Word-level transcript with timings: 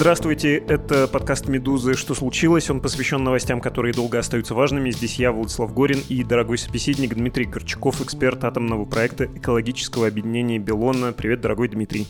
Здравствуйте, 0.00 0.56
это 0.56 1.06
подкаст 1.06 1.46
«Медузы. 1.46 1.92
Что 1.92 2.14
случилось?». 2.14 2.70
Он 2.70 2.80
посвящен 2.80 3.22
новостям, 3.22 3.60
которые 3.60 3.92
долго 3.92 4.18
остаются 4.18 4.54
важными. 4.54 4.90
Здесь 4.90 5.16
я, 5.16 5.30
Владислав 5.30 5.74
Горин, 5.74 6.00
и 6.08 6.24
дорогой 6.24 6.56
собеседник 6.56 7.14
Дмитрий 7.14 7.44
Горчаков, 7.44 8.00
эксперт 8.00 8.42
атомного 8.42 8.86
проекта 8.86 9.26
экологического 9.26 10.06
объединения 10.06 10.58
«Белона». 10.58 11.12
Привет, 11.12 11.42
дорогой 11.42 11.68
Дмитрий. 11.68 12.06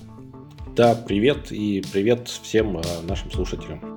Да, 0.76 0.94
привет 0.94 1.50
и 1.50 1.82
привет 1.92 2.28
всем 2.28 2.78
э, 2.78 2.82
нашим 3.08 3.32
слушателям. 3.32 3.89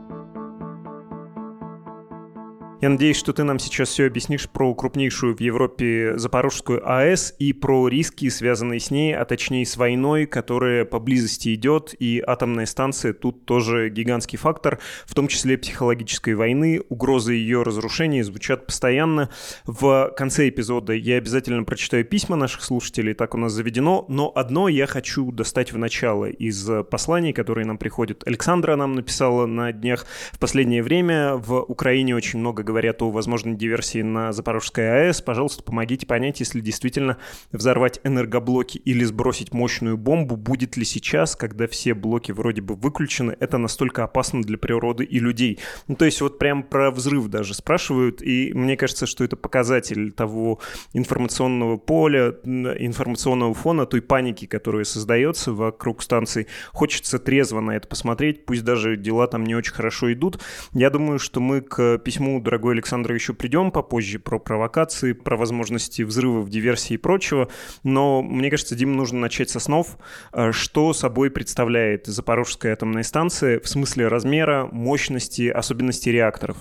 Я 2.83 2.89
надеюсь, 2.89 3.15
что 3.15 3.31
ты 3.31 3.45
нам 3.45 3.59
сейчас 3.59 3.87
все 3.87 4.07
объяснишь 4.07 4.49
про 4.49 4.75
крупнейшую 4.75 5.37
в 5.37 5.39
Европе 5.39 6.17
Запорожскую 6.17 6.85
АЭС 6.85 7.33
и 7.39 7.53
про 7.53 7.87
риски, 7.87 8.27
связанные 8.27 8.81
с 8.81 8.91
ней, 8.91 9.15
а 9.15 9.23
точнее 9.23 9.65
с 9.65 9.77
войной, 9.77 10.25
которая 10.25 10.83
поблизости 10.83 11.53
идет, 11.53 11.95
и 11.97 12.21
атомная 12.27 12.65
станция 12.65 13.13
тут 13.13 13.45
тоже 13.45 13.89
гигантский 13.89 14.37
фактор, 14.37 14.79
в 15.05 15.15
том 15.15 15.29
числе 15.29 15.57
психологической 15.57 16.35
войны, 16.35 16.81
угрозы 16.89 17.35
ее 17.35 17.63
разрушения 17.63 18.21
звучат 18.21 18.65
постоянно. 18.65 19.29
В 19.65 20.13
конце 20.17 20.49
эпизода 20.49 20.91
я 20.91 21.15
обязательно 21.15 21.63
прочитаю 21.63 22.03
письма 22.03 22.35
наших 22.35 22.63
слушателей, 22.63 23.13
так 23.13 23.33
у 23.33 23.37
нас 23.37 23.53
заведено, 23.53 24.03
но 24.09 24.29
одно 24.35 24.67
я 24.67 24.87
хочу 24.87 25.31
достать 25.31 25.71
в 25.71 25.77
начало 25.77 26.25
из 26.25 26.69
посланий, 26.91 27.31
которые 27.31 27.65
нам 27.65 27.77
приходят. 27.77 28.27
Александра 28.27 28.75
нам 28.75 28.91
написала 28.91 29.45
на 29.45 29.71
днях 29.71 30.05
в 30.33 30.39
последнее 30.39 30.83
время 30.83 31.35
в 31.35 31.61
Украине 31.61 32.13
очень 32.13 32.39
много 32.39 32.72
говорят 32.73 33.03
о 33.03 33.11
возможной 33.11 33.53
диверсии 33.53 34.01
на 34.01 34.31
Запорожской 34.31 35.07
АЭС. 35.07 35.21
Пожалуйста, 35.21 35.61
помогите 35.61 36.07
понять, 36.07 36.39
если 36.39 36.59
действительно 36.59 37.19
взорвать 37.51 38.01
энергоблоки 38.03 38.79
или 38.79 39.03
сбросить 39.03 39.53
мощную 39.53 39.95
бомбу, 39.95 40.37
будет 40.37 40.75
ли 40.75 40.83
сейчас, 40.83 41.35
когда 41.35 41.67
все 41.67 41.93
блоки 41.93 42.31
вроде 42.31 42.63
бы 42.63 42.73
выключены, 42.73 43.37
это 43.39 43.59
настолько 43.59 44.03
опасно 44.03 44.41
для 44.41 44.57
природы 44.57 45.03
и 45.03 45.19
людей. 45.19 45.59
Ну, 45.87 45.95
то 45.95 46.05
есть 46.05 46.19
вот 46.21 46.39
прям 46.39 46.63
про 46.63 46.89
взрыв 46.89 47.27
даже 47.27 47.53
спрашивают, 47.53 48.23
и 48.23 48.51
мне 48.55 48.75
кажется, 48.75 49.05
что 49.05 49.23
это 49.23 49.35
показатель 49.35 50.11
того 50.11 50.59
информационного 50.93 51.77
поля, 51.77 52.29
информационного 52.43 53.53
фона, 53.53 53.85
той 53.85 54.01
паники, 54.01 54.47
которая 54.47 54.83
создается 54.83 55.53
вокруг 55.53 56.01
станции. 56.01 56.47
Хочется 56.71 57.19
трезво 57.19 57.59
на 57.59 57.75
это 57.75 57.87
посмотреть, 57.87 58.47
пусть 58.47 58.63
даже 58.63 58.97
дела 58.97 59.27
там 59.27 59.43
не 59.43 59.53
очень 59.53 59.73
хорошо 59.73 60.11
идут. 60.11 60.41
Я 60.73 60.89
думаю, 60.89 61.19
что 61.19 61.39
мы 61.39 61.61
к 61.61 61.99
письму 61.99 62.41
дорогой 62.41 62.62
дорогой 62.63 62.75
Александр, 62.75 63.11
еще 63.11 63.33
придем 63.33 63.71
попозже 63.71 64.19
про 64.19 64.39
провокации, 64.39 65.11
про 65.11 65.35
возможности 65.35 66.03
взрывов, 66.03 66.49
диверсии 66.49 66.93
и 66.93 66.97
прочего. 66.97 67.49
Но 67.83 68.21
мне 68.21 68.49
кажется, 68.49 68.73
Дим, 68.75 68.95
нужно 68.95 69.19
начать 69.19 69.49
с 69.49 69.57
основ. 69.57 69.85
Э, 70.31 70.53
что 70.53 70.93
собой 70.93 71.29
представляет 71.29 72.07
Запорожская 72.07 72.71
атомная 72.71 73.03
станция 73.03 73.59
в 73.59 73.67
смысле 73.67 74.07
размера, 74.07 74.69
мощности, 74.71 75.49
особенностей 75.49 76.13
реакторов? 76.13 76.55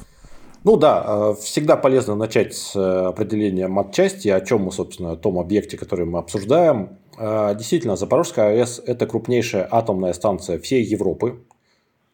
Ну 0.65 0.77
да, 0.77 1.05
э, 1.07 1.35
всегда 1.41 1.77
полезно 1.77 2.17
начать 2.17 2.55
с 2.55 2.75
э, 2.75 3.07
определения 3.07 3.69
матчасти, 3.69 4.27
о 4.27 4.41
чем 4.41 4.63
мы, 4.63 4.73
собственно, 4.73 5.13
о 5.13 5.17
том 5.17 5.39
объекте, 5.39 5.77
который 5.79 6.05
мы 6.05 6.19
обсуждаем. 6.19 6.99
Действительно, 7.19 7.95
Запорожская 7.95 8.49
АЭС– 8.49 8.83
это 8.87 9.07
крупнейшая 9.07 9.69
атомная 9.71 10.15
станция 10.15 10.59
всей 10.59 10.83
Европы 10.83 11.45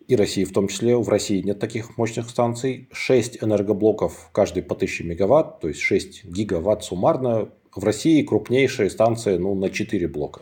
и 0.09 0.17
России 0.17 0.45
в 0.45 0.53
том 0.53 0.69
числе. 0.69 0.97
В 0.97 1.09
России 1.09 1.43
нет 1.43 1.61
таких 1.61 1.97
мощных 1.99 2.29
станций. 2.31 2.89
6 2.91 3.45
энергоблоков, 3.45 4.31
каждый 4.33 4.63
по 4.63 4.75
1000 4.75 5.05
мегаватт, 5.05 5.61
то 5.61 5.69
есть 5.69 5.81
6 5.81 6.25
гигаватт 6.25 6.83
суммарно. 6.83 7.51
В 7.75 7.85
России 7.85 8.23
крупнейшие 8.23 8.89
станции 8.91 9.37
ну, 9.37 9.55
на 9.55 9.69
4 9.69 10.09
блока. 10.09 10.41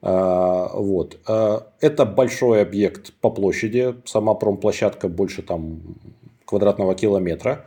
А, 0.00 0.70
вот. 0.74 1.18
А, 1.26 1.68
это 1.80 2.06
большой 2.06 2.62
объект 2.62 3.12
по 3.20 3.30
площади. 3.30 3.96
Сама 4.06 4.34
промплощадка 4.34 5.08
больше 5.08 5.42
там, 5.42 5.82
квадратного 6.46 6.94
километра. 6.94 7.66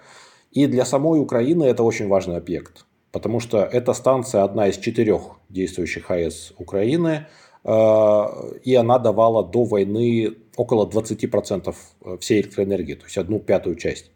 И 0.51 0.65
для 0.65 0.83
самой 0.83 1.21
Украины 1.21 1.63
это 1.63 1.83
очень 1.83 2.07
важный 2.07 2.37
объект. 2.37 2.85
Потому 3.11 3.39
что 3.39 3.59
эта 3.59 3.93
станция 3.93 4.43
одна 4.43 4.67
из 4.67 4.77
четырех 4.79 5.37
действующих 5.49 6.09
АЭС 6.09 6.53
Украины– 6.57 7.27
Э, 7.63 8.25
и 8.63 8.75
она 8.75 8.99
давала 8.99 9.43
до 9.43 9.63
войны 9.63 10.35
около 10.55 10.87
20% 10.87 11.75
всей 12.19 12.41
электроэнергии, 12.41 12.95
то 12.95 13.05
есть 13.05 13.17
одну 13.17 13.39
пятую 13.39 13.75
часть. 13.75 14.11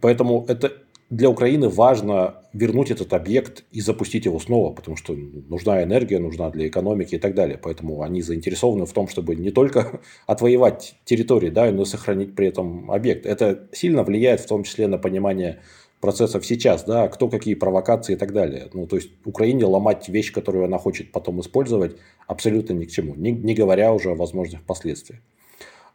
Поэтому 0.00 0.44
это 0.48 0.72
для 1.10 1.30
Украины 1.30 1.68
важно 1.68 2.42
вернуть 2.52 2.90
этот 2.90 3.12
объект 3.12 3.64
и 3.72 3.80
запустить 3.80 4.24
его 4.24 4.40
снова, 4.40 4.72
потому 4.72 4.96
что 4.96 5.14
нужна 5.14 5.82
энергия, 5.82 6.18
нужна 6.18 6.50
для 6.50 6.66
экономики 6.66 7.16
и 7.16 7.18
так 7.18 7.34
далее. 7.34 7.58
Поэтому 7.62 8.02
они 8.02 8.22
заинтересованы 8.22 8.86
в 8.86 8.92
том, 8.92 9.08
чтобы 9.08 9.36
не 9.36 9.50
только 9.50 10.00
отвоевать 10.26 10.96
территории, 11.04 11.50
да, 11.50 11.70
но 11.70 11.82
и 11.82 11.84
сохранить 11.84 12.34
при 12.34 12.48
этом 12.48 12.90
объект. 12.90 13.26
Это 13.26 13.68
сильно 13.72 14.02
влияет 14.02 14.40
в 14.40 14.46
том 14.46 14.64
числе 14.64 14.86
на 14.86 14.98
понимание 14.98 15.60
процессов 16.00 16.44
сейчас, 16.44 16.84
да, 16.84 17.08
кто 17.08 17.28
какие 17.28 17.54
провокации 17.54 18.14
и 18.14 18.16
так 18.16 18.32
далее. 18.32 18.68
Ну, 18.72 18.86
то 18.86 18.96
есть 18.96 19.10
Украине 19.24 19.64
ломать 19.66 20.08
вещь, 20.08 20.32
которую 20.32 20.64
она 20.64 20.78
хочет 20.78 21.12
потом 21.12 21.40
использовать, 21.40 21.96
абсолютно 22.26 22.74
ни 22.74 22.84
к 22.84 22.90
чему, 22.90 23.14
не, 23.14 23.32
не 23.32 23.54
говоря 23.54 23.92
уже 23.92 24.10
о 24.10 24.14
возможных 24.14 24.62
последствиях. 24.62 25.20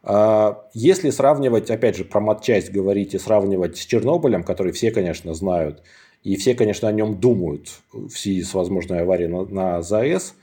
А, 0.02 0.66
если 0.72 1.10
сравнивать, 1.10 1.70
опять 1.70 1.96
же, 1.96 2.04
про 2.04 2.20
матчасть 2.20 2.70
говорить 2.70 3.14
и 3.14 3.18
сравнивать 3.18 3.76
с 3.76 3.86
Чернобылем, 3.86 4.42
который 4.42 4.72
все, 4.72 4.90
конечно, 4.90 5.34
знают, 5.34 5.82
и 6.22 6.36
все, 6.36 6.54
конечно, 6.54 6.88
о 6.88 6.92
нем 6.92 7.18
думают 7.18 7.68
в 7.92 8.10
связи 8.10 8.42
с 8.42 8.54
возможной 8.54 9.00
аварией 9.00 9.28
на, 9.28 9.44
на 9.44 9.82
ЗАЭС, 9.82 10.34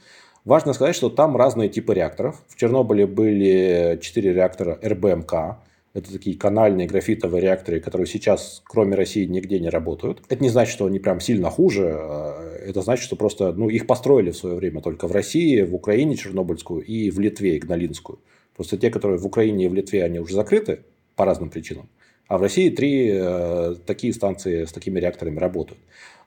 важно 0.45 0.73
сказать, 0.73 0.95
что 0.95 1.09
там 1.09 1.37
разные 1.37 1.69
типы 1.69 1.93
реакторов. 1.93 2.41
В 2.47 2.55
Чернобыле 2.55 3.05
были 3.07 3.99
4 4.01 4.33
реактора 4.33 4.79
РБМК, 4.83 5.57
это 5.97 6.11
такие 6.11 6.37
канальные 6.37 6.85
графитовые 6.85 7.41
реакторы, 7.41 7.79
которые 7.79 8.05
сейчас, 8.05 8.61
кроме 8.65 8.95
России, 8.95 9.25
нигде 9.25 9.59
не 9.59 9.69
работают. 9.69 10.21
Это 10.29 10.43
не 10.43 10.49
значит, 10.49 10.73
что 10.73 10.85
они 10.85 10.99
прям 10.99 11.19
сильно 11.19 11.49
хуже. 11.49 11.91
А 11.91 12.59
это 12.63 12.83
значит, 12.83 13.03
что 13.03 13.15
просто 13.15 13.51
ну, 13.53 13.67
их 13.67 13.87
построили 13.87 14.29
в 14.29 14.37
свое 14.37 14.55
время 14.55 14.81
только 14.81 15.07
в 15.07 15.11
России, 15.11 15.63
в 15.63 15.73
Украине 15.73 16.15
Чернобыльскую 16.15 16.83
и 16.83 17.09
в 17.09 17.19
Литве 17.19 17.57
Игналинскую. 17.57 18.19
Просто 18.57 18.77
те, 18.77 18.89
которые 18.89 19.19
в 19.19 19.25
Украине 19.25 19.65
и 19.65 19.67
в 19.67 19.73
Литве, 19.73 20.03
они 20.03 20.19
уже 20.19 20.33
закрыты 20.33 20.81
по 21.15 21.25
разным 21.25 21.49
причинам. 21.49 21.87
А 22.27 22.37
в 22.37 22.41
России 22.41 22.69
три 22.69 23.09
э, 23.13 23.75
такие 23.85 24.11
станции 24.13 24.65
с 24.65 24.73
такими 24.73 24.99
реакторами 24.99 25.39
работают. 25.39 25.79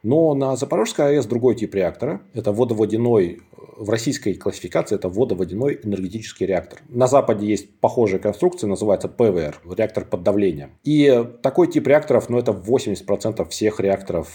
Но 0.02 0.32
на 0.34 0.56
Запорожской 0.56 1.16
АЭС 1.16 1.26
другой 1.26 1.56
тип 1.56 1.74
реактора. 1.74 2.22
Это 2.32 2.52
водоводяной, 2.52 3.40
в 3.76 3.90
российской 3.90 4.34
классификации 4.34 4.94
это 4.94 5.10
водоводяной 5.10 5.78
энергетический 5.82 6.46
реактор. 6.46 6.80
На 6.88 7.06
Западе 7.06 7.46
есть 7.46 7.68
похожая 7.80 8.18
конструкция, 8.18 8.68
называется 8.68 9.08
ПВР, 9.08 9.60
реактор 9.76 10.06
под 10.06 10.22
давлением. 10.22 10.70
И 10.84 11.26
такой 11.42 11.70
тип 11.70 11.86
реакторов, 11.86 12.30
ну 12.30 12.38
это 12.38 12.52
80% 12.52 13.46
всех 13.50 13.80
реакторов 13.80 14.28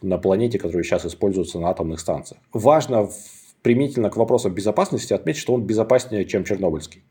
на 0.00 0.16
планете, 0.16 0.58
которые 0.58 0.84
сейчас 0.84 1.04
используются 1.04 1.58
на 1.58 1.68
атомных 1.68 2.00
станциях. 2.00 2.40
Важно 2.54 3.10
применительно 3.60 4.08
к 4.08 4.16
вопросам 4.16 4.54
безопасности 4.54 5.12
отметить, 5.12 5.40
что 5.40 5.52
он 5.52 5.64
безопаснее, 5.64 6.24
чем 6.24 6.44
Чернобыльский 6.44 7.02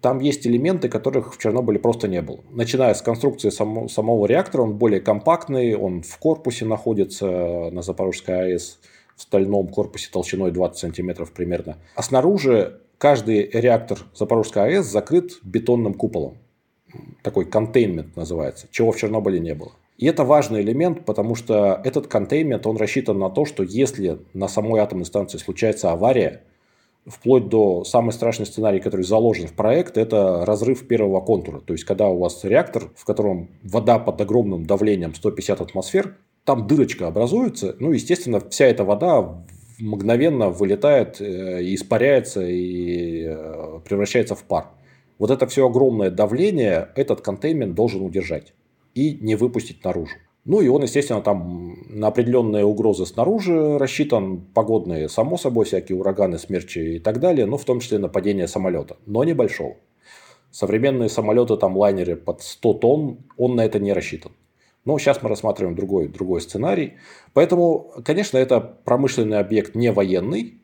там 0.00 0.20
есть 0.20 0.46
элементы, 0.46 0.88
которых 0.88 1.34
в 1.34 1.38
Чернобыле 1.38 1.78
просто 1.78 2.08
не 2.08 2.22
было. 2.22 2.40
Начиная 2.50 2.94
с 2.94 3.02
конструкции 3.02 3.50
само, 3.50 3.88
самого 3.88 4.26
реактора, 4.26 4.62
он 4.62 4.74
более 4.74 5.00
компактный, 5.00 5.74
он 5.74 6.02
в 6.02 6.18
корпусе 6.18 6.64
находится 6.64 7.26
на 7.26 7.82
Запорожской 7.82 8.52
АЭС, 8.52 8.78
в 9.16 9.22
стальном 9.22 9.68
корпусе 9.68 10.10
толщиной 10.12 10.50
20 10.50 10.78
сантиметров 10.78 11.32
примерно. 11.32 11.78
А 11.94 12.02
снаружи 12.02 12.80
каждый 12.98 13.48
реактор 13.50 13.98
Запорожской 14.14 14.64
АЭС 14.64 14.86
закрыт 14.86 15.38
бетонным 15.42 15.94
куполом. 15.94 16.38
Такой 17.22 17.46
контейнмент 17.46 18.16
называется, 18.16 18.68
чего 18.70 18.92
в 18.92 18.96
Чернобыле 18.96 19.40
не 19.40 19.54
было. 19.54 19.72
И 19.98 20.06
это 20.06 20.24
важный 20.24 20.60
элемент, 20.60 21.06
потому 21.06 21.34
что 21.34 21.80
этот 21.82 22.06
контейнмент, 22.06 22.66
он 22.66 22.76
рассчитан 22.76 23.18
на 23.18 23.30
то, 23.30 23.46
что 23.46 23.62
если 23.62 24.18
на 24.34 24.46
самой 24.46 24.80
атомной 24.80 25.06
станции 25.06 25.38
случается 25.38 25.90
авария, 25.90 26.42
вплоть 27.06 27.48
до 27.48 27.84
самый 27.84 28.12
страшный 28.12 28.46
сценарий, 28.46 28.80
который 28.80 29.02
заложен 29.02 29.46
в 29.46 29.52
проект, 29.52 29.96
это 29.96 30.44
разрыв 30.44 30.86
первого 30.86 31.20
контура. 31.20 31.60
То 31.60 31.72
есть, 31.72 31.84
когда 31.84 32.08
у 32.08 32.18
вас 32.18 32.44
реактор, 32.44 32.90
в 32.96 33.04
котором 33.04 33.48
вода 33.62 33.98
под 33.98 34.20
огромным 34.20 34.66
давлением 34.66 35.14
150 35.14 35.60
атмосфер, 35.60 36.16
там 36.44 36.66
дырочка 36.66 37.06
образуется, 37.06 37.76
ну, 37.80 37.92
естественно, 37.92 38.40
вся 38.40 38.66
эта 38.66 38.84
вода 38.84 39.44
мгновенно 39.78 40.50
вылетает, 40.50 41.20
э, 41.20 41.62
и 41.62 41.74
испаряется 41.74 42.46
и 42.46 43.24
э, 43.26 43.80
превращается 43.84 44.34
в 44.34 44.44
пар. 44.44 44.70
Вот 45.18 45.30
это 45.30 45.46
все 45.46 45.66
огромное 45.66 46.10
давление 46.10 46.88
этот 46.94 47.20
контейнмент 47.20 47.74
должен 47.74 48.02
удержать 48.02 48.54
и 48.94 49.18
не 49.20 49.34
выпустить 49.34 49.84
наружу. 49.84 50.16
Ну 50.46 50.60
и 50.60 50.68
он, 50.68 50.82
естественно, 50.82 51.20
там 51.22 51.76
на 51.88 52.06
определенные 52.06 52.64
угрозы 52.64 53.04
снаружи 53.04 53.78
рассчитан, 53.78 54.40
погодные, 54.54 55.08
само 55.08 55.36
собой, 55.36 55.64
всякие 55.64 55.98
ураганы, 55.98 56.38
смерчи 56.38 56.96
и 56.96 56.98
так 57.00 57.18
далее, 57.18 57.46
но 57.46 57.58
в 57.58 57.64
том 57.64 57.80
числе 57.80 57.98
нападение 57.98 58.46
самолета, 58.46 58.96
но 59.06 59.24
небольшого. 59.24 59.76
Современные 60.52 61.08
самолеты, 61.08 61.56
там 61.56 61.76
лайнеры 61.76 62.14
под 62.14 62.42
100 62.42 62.74
тонн, 62.74 63.18
он 63.36 63.56
на 63.56 63.64
это 63.64 63.80
не 63.80 63.92
рассчитан. 63.92 64.30
Но 64.84 64.96
сейчас 64.98 65.20
мы 65.20 65.28
рассматриваем 65.28 65.74
другой, 65.74 66.06
другой 66.06 66.40
сценарий. 66.40 66.92
Поэтому, 67.34 67.92
конечно, 68.04 68.38
это 68.38 68.60
промышленный 68.60 69.40
объект 69.40 69.74
не 69.74 69.90
военный, 69.90 70.60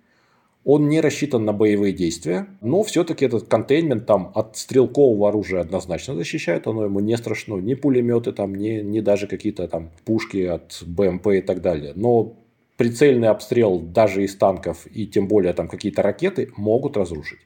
Он 0.65 0.89
не 0.89 1.01
рассчитан 1.01 1.45
на 1.45 1.53
боевые 1.53 1.93
действия, 1.93 2.47
но 2.61 2.85
все-таки 2.85 3.25
этот 3.25 3.49
контейнмент 3.49 4.07
там 4.07 4.31
от 4.35 4.57
стрелкового 4.57 5.29
оружия 5.29 5.61
однозначно 5.61 6.15
защищает, 6.15 6.69
оно 6.69 6.85
ему 6.85 7.01
не 7.01 7.17
страшно, 7.17 7.57
ни 7.57 7.75
пулеметы 7.75 8.33
там, 8.33 8.55
ни, 8.55 8.81
ни 8.81 9.01
даже 9.01 9.27
какие-то 9.27 9.67
там 9.67 9.91
пушки 10.05 10.45
от 10.45 10.83
БМП 10.87 11.29
и 11.29 11.41
так 11.41 11.63
далее. 11.63 11.93
Но 11.97 12.37
прицельный 12.77 13.29
обстрел 13.29 13.81
даже 13.81 14.23
из 14.23 14.37
танков 14.37 14.87
и 14.87 15.07
тем 15.07 15.27
более 15.27 15.53
там 15.53 15.67
какие-то 15.67 16.03
ракеты 16.03 16.51
могут 16.57 16.97
разрушить. 16.97 17.41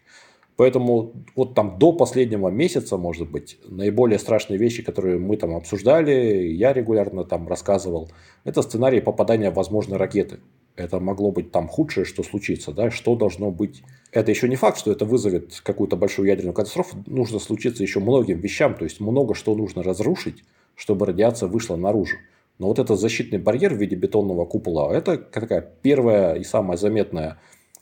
Поэтому 0.56 1.12
вот 1.34 1.54
там 1.54 1.78
до 1.78 1.92
последнего 1.92 2.48
месяца, 2.48 2.96
может 2.96 3.30
быть, 3.30 3.58
наиболее 3.68 4.18
страшные 4.18 4.58
вещи, 4.58 4.82
которые 4.82 5.18
мы 5.18 5.36
там 5.36 5.54
обсуждали, 5.54 6.48
я 6.48 6.72
регулярно 6.72 7.24
там 7.24 7.46
рассказывал, 7.46 8.10
это 8.44 8.62
сценарий 8.62 9.00
попадания 9.00 9.50
возможной 9.50 9.98
ракеты. 9.98 10.38
Это 10.76 11.00
могло 11.00 11.32
быть 11.32 11.50
там 11.52 11.68
худшее, 11.68 12.04
что 12.04 12.22
случится, 12.22 12.70
да, 12.70 12.90
что 12.90 13.16
должно 13.16 13.50
быть. 13.50 13.82
Это 14.12 14.30
еще 14.30 14.46
не 14.48 14.56
факт, 14.56 14.78
что 14.78 14.92
это 14.92 15.06
вызовет 15.06 15.60
какую-то 15.62 15.96
большую 15.96 16.28
ядерную 16.28 16.52
катастрофу. 16.52 17.02
Нужно 17.06 17.38
случиться 17.38 17.82
еще 17.82 17.98
многим 18.00 18.38
вещам, 18.40 18.74
то 18.74 18.84
есть 18.84 19.00
много 19.00 19.34
что 19.34 19.54
нужно 19.54 19.82
разрушить, 19.82 20.44
чтобы 20.74 21.06
радиация 21.06 21.48
вышла 21.48 21.76
наружу. 21.76 22.16
Но 22.58 22.68
вот 22.68 22.78
этот 22.78 23.00
защитный 23.00 23.38
барьер 23.38 23.74
в 23.74 23.78
виде 23.78 23.96
бетонного 23.96 24.44
купола, 24.44 24.92
это 24.92 25.16
такая 25.16 25.62
первая 25.82 26.34
и 26.34 26.44
самая 26.44 26.76
заметная 26.76 27.38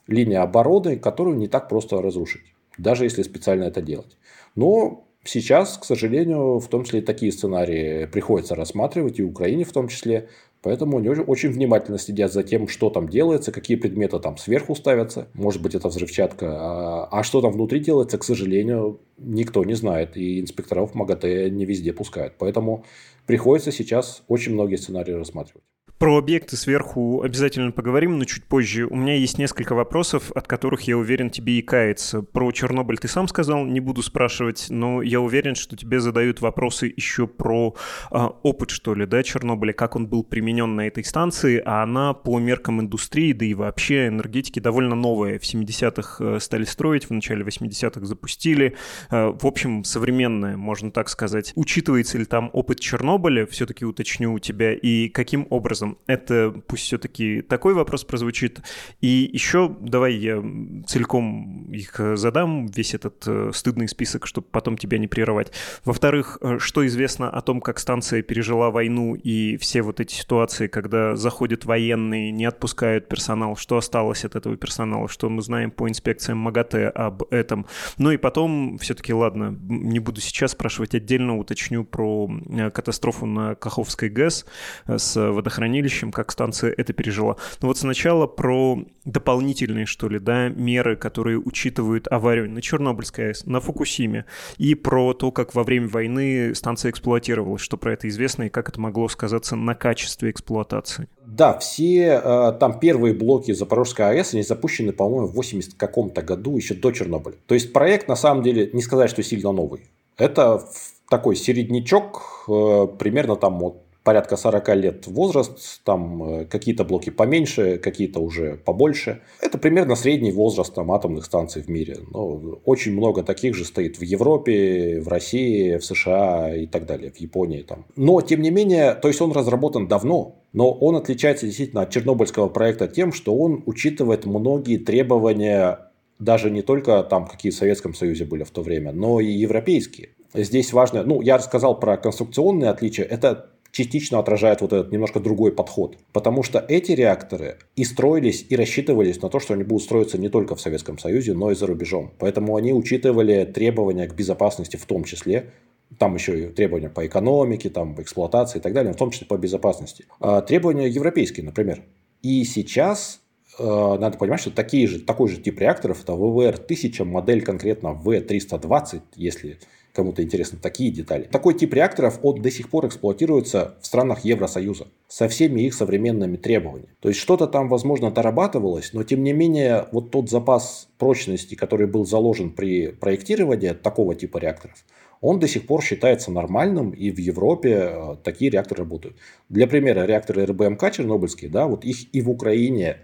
линия 0.07 0.41
обороны, 0.41 0.97
которую 0.97 1.37
не 1.37 1.47
так 1.47 1.67
просто 1.67 2.01
разрушить, 2.01 2.43
даже 2.77 3.03
если 3.03 3.23
специально 3.23 3.65
это 3.65 3.81
делать. 3.81 4.17
Но 4.55 5.05
сейчас, 5.23 5.77
к 5.77 5.83
сожалению, 5.83 6.59
в 6.59 6.67
том 6.67 6.83
числе 6.85 6.99
и 6.99 7.03
такие 7.03 7.31
сценарии 7.31 8.05
приходится 8.05 8.55
рассматривать, 8.55 9.19
и 9.19 9.23
Украине 9.23 9.65
в 9.65 9.73
том 9.73 9.89
числе. 9.89 10.29
Поэтому 10.65 10.97
они 10.97 11.09
очень 11.09 11.51
внимательно 11.51 11.99
следят 11.99 12.33
за 12.33 12.41
тем, 12.41 12.67
что 12.67 12.89
там 12.89 13.07
делается, 13.07 13.51
какие 13.51 13.77
предметы 13.77 14.17
там 14.17 14.35
сверху 14.35 14.73
ставятся. 14.73 15.27
Может 15.35 15.61
быть, 15.61 15.75
это 15.75 15.89
взрывчатка. 15.89 16.47
А, 16.49 17.07
а 17.11 17.21
что 17.21 17.39
там 17.39 17.51
внутри 17.51 17.79
делается, 17.79 18.17
к 18.17 18.23
сожалению, 18.23 18.99
никто 19.19 19.63
не 19.63 19.75
знает. 19.75 20.17
И 20.17 20.41
инспекторов 20.41 20.95
МАГАТЭ 20.95 21.51
не 21.51 21.65
везде 21.65 21.93
пускают. 21.93 22.33
Поэтому 22.39 22.83
приходится 23.27 23.71
сейчас 23.71 24.23
очень 24.27 24.53
многие 24.53 24.77
сценарии 24.77 25.11
рассматривать. 25.11 25.63
Про 25.97 26.17
объекты 26.17 26.57
сверху 26.57 27.21
обязательно 27.23 27.71
поговорим, 27.71 28.19
но 28.19 28.25
чуть 28.25 28.43
позже. 28.43 28.85
У 28.85 28.97
меня 28.97 29.15
есть 29.15 29.37
несколько 29.37 29.75
вопросов, 29.75 30.29
от 30.35 30.45
которых, 30.45 30.81
я 30.81 30.97
уверен, 30.97 31.29
тебе 31.29 31.53
и 31.53 31.61
кается. 31.61 32.21
Про 32.21 32.51
Чернобыль 32.51 32.97
ты 32.97 33.07
сам 33.07 33.29
сказал, 33.29 33.63
не 33.63 33.79
буду 33.79 34.01
спрашивать, 34.01 34.67
но 34.69 35.01
я 35.01 35.21
уверен, 35.21 35.55
что 35.55 35.77
тебе 35.77 36.01
задают 36.01 36.41
вопросы 36.41 36.93
еще 36.93 37.27
про 37.27 37.75
а, 38.11 38.27
опыт, 38.27 38.71
что 38.71 38.93
ли, 38.93 39.05
да, 39.05 39.23
Чернобыля, 39.23 39.71
как 39.71 39.95
он 39.95 40.07
был 40.07 40.25
применен 40.25 40.75
на 40.75 40.85
этой 40.85 41.05
станции, 41.05 41.61
а 41.65 41.83
она 41.83 42.13
по 42.13 42.39
меркам 42.39 42.81
индустрии, 42.81 43.31
да 43.31 43.45
и 43.45 43.53
вообще 43.53 44.07
энергетики 44.07 44.59
довольно 44.59 44.95
новая. 44.95 45.39
В 45.39 45.43
70-х 45.43 46.17
э, 46.19 46.39
стали 46.41 46.65
строить, 46.65 47.05
в 47.05 47.11
начале 47.11 47.45
80-х 47.45 48.05
запустили. 48.05 48.75
Э, 49.11 49.27
в 49.27 49.45
общем, 49.45 49.85
современная, 49.85 50.57
можно 50.57 50.91
так 50.91 51.07
сказать. 51.07 51.53
Учитывается 51.55 52.17
ли 52.17 52.25
там 52.25 52.49
опыт 52.51 52.81
Чернобыля, 52.81 53.45
все-таки 53.45 53.85
уточню 53.85 54.33
у 54.33 54.39
тебя, 54.39 54.73
и 54.73 55.07
каким 55.07 55.47
образом 55.49 55.84
образом. 55.85 55.97
Это 56.07 56.53
пусть 56.67 56.83
все-таки 56.83 57.41
такой 57.41 57.73
вопрос 57.73 58.03
прозвучит. 58.03 58.61
И 59.01 59.29
еще 59.31 59.75
давай 59.79 60.13
я 60.13 60.43
целиком 60.87 61.71
их 61.71 61.99
задам, 62.15 62.67
весь 62.67 62.93
этот 62.93 63.23
э, 63.27 63.51
стыдный 63.53 63.87
список, 63.87 64.27
чтобы 64.27 64.47
потом 64.51 64.77
тебя 64.77 64.97
не 64.97 65.07
прерывать. 65.07 65.51
Во-вторых, 65.83 66.37
э, 66.41 66.57
что 66.59 66.85
известно 66.85 67.29
о 67.29 67.41
том, 67.41 67.61
как 67.61 67.79
станция 67.79 68.21
пережила 68.21 68.71
войну 68.71 69.15
и 69.15 69.57
все 69.57 69.81
вот 69.81 69.99
эти 69.99 70.13
ситуации, 70.13 70.67
когда 70.67 71.15
заходят 71.15 71.65
военные, 71.65 72.31
не 72.31 72.45
отпускают 72.45 73.07
персонал, 73.07 73.55
что 73.55 73.77
осталось 73.77 74.25
от 74.25 74.35
этого 74.35 74.57
персонала, 74.57 75.07
что 75.07 75.29
мы 75.29 75.41
знаем 75.41 75.71
по 75.71 75.87
инспекциям 75.87 76.37
МАГАТЭ 76.39 76.89
об 76.89 77.23
этом. 77.31 77.65
Ну 77.97 78.11
и 78.11 78.17
потом, 78.17 78.77
все-таки, 78.77 79.13
ладно, 79.13 79.55
не 79.69 79.99
буду 79.99 80.21
сейчас 80.21 80.51
спрашивать 80.51 80.95
отдельно, 80.95 81.37
уточню 81.37 81.83
про 81.83 82.29
э, 82.49 82.69
катастрофу 82.71 83.25
на 83.25 83.55
Каховской 83.55 84.09
ГЭС 84.09 84.45
с 84.87 85.15
водохранением 85.31 85.74
хранилищем, 85.75 86.11
как 86.11 86.31
станция 86.31 86.73
это 86.77 86.93
пережила. 86.93 87.35
Но 87.61 87.67
вот 87.67 87.77
сначала 87.77 88.27
про 88.27 88.79
дополнительные, 89.03 89.85
что 89.85 90.07
ли, 90.07 90.19
да, 90.19 90.47
меры, 90.47 90.95
которые 90.95 91.37
учитывают 91.37 92.07
аварию 92.09 92.49
на 92.49 92.61
Чернобыльской 92.61 93.29
АЭС, 93.29 93.45
на 93.45 93.59
Фукусиме, 93.59 94.25
и 94.57 94.73
про 94.73 95.13
то, 95.13 95.31
как 95.31 95.53
во 95.53 95.63
время 95.63 95.89
войны 95.89 96.55
станция 96.55 96.91
эксплуатировалась, 96.91 97.61
что 97.61 97.77
про 97.77 97.93
это 97.93 98.07
известно 98.07 98.43
и 98.43 98.49
как 98.49 98.69
это 98.69 98.79
могло 98.79 99.09
сказаться 99.09 99.55
на 99.55 99.75
качестве 99.75 100.29
эксплуатации. 100.29 101.07
Да, 101.25 101.57
все 101.59 102.21
э, 102.23 102.51
там 102.59 102.79
первые 102.79 103.13
блоки 103.13 103.51
Запорожской 103.51 104.05
АЭС, 104.05 104.33
они 104.33 104.43
запущены, 104.43 104.93
по-моему, 104.93 105.27
в 105.27 105.33
80 105.33 105.73
каком-то 105.73 106.21
году, 106.21 106.55
еще 106.55 106.73
до 106.73 106.91
Чернобыля. 106.91 107.35
То 107.47 107.55
есть 107.55 107.73
проект, 107.73 108.07
на 108.07 108.15
самом 108.15 108.43
деле, 108.43 108.69
не 108.71 108.81
сказать, 108.81 109.09
что 109.09 109.21
сильно 109.23 109.51
новый. 109.51 109.81
Это 110.17 110.63
такой 111.09 111.35
середнячок, 111.35 112.45
э, 112.47 112.87
примерно 112.97 113.35
там 113.35 113.59
вот 113.59 113.84
порядка 114.05 114.37
40 114.37 114.75
лет 114.75 115.07
возраст, 115.07 115.83
там 115.83 116.23
э, 116.23 116.45
какие-то 116.45 116.85
блоки 116.85 117.09
поменьше, 117.09 117.77
какие-то 117.77 118.19
уже 118.19 118.55
побольше. 118.55 119.21
Это 119.41 119.57
примерно 119.57 119.95
средний 119.95 120.31
возраст 120.31 120.73
там, 120.73 120.91
атомных 120.91 121.25
станций 121.25 121.63
в 121.63 121.67
мире. 121.67 121.97
Но 122.11 122.59
очень 122.65 122.93
много 122.93 123.23
таких 123.23 123.55
же 123.55 123.65
стоит 123.65 123.97
в 123.97 124.03
Европе, 124.03 125.01
в 125.01 125.07
России, 125.07 125.77
в 125.77 125.83
США 125.83 126.55
и 126.55 126.67
так 126.67 126.85
далее, 126.85 127.11
в 127.11 127.17
Японии. 127.17 127.63
Там. 127.63 127.85
Но, 127.95 128.21
тем 128.21 128.41
не 128.41 128.51
менее, 128.51 128.93
то 128.93 129.07
есть 129.07 129.19
он 129.21 129.31
разработан 129.31 129.87
давно, 129.87 130.35
но 130.53 130.71
он 130.71 130.95
отличается 130.95 131.47
действительно 131.47 131.81
от 131.81 131.89
чернобыльского 131.89 132.47
проекта 132.47 132.87
тем, 132.87 133.11
что 133.11 133.35
он 133.35 133.63
учитывает 133.65 134.25
многие 134.25 134.77
требования 134.77 135.79
даже 136.19 136.51
не 136.51 136.61
только 136.61 137.03
там, 137.03 137.25
какие 137.27 137.51
в 137.51 137.55
Советском 137.55 137.95
Союзе 137.95 138.25
были 138.25 138.43
в 138.43 138.51
то 138.51 138.61
время, 138.61 138.91
но 138.91 139.19
и 139.19 139.31
европейские. 139.31 140.09
Здесь 140.33 140.73
важно, 140.73 141.03
ну, 141.03 141.21
я 141.21 141.37
рассказал 141.37 141.79
про 141.79 141.97
конструкционные 141.97 142.69
отличия, 142.69 143.05
это 143.05 143.49
частично 143.75 144.19
отражает 144.19 144.61
вот 144.61 144.71
этот 144.71 144.93
немножко 144.93 145.19
другой 145.19 145.51
подход. 145.51 145.97
Потому 146.13 146.43
что 146.43 146.63
эти 146.69 146.93
реакторы 146.93 147.57
и 147.75 147.83
строились, 147.83 148.45
и 148.47 148.55
рассчитывались 148.55 149.21
на 149.21 149.27
то, 149.27 149.41
что 149.41 149.53
они 149.53 149.63
будут 149.63 149.83
строиться 149.83 150.17
не 150.17 150.29
только 150.29 150.55
в 150.55 150.61
Советском 150.61 150.97
Союзе, 150.97 151.33
но 151.33 151.51
и 151.51 151.55
за 151.55 151.67
рубежом. 151.67 152.13
Поэтому 152.17 152.55
они 152.55 152.71
учитывали 152.71 153.43
требования 153.43 154.07
к 154.07 154.15
безопасности 154.15 154.77
в 154.77 154.85
том 154.85 155.03
числе, 155.03 155.51
там 155.99 156.15
еще 156.15 156.39
и 156.39 156.47
требования 156.47 156.87
по 156.87 157.05
экономике, 157.05 157.69
там, 157.69 157.95
по 157.95 158.01
эксплуатации 158.01 158.59
и 158.59 158.61
так 158.61 158.71
далее, 158.71 158.93
в 158.93 158.95
том 158.95 159.11
числе 159.11 159.27
по 159.27 159.37
безопасности. 159.37 160.05
А 160.21 160.39
требования 160.39 160.87
европейские, 160.87 161.45
например. 161.45 161.83
И 162.21 162.45
сейчас 162.45 163.19
э, 163.59 163.63
надо 163.65 164.17
понимать, 164.17 164.39
что 164.39 164.51
такие 164.51 164.87
же, 164.87 165.01
такой 165.01 165.27
же 165.27 165.41
тип 165.41 165.59
реакторов, 165.59 166.01
это 166.01 166.13
ВВР-1000, 166.13 167.03
модель 167.03 167.41
конкретно 167.41 167.89
В320, 167.89 169.01
если 169.17 169.59
кому-то 169.95 170.21
интересны 170.21 170.59
такие 170.61 170.91
детали. 170.91 171.23
Такой 171.23 171.53
тип 171.53 171.73
реакторов 171.73 172.19
он 172.21 172.41
до 172.41 172.51
сих 172.51 172.69
пор 172.69 172.87
эксплуатируется 172.87 173.75
в 173.81 173.85
странах 173.85 174.25
Евросоюза 174.25 174.87
со 175.07 175.27
всеми 175.29 175.61
их 175.61 175.73
современными 175.73 176.35
требованиями. 176.35 176.93
То 176.99 177.09
есть 177.09 177.19
что-то 177.19 177.47
там, 177.47 177.69
возможно, 177.69 178.11
дорабатывалось, 178.11 178.91
но 178.93 179.03
тем 179.03 179.23
не 179.23 179.33
менее 179.33 179.87
вот 179.91 180.11
тот 180.11 180.29
запас 180.29 180.89
прочности, 180.97 181.55
который 181.55 181.87
был 181.87 182.05
заложен 182.05 182.51
при 182.51 182.89
проектировании 182.89 183.69
такого 183.69 184.15
типа 184.15 184.37
реакторов, 184.37 184.83
он 185.21 185.39
до 185.39 185.47
сих 185.47 185.65
пор 185.65 185.81
считается 185.81 186.29
нормальным, 186.29 186.91
и 186.91 187.09
в 187.09 187.17
Европе 187.17 187.89
э, 187.89 188.15
такие 188.23 188.51
реакторы 188.51 188.79
работают. 188.79 189.15
Для 189.49 189.65
примера, 189.65 190.05
реакторы 190.05 190.45
РБМК 190.45 190.91
чернобыльские, 190.91 191.49
да, 191.49 191.67
вот 191.67 191.85
их 191.85 192.13
и 192.13 192.21
в 192.21 192.29
Украине 192.29 192.97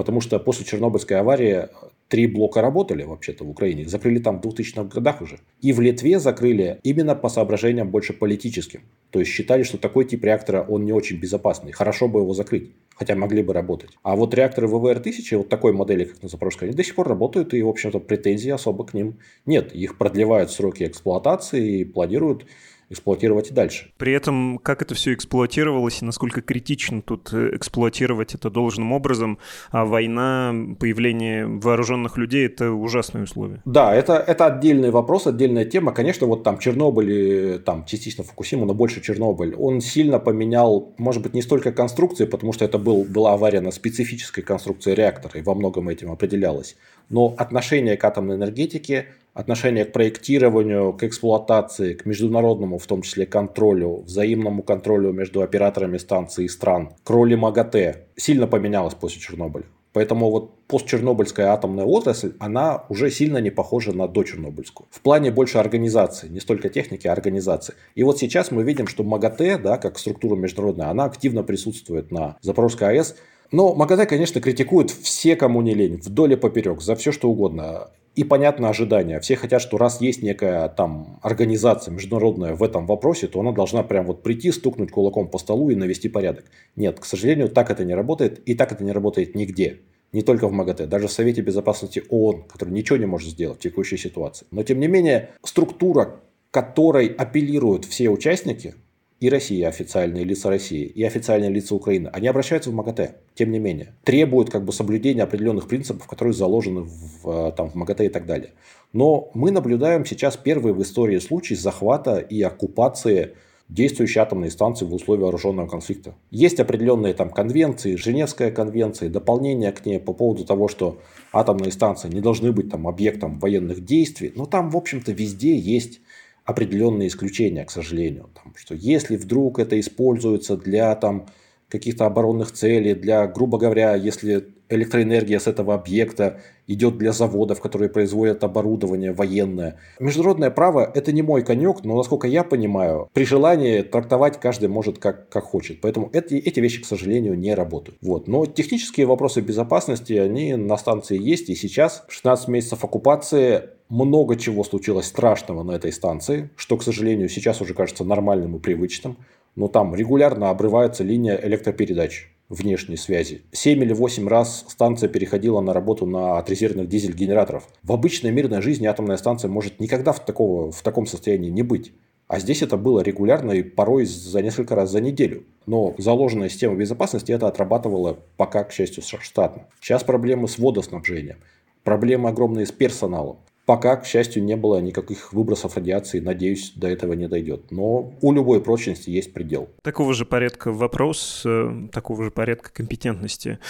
Потому 0.00 0.22
что 0.22 0.38
после 0.38 0.64
Чернобыльской 0.64 1.18
аварии 1.18 1.68
три 2.10 2.26
блока 2.26 2.60
работали 2.60 3.04
вообще-то 3.04 3.44
в 3.44 3.50
Украине. 3.50 3.88
закрыли 3.88 4.18
там 4.18 4.40
в 4.40 4.44
2000-х 4.44 4.82
годах 4.94 5.22
уже. 5.22 5.38
И 5.62 5.72
в 5.72 5.80
Литве 5.80 6.18
закрыли 6.18 6.80
именно 6.82 7.14
по 7.14 7.28
соображениям 7.28 7.88
больше 7.88 8.12
политическим. 8.12 8.80
То 9.10 9.20
есть 9.20 9.30
считали, 9.30 9.62
что 9.62 9.78
такой 9.78 10.04
тип 10.04 10.24
реактора, 10.24 10.66
он 10.68 10.84
не 10.84 10.92
очень 10.92 11.20
безопасный. 11.20 11.70
Хорошо 11.70 12.08
бы 12.08 12.20
его 12.20 12.34
закрыть. 12.34 12.72
Хотя 12.96 13.14
могли 13.14 13.42
бы 13.42 13.54
работать. 13.54 13.90
А 14.02 14.16
вот 14.16 14.34
реакторы 14.34 14.66
ВВР-1000, 14.66 15.36
вот 15.38 15.48
такой 15.48 15.72
модели, 15.72 16.04
как 16.04 16.22
на 16.22 16.28
Запорожской, 16.28 16.68
они 16.68 16.76
до 16.76 16.82
сих 16.82 16.96
пор 16.96 17.08
работают. 17.08 17.54
И, 17.54 17.62
в 17.62 17.68
общем-то, 17.68 18.00
претензий 18.00 18.50
особо 18.50 18.84
к 18.84 18.92
ним 18.92 19.18
нет. 19.46 19.72
Их 19.72 19.96
продлевают 19.96 20.50
сроки 20.50 20.82
эксплуатации 20.82 21.80
и 21.80 21.84
планируют 21.84 22.44
эксплуатировать 22.90 23.50
и 23.50 23.54
дальше. 23.54 23.92
При 23.96 24.12
этом, 24.12 24.58
как 24.58 24.82
это 24.82 24.94
все 24.94 25.14
эксплуатировалось 25.14 26.02
и 26.02 26.04
насколько 26.04 26.42
критично 26.42 27.02
тут 27.02 27.32
э, 27.32 27.50
эксплуатировать 27.54 28.34
это 28.34 28.50
должным 28.50 28.92
образом, 28.92 29.38
а 29.70 29.84
война, 29.84 30.52
появление 30.78 31.46
вооруженных 31.46 32.18
людей– 32.18 32.46
это 32.46 32.72
ужасные 32.72 33.24
условия. 33.24 33.62
Да, 33.64 33.94
это, 33.94 34.14
это 34.14 34.46
отдельный 34.46 34.90
вопрос, 34.90 35.28
отдельная 35.28 35.64
тема. 35.64 35.92
Конечно, 35.92 36.26
вот 36.26 36.42
там 36.42 36.58
Чернобыль, 36.58 37.60
там 37.64 37.84
частично 37.84 38.24
Фукусима, 38.24 38.66
но 38.66 38.74
больше 38.74 39.00
Чернобыль, 39.00 39.54
он 39.54 39.80
сильно 39.80 40.18
поменял, 40.18 40.92
может 40.98 41.22
быть, 41.22 41.32
не 41.32 41.42
столько 41.42 41.70
конструкции, 41.70 42.24
потому 42.24 42.52
что 42.52 42.64
это 42.64 42.78
был, 42.78 43.04
была 43.04 43.34
авария 43.34 43.60
на 43.60 43.70
специфической 43.70 44.42
конструкции 44.42 44.94
реактора, 44.94 45.38
и 45.38 45.42
во 45.42 45.54
многом 45.54 45.88
этим 45.88 46.10
определялось, 46.10 46.76
но 47.08 47.34
отношение 47.38 47.96
к 47.96 48.04
атомной 48.04 48.34
энергетике– 48.34 49.06
отношение 49.34 49.84
к 49.84 49.92
проектированию, 49.92 50.92
к 50.92 51.02
эксплуатации, 51.02 51.94
к 51.94 52.06
международному, 52.06 52.78
в 52.78 52.86
том 52.86 53.02
числе 53.02 53.26
контролю, 53.26 54.02
взаимному 54.06 54.62
контролю 54.62 55.12
между 55.12 55.42
операторами 55.42 55.98
станций 55.98 56.44
и 56.44 56.48
стран, 56.48 56.90
к 57.02 57.10
роли 57.10 57.34
МАГАТЭ 57.34 58.06
сильно 58.16 58.46
поменялось 58.46 58.94
после 58.94 59.20
Чернобыля. 59.20 59.66
Поэтому 59.92 60.30
вот 60.30 60.66
постчернобыльская 60.68 61.48
атомная 61.48 61.84
отрасль, 61.84 62.34
она 62.38 62.84
уже 62.88 63.10
сильно 63.10 63.38
не 63.38 63.50
похожа 63.50 63.92
на 63.92 64.06
дочернобыльскую. 64.06 64.86
В 64.90 65.00
плане 65.00 65.32
больше 65.32 65.58
организации, 65.58 66.28
не 66.28 66.38
столько 66.38 66.68
техники, 66.68 67.08
а 67.08 67.12
организации. 67.12 67.74
И 67.96 68.04
вот 68.04 68.18
сейчас 68.18 68.52
мы 68.52 68.62
видим, 68.62 68.86
что 68.86 69.02
МАГАТЭ, 69.02 69.58
да, 69.58 69.78
как 69.78 69.98
структура 69.98 70.36
международная, 70.36 70.88
она 70.90 71.04
активно 71.04 71.42
присутствует 71.42 72.12
на 72.12 72.36
Запорожской 72.40 72.88
АЭС. 72.88 73.16
Но 73.50 73.74
МАГАТЭ, 73.74 74.06
конечно, 74.06 74.40
критикует 74.40 74.90
все, 74.90 75.34
кому 75.34 75.60
не 75.60 75.74
лень, 75.74 75.96
вдоль 75.96 76.34
и 76.34 76.36
поперек, 76.36 76.80
за 76.82 76.94
все 76.94 77.10
что 77.10 77.28
угодно. 77.28 77.90
И 78.20 78.24
понятно 78.24 78.68
ожидания. 78.68 79.18
Все 79.18 79.34
хотят, 79.34 79.62
что 79.62 79.78
раз 79.78 80.02
есть 80.02 80.22
некая 80.22 80.68
там 80.68 81.18
организация 81.22 81.90
международная 81.90 82.54
в 82.54 82.62
этом 82.62 82.86
вопросе, 82.86 83.28
то 83.28 83.40
она 83.40 83.50
должна 83.50 83.82
прям 83.82 84.04
вот 84.04 84.22
прийти, 84.22 84.52
стукнуть 84.52 84.90
кулаком 84.90 85.30
по 85.30 85.38
столу 85.38 85.70
и 85.70 85.74
навести 85.74 86.10
порядок. 86.10 86.44
Нет, 86.76 87.00
к 87.00 87.06
сожалению, 87.06 87.48
так 87.48 87.70
это 87.70 87.82
не 87.82 87.94
работает. 87.94 88.40
И 88.40 88.54
так 88.54 88.72
это 88.72 88.84
не 88.84 88.92
работает 88.92 89.34
нигде. 89.34 89.80
Не 90.12 90.20
только 90.20 90.48
в 90.48 90.52
МАГАТЭ, 90.52 90.86
даже 90.86 91.08
в 91.08 91.12
Совете 91.12 91.40
Безопасности 91.40 92.02
ООН, 92.10 92.42
который 92.42 92.74
ничего 92.74 92.98
не 92.98 93.06
может 93.06 93.30
сделать 93.30 93.56
в 93.56 93.62
текущей 93.62 93.96
ситуации. 93.96 94.46
Но 94.50 94.64
тем 94.64 94.80
не 94.80 94.86
менее, 94.86 95.30
структура, 95.42 96.20
которой 96.50 97.06
апеллируют 97.06 97.86
все 97.86 98.10
участники, 98.10 98.74
и 99.20 99.28
Россия, 99.28 99.68
официальные 99.68 100.24
лица 100.24 100.48
России, 100.48 100.84
и 100.84 101.04
официальные 101.04 101.50
лица 101.50 101.74
Украины, 101.74 102.08
они 102.08 102.26
обращаются 102.26 102.70
в 102.70 102.74
МАГАТЭ, 102.74 103.16
тем 103.34 103.52
не 103.52 103.58
менее. 103.58 103.94
Требуют 104.02 104.50
как 104.50 104.64
бы 104.64 104.72
соблюдения 104.72 105.22
определенных 105.22 105.68
принципов, 105.68 106.06
которые 106.06 106.32
заложены 106.32 106.88
в, 107.22 107.52
там, 107.52 107.70
в 107.70 107.74
МАГАТЭ 107.74 108.06
и 108.06 108.08
так 108.08 108.24
далее. 108.26 108.52
Но 108.94 109.30
мы 109.34 109.50
наблюдаем 109.50 110.06
сейчас 110.06 110.38
первый 110.38 110.72
в 110.72 110.82
истории 110.82 111.18
случай 111.18 111.54
захвата 111.54 112.18
и 112.18 112.40
оккупации 112.40 113.34
действующей 113.68 114.20
атомной 114.20 114.50
станции 114.50 114.84
в 114.84 114.92
условиях 114.92 115.24
вооруженного 115.24 115.68
конфликта. 115.68 116.14
Есть 116.30 116.58
определенные 116.58 117.14
там 117.14 117.30
конвенции, 117.30 117.94
Женевская 117.96 118.50
конвенция, 118.50 119.10
дополнения 119.10 119.70
к 119.70 119.86
ней 119.86 120.00
по 120.00 120.12
поводу 120.12 120.44
того, 120.44 120.66
что 120.66 121.00
атомные 121.32 121.70
станции 121.70 122.08
не 122.08 122.20
должны 122.20 122.52
быть 122.52 122.68
там 122.68 122.88
объектом 122.88 123.38
военных 123.38 123.84
действий. 123.84 124.32
Но 124.34 124.46
там, 124.46 124.70
в 124.70 124.76
общем-то, 124.76 125.12
везде 125.12 125.56
есть 125.56 126.00
определенные 126.44 127.08
исключения, 127.08 127.64
к 127.64 127.70
сожалению. 127.70 128.30
Там, 128.34 128.54
что 128.56 128.74
если 128.74 129.16
вдруг 129.16 129.58
это 129.58 129.78
используется 129.78 130.56
для 130.56 130.94
там, 130.96 131.26
каких-то 131.68 132.06
оборонных 132.06 132.52
целей, 132.52 132.94
для, 132.94 133.26
грубо 133.26 133.58
говоря, 133.58 133.94
если 133.94 134.48
электроэнергия 134.70 135.38
с 135.38 135.46
этого 135.46 135.74
объекта 135.74 136.40
идет 136.66 136.96
для 136.96 137.12
заводов, 137.12 137.60
которые 137.60 137.90
производят 137.90 138.44
оборудование 138.44 139.12
военное. 139.12 139.78
Международное 139.98 140.50
право– 140.50 140.90
это 140.94 141.12
не 141.12 141.22
мой 141.22 141.42
конек, 141.42 141.84
но, 141.84 141.96
насколько 141.96 142.28
я 142.28 142.44
понимаю, 142.44 143.08
при 143.12 143.24
желании 143.24 143.82
трактовать 143.82 144.38
каждый 144.40 144.68
может 144.68 144.98
как, 144.98 145.28
как 145.28 145.44
хочет. 145.44 145.80
Поэтому 145.80 146.08
эти, 146.12 146.34
эти 146.34 146.60
вещи, 146.60 146.82
к 146.82 146.86
сожалению, 146.86 147.36
не 147.36 147.54
работают. 147.54 147.98
Вот. 148.00 148.28
Но 148.28 148.46
технические 148.46 149.06
вопросы 149.06 149.40
безопасности, 149.40 150.12
они 150.12 150.54
на 150.54 150.76
станции 150.76 151.20
есть. 151.20 151.50
И 151.50 151.56
сейчас, 151.56 152.04
16 152.08 152.48
месяцев 152.48 152.84
оккупации, 152.84 153.70
много 153.88 154.36
чего 154.36 154.62
случилось 154.62 155.06
страшного 155.06 155.64
на 155.64 155.72
этой 155.72 155.92
станции, 155.92 156.50
что, 156.54 156.76
к 156.76 156.82
сожалению, 156.84 157.28
сейчас 157.28 157.60
уже 157.60 157.74
кажется 157.74 158.04
нормальным 158.04 158.56
и 158.56 158.60
привычным. 158.60 159.16
Но 159.56 159.66
там 159.66 159.96
регулярно 159.96 160.50
обрывается 160.50 161.02
линия 161.02 161.38
электропередач 161.42 162.29
внешней 162.50 162.96
связи. 162.96 163.42
7 163.52 163.82
или 163.82 163.94
8 163.94 164.28
раз 164.28 164.66
станция 164.68 165.08
переходила 165.08 165.60
на 165.60 165.72
работу 165.72 166.04
на 166.04 166.38
от 166.38 166.50
резервных 166.50 166.88
дизель-генераторов. 166.88 167.66
В 167.82 167.92
обычной 167.92 168.32
мирной 168.32 168.60
жизни 168.60 168.86
атомная 168.86 169.16
станция 169.16 169.48
может 169.48 169.80
никогда 169.80 170.12
в, 170.12 170.22
такого, 170.22 170.70
в 170.70 170.82
таком 170.82 171.06
состоянии 171.06 171.48
не 171.48 171.62
быть. 171.62 171.92
А 172.26 172.38
здесь 172.38 172.62
это 172.62 172.76
было 172.76 173.00
регулярно 173.00 173.52
и 173.52 173.62
порой 173.62 174.04
за 174.04 174.42
несколько 174.42 174.74
раз 174.74 174.90
за 174.90 175.00
неделю. 175.00 175.44
Но 175.66 175.94
заложенная 175.98 176.48
система 176.48 176.76
безопасности 176.76 177.32
это 177.32 177.48
отрабатывала 177.48 178.18
пока, 178.36 178.64
к 178.64 178.72
счастью, 178.72 179.02
штатно. 179.02 179.66
Сейчас 179.80 180.04
проблемы 180.04 180.46
с 180.46 180.58
водоснабжением. 180.58 181.38
Проблемы 181.82 182.28
огромные 182.28 182.66
с 182.66 182.72
персоналом. 182.72 183.38
Пока, 183.70 183.94
к 183.94 184.04
счастью, 184.04 184.42
не 184.42 184.56
было 184.56 184.80
никаких 184.80 185.32
выбросов 185.32 185.76
радиации. 185.76 186.18
Надеюсь, 186.18 186.72
до 186.74 186.88
этого 186.88 187.12
не 187.12 187.28
дойдет. 187.28 187.70
Но 187.70 188.12
у 188.20 188.32
любой 188.32 188.60
прочности 188.60 189.10
есть 189.10 189.32
предел. 189.32 189.68
Такого 189.82 190.12
же 190.12 190.24
порядка 190.24 190.72
вопрос, 190.72 191.44
э, 191.46 191.86
такого 191.92 192.24
же 192.24 192.32
порядка 192.32 192.72
компетентности. 192.72 193.60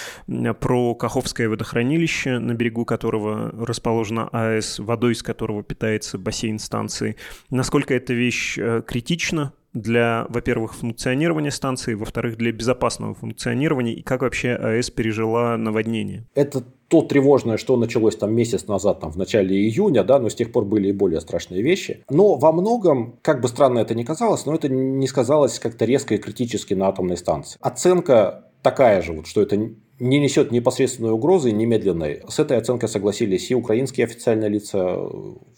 Про 0.59 0.95
Каховское 0.95 1.47
водохранилище, 1.47 2.39
на 2.39 2.55
берегу 2.55 2.83
которого 2.83 3.51
расположена 3.63 4.27
АЭС, 4.29 4.79
водой 4.79 5.13
из 5.13 5.21
которого 5.21 5.61
питается 5.61 6.17
бассейн 6.17 6.57
станции. 6.57 7.15
Насколько 7.51 7.93
эта 7.93 8.13
вещь 8.13 8.57
э, 8.57 8.81
критична 8.81 9.53
для, 9.73 10.25
во-первых, 10.29 10.73
функционирования 10.73 11.51
станции, 11.51 11.93
во-вторых, 11.93 12.37
для 12.37 12.51
безопасного 12.51 13.13
функционирования, 13.13 13.93
и 13.93 14.01
как 14.01 14.23
вообще 14.23 14.55
АЭС 14.55 14.89
пережила 14.89 15.57
наводнение? 15.57 16.25
Это 16.33 16.63
то 16.91 17.01
тревожное, 17.01 17.55
что 17.55 17.77
началось 17.77 18.17
там 18.17 18.35
месяц 18.35 18.67
назад, 18.67 18.99
там 18.99 19.13
в 19.13 19.15
начале 19.17 19.55
июня, 19.55 20.03
да, 20.03 20.19
но 20.19 20.27
с 20.27 20.35
тех 20.35 20.51
пор 20.51 20.65
были 20.65 20.89
и 20.89 20.91
более 20.91 21.21
страшные 21.21 21.61
вещи. 21.61 22.03
Но 22.09 22.35
во 22.35 22.51
многом, 22.51 23.17
как 23.21 23.39
бы 23.39 23.47
странно 23.47 23.79
это 23.79 23.95
ни 23.95 24.03
казалось, 24.03 24.45
но 24.45 24.53
это 24.53 24.67
не 24.67 25.07
сказалось 25.07 25.57
как-то 25.57 25.85
резко 25.85 26.15
и 26.15 26.17
критически 26.17 26.73
на 26.73 26.89
атомной 26.89 27.15
станции. 27.15 27.57
Оценка 27.61 28.43
такая 28.61 29.01
же, 29.01 29.13
вот, 29.13 29.25
что 29.25 29.41
это 29.41 29.55
не 29.55 30.19
несет 30.19 30.51
непосредственной 30.51 31.11
угрозы 31.11 31.53
немедленной. 31.53 32.23
С 32.27 32.39
этой 32.39 32.57
оценкой 32.57 32.89
согласились 32.89 33.49
и 33.51 33.55
украинские 33.55 34.05
официальные 34.05 34.49
лица, 34.49 34.97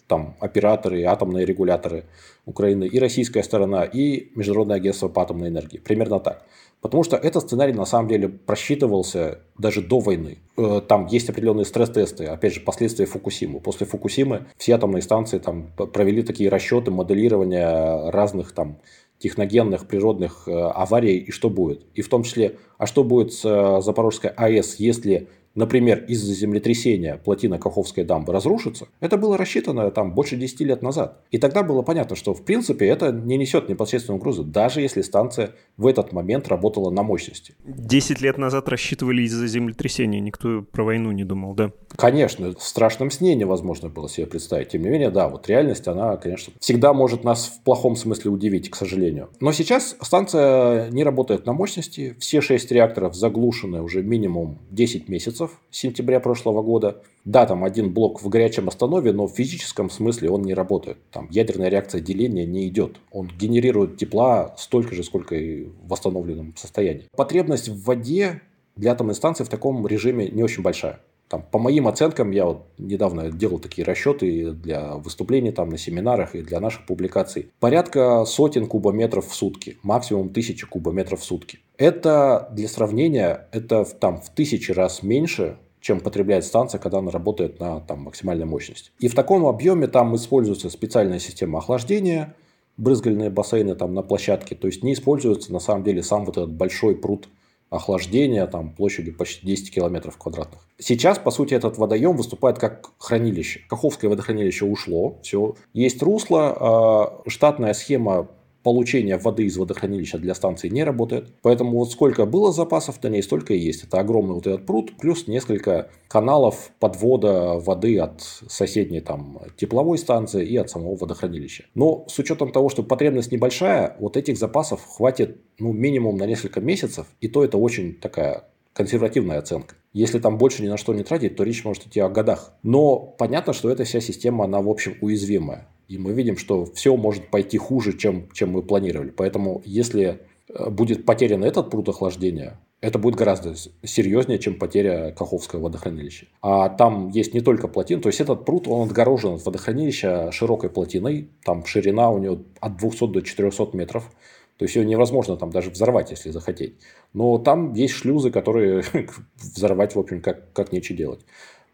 там, 0.05 0.35
операторы, 0.39 1.01
атомные 1.03 1.47
регуляторы 1.47 2.03
Украины, 2.45 2.83
и 2.83 2.99
российская 2.99 3.41
сторона, 3.41 3.85
и 3.85 4.29
Международное 4.35 4.75
агентство 4.75 5.07
по 5.07 5.23
атомной 5.23 5.47
энергии. 5.47 5.79
Примерно 5.79 6.19
так. 6.19 6.45
Потому 6.83 7.03
что 7.03 7.15
этот 7.15 7.43
сценарий 7.43 7.71
на 7.71 7.85
самом 7.85 8.09
деле 8.09 8.27
просчитывался 8.27 9.39
даже 9.57 9.81
до 9.81 9.99
войны. 9.99 10.39
Э, 10.57 10.81
там 10.85 11.05
есть 11.05 11.29
определенные 11.29 11.63
стресс-тесты, 11.63 12.25
опять 12.25 12.53
же, 12.53 12.59
последствия 12.59 13.05
Фукусимы. 13.05 13.61
После 13.61 13.87
Фукусимы 13.87 14.47
все 14.57 14.73
атомные 14.73 15.01
станции 15.01 15.39
там 15.39 15.71
провели 15.71 16.23
такие 16.23 16.49
расчеты, 16.49 16.91
моделирования 16.91 18.11
разных 18.11 18.51
там 18.51 18.79
техногенных 19.17 19.87
природных 19.87 20.43
э, 20.45 20.51
аварий 20.51 21.19
и 21.19 21.31
что 21.31 21.49
будет. 21.49 21.85
И 21.95 22.01
в 22.01 22.09
том 22.09 22.23
числе, 22.23 22.57
а 22.77 22.85
что 22.85 23.05
будет 23.05 23.31
с 23.31 23.45
э, 23.45 23.81
Запорожской 23.81 24.31
АЭС, 24.31 24.75
если 24.75 25.29
например, 25.55 26.03
из-за 26.07 26.33
землетрясения 26.33 27.17
плотина 27.17 27.59
Каховской 27.59 28.03
дамбы 28.03 28.33
разрушится, 28.33 28.87
это 28.99 29.17
было 29.17 29.37
рассчитано 29.37 29.89
там 29.91 30.13
больше 30.13 30.35
10 30.35 30.61
лет 30.61 30.81
назад. 30.81 31.21
И 31.31 31.37
тогда 31.37 31.63
было 31.63 31.81
понятно, 31.81 32.15
что 32.15 32.33
в 32.33 32.43
принципе 32.43 32.87
это 32.87 33.11
не 33.11 33.37
несет 33.37 33.69
непосредственной 33.69 34.17
угрозы, 34.17 34.43
даже 34.43 34.81
если 34.81 35.01
станция 35.01 35.51
в 35.77 35.87
этот 35.87 36.11
момент 36.11 36.47
работала 36.47 36.89
на 36.89 37.03
мощности. 37.03 37.55
10 37.65 38.21
лет 38.21 38.37
назад 38.37 38.67
рассчитывали 38.69 39.23
из-за 39.23 39.47
землетрясения, 39.47 40.19
никто 40.19 40.61
про 40.61 40.83
войну 40.83 41.11
не 41.11 41.23
думал, 41.23 41.53
да? 41.53 41.71
Конечно, 41.95 42.53
в 42.53 42.63
страшном 42.63 43.11
сне 43.11 43.35
невозможно 43.35 43.89
было 43.89 44.09
себе 44.09 44.25
представить. 44.25 44.69
Тем 44.69 44.81
не 44.81 44.89
менее, 44.89 45.11
да, 45.11 45.29
вот 45.29 45.47
реальность, 45.47 45.87
она, 45.87 46.17
конечно, 46.17 46.53
всегда 46.59 46.93
может 46.93 47.23
нас 47.23 47.45
в 47.45 47.63
плохом 47.63 47.95
смысле 47.95 48.31
удивить, 48.31 48.69
к 48.69 48.75
сожалению. 48.75 49.29
Но 49.39 49.51
сейчас 49.51 49.95
станция 50.01 50.89
не 50.89 51.03
работает 51.03 51.45
на 51.45 51.53
мощности, 51.53 52.15
все 52.19 52.41
шесть 52.41 52.71
реакторов 52.71 53.15
заглушены 53.15 53.81
уже 53.81 54.01
минимум 54.01 54.59
10 54.71 55.09
месяцев, 55.09 55.42
месяцев 55.43 55.59
сентября 55.71 56.19
прошлого 56.19 56.61
года. 56.61 57.01
Да, 57.25 57.45
там 57.45 57.63
один 57.63 57.93
блок 57.93 58.21
в 58.21 58.29
горячем 58.29 58.67
останове, 58.67 59.13
но 59.13 59.27
в 59.27 59.33
физическом 59.33 59.89
смысле 59.89 60.29
он 60.29 60.41
не 60.41 60.53
работает. 60.53 60.97
Там 61.11 61.27
ядерная 61.31 61.69
реакция 61.69 62.01
деления 62.01 62.45
не 62.45 62.67
идет. 62.67 62.97
Он 63.11 63.29
генерирует 63.39 63.97
тепла 63.97 64.55
столько 64.57 64.93
же, 64.95 65.03
сколько 65.03 65.35
и 65.35 65.63
в 65.63 65.87
восстановленном 65.87 66.53
состоянии. 66.57 67.07
Потребность 67.15 67.69
в 67.69 67.83
воде 67.85 68.41
для 68.75 68.91
атомной 68.91 69.15
станции 69.15 69.43
в 69.43 69.49
таком 69.49 69.87
режиме 69.87 70.27
не 70.27 70.43
очень 70.43 70.63
большая. 70.63 70.99
Там, 71.33 71.41
по 71.41 71.57
моим 71.57 71.87
оценкам, 71.87 72.29
я 72.29 72.45
вот 72.45 72.67
недавно 72.77 73.31
делал 73.31 73.57
такие 73.57 73.83
расчеты 73.83 74.51
для 74.51 74.97
выступлений 74.97 75.51
там, 75.51 75.69
на 75.69 75.79
семинарах 75.79 76.35
и 76.35 76.43
для 76.43 76.59
наших 76.59 76.85
публикаций. 76.85 77.49
Порядка 77.59 78.23
сотен 78.25 78.67
кубометров 78.67 79.27
в 79.27 79.33
сутки, 79.33 79.79
максимум 79.81 80.29
тысячи 80.29 80.67
кубометров 80.67 81.21
в 81.21 81.23
сутки. 81.23 81.57
Это, 81.75 82.49
для 82.51 82.67
сравнения, 82.67 83.47
это 83.51 83.83
там, 83.83 84.21
в 84.21 84.29
тысячи 84.29 84.71
раз 84.71 85.01
меньше, 85.01 85.57
чем 85.81 86.01
потребляет 86.01 86.45
станция, 86.45 86.77
когда 86.77 86.99
она 86.99 87.09
работает 87.09 87.59
на 87.59 87.79
там, 87.79 88.01
максимальной 88.03 88.45
мощности. 88.45 88.91
И 88.99 89.07
в 89.07 89.15
таком 89.15 89.47
объеме 89.47 89.87
там 89.87 90.15
используется 90.15 90.69
специальная 90.69 91.17
система 91.17 91.57
охлаждения, 91.57 92.35
брызгальные 92.77 93.31
бассейны 93.31 93.73
там 93.73 93.95
на 93.95 94.03
площадке. 94.03 94.53
То 94.53 94.67
есть 94.67 94.83
не 94.83 94.93
используется 94.93 95.51
на 95.51 95.59
самом 95.59 95.83
деле 95.83 96.03
сам 96.03 96.25
вот 96.25 96.37
этот 96.37 96.51
большой 96.51 96.95
пруд 96.95 97.27
охлаждения 97.73 98.45
там, 98.47 98.69
площадью 98.69 99.17
почти 99.17 99.45
10 99.45 99.73
километров 99.73 100.17
квадратных. 100.17 100.67
Сейчас, 100.77 101.17
по 101.17 101.31
сути, 101.31 101.53
этот 101.53 101.77
водоем 101.77 102.15
выступает 102.15 102.59
как 102.59 102.91
хранилище. 102.97 103.61
Каховское 103.67 104.09
водохранилище 104.09 104.65
ушло, 104.65 105.19
все. 105.23 105.55
Есть 105.73 106.01
русло, 106.01 106.55
а 106.59 107.21
штатная 107.27 107.73
схема 107.73 108.29
получения 108.63 109.17
воды 109.17 109.43
из 109.43 109.57
водохранилища 109.57 110.17
для 110.17 110.33
станции 110.33 110.69
не 110.69 110.83
работает. 110.83 111.33
Поэтому 111.41 111.77
вот 111.77 111.91
сколько 111.91 112.25
было 112.25 112.51
запасов 112.51 113.01
на 113.03 113.09
ней, 113.09 113.21
столько 113.21 113.53
и 113.53 113.59
есть. 113.59 113.83
Это 113.83 113.99
огромный 113.99 114.35
вот 114.35 114.47
этот 114.47 114.65
пруд, 114.65 114.97
плюс 114.97 115.27
несколько 115.27 115.89
каналов 116.07 116.71
подвода 116.79 117.59
воды 117.59 117.99
от 117.99 118.21
соседней 118.21 119.01
там 119.01 119.39
тепловой 119.57 119.97
станции 119.97 120.45
и 120.45 120.55
от 120.57 120.69
самого 120.69 120.95
водохранилища. 120.95 121.65
Но 121.75 122.05
с 122.07 122.17
учетом 122.19 122.51
того, 122.51 122.69
что 122.69 122.83
потребность 122.83 123.31
небольшая, 123.31 123.95
вот 123.99 124.17
этих 124.17 124.37
запасов 124.37 124.81
хватит 124.85 125.37
ну, 125.59 125.73
минимум 125.73 126.17
на 126.17 126.25
несколько 126.25 126.61
месяцев, 126.61 127.07
и 127.19 127.27
то 127.27 127.43
это 127.43 127.57
очень 127.57 127.95
такая 127.95 128.45
консервативная 128.73 129.39
оценка. 129.39 129.75
Если 129.93 130.19
там 130.19 130.37
больше 130.37 130.63
ни 130.63 130.67
на 130.67 130.77
что 130.77 130.93
не 130.93 131.03
тратить, 131.03 131.35
то 131.35 131.43
речь 131.43 131.63
может 131.63 131.85
идти 131.85 131.99
о 131.99 132.09
годах. 132.09 132.53
Но 132.63 132.97
понятно, 132.97 133.53
что 133.53 133.69
эта 133.69 133.83
вся 133.83 134.01
система, 134.01 134.45
она, 134.45 134.61
в 134.61 134.69
общем, 134.69 134.97
уязвимая. 135.01 135.67
И 135.87 135.97
мы 135.97 136.13
видим, 136.13 136.37
что 136.37 136.65
все 136.65 136.95
может 136.95 137.29
пойти 137.29 137.57
хуже, 137.57 137.97
чем, 137.97 138.29
чем 138.31 138.51
мы 138.51 138.61
планировали. 138.61 139.09
Поэтому, 139.09 139.61
если 139.65 140.21
э, 140.49 140.69
будет 140.69 141.05
потерян 141.05 141.43
этот 141.43 141.69
пруд 141.69 141.89
охлаждения, 141.89 142.59
это 142.83 142.99
будет 142.99 143.15
гораздо 143.15 143.55
серьезнее, 143.83 144.39
чем 144.39 144.55
потеря 144.59 145.11
Каховского 145.17 145.61
водохранилища. 145.61 146.25
А 146.41 146.67
там 146.67 147.07
есть 147.09 147.33
не 147.33 147.39
только 147.39 147.69
плотин, 147.69 148.01
то 148.01 148.09
есть 148.09 148.19
этот 148.19 148.43
пруд, 148.43 148.67
он 148.67 148.89
отгорожен 148.89 149.35
от 149.35 149.45
водохранилища 149.45 150.33
широкой 150.33 150.69
плотиной, 150.69 151.29
там 151.45 151.65
ширина 151.65 152.09
у 152.09 152.17
него 152.17 152.39
от 152.59 152.75
200 152.75 153.07
до 153.07 153.21
400 153.21 153.69
метров, 153.77 154.11
то 154.57 154.65
есть 154.65 154.75
ее 154.75 154.85
невозможно 154.85 155.37
там 155.37 155.49
даже 155.49 155.69
взорвать, 155.69 156.11
если 156.11 156.29
захотеть. 156.31 156.75
Но 157.13 157.37
там 157.37 157.73
есть 157.73 157.93
шлюзы, 157.93 158.31
которые 158.31 158.83
взорвать, 159.37 159.95
в 159.95 159.99
общем, 159.99 160.21
как, 160.21 160.51
как 160.51 160.73
нечего 160.73 160.97
делать. 160.97 161.25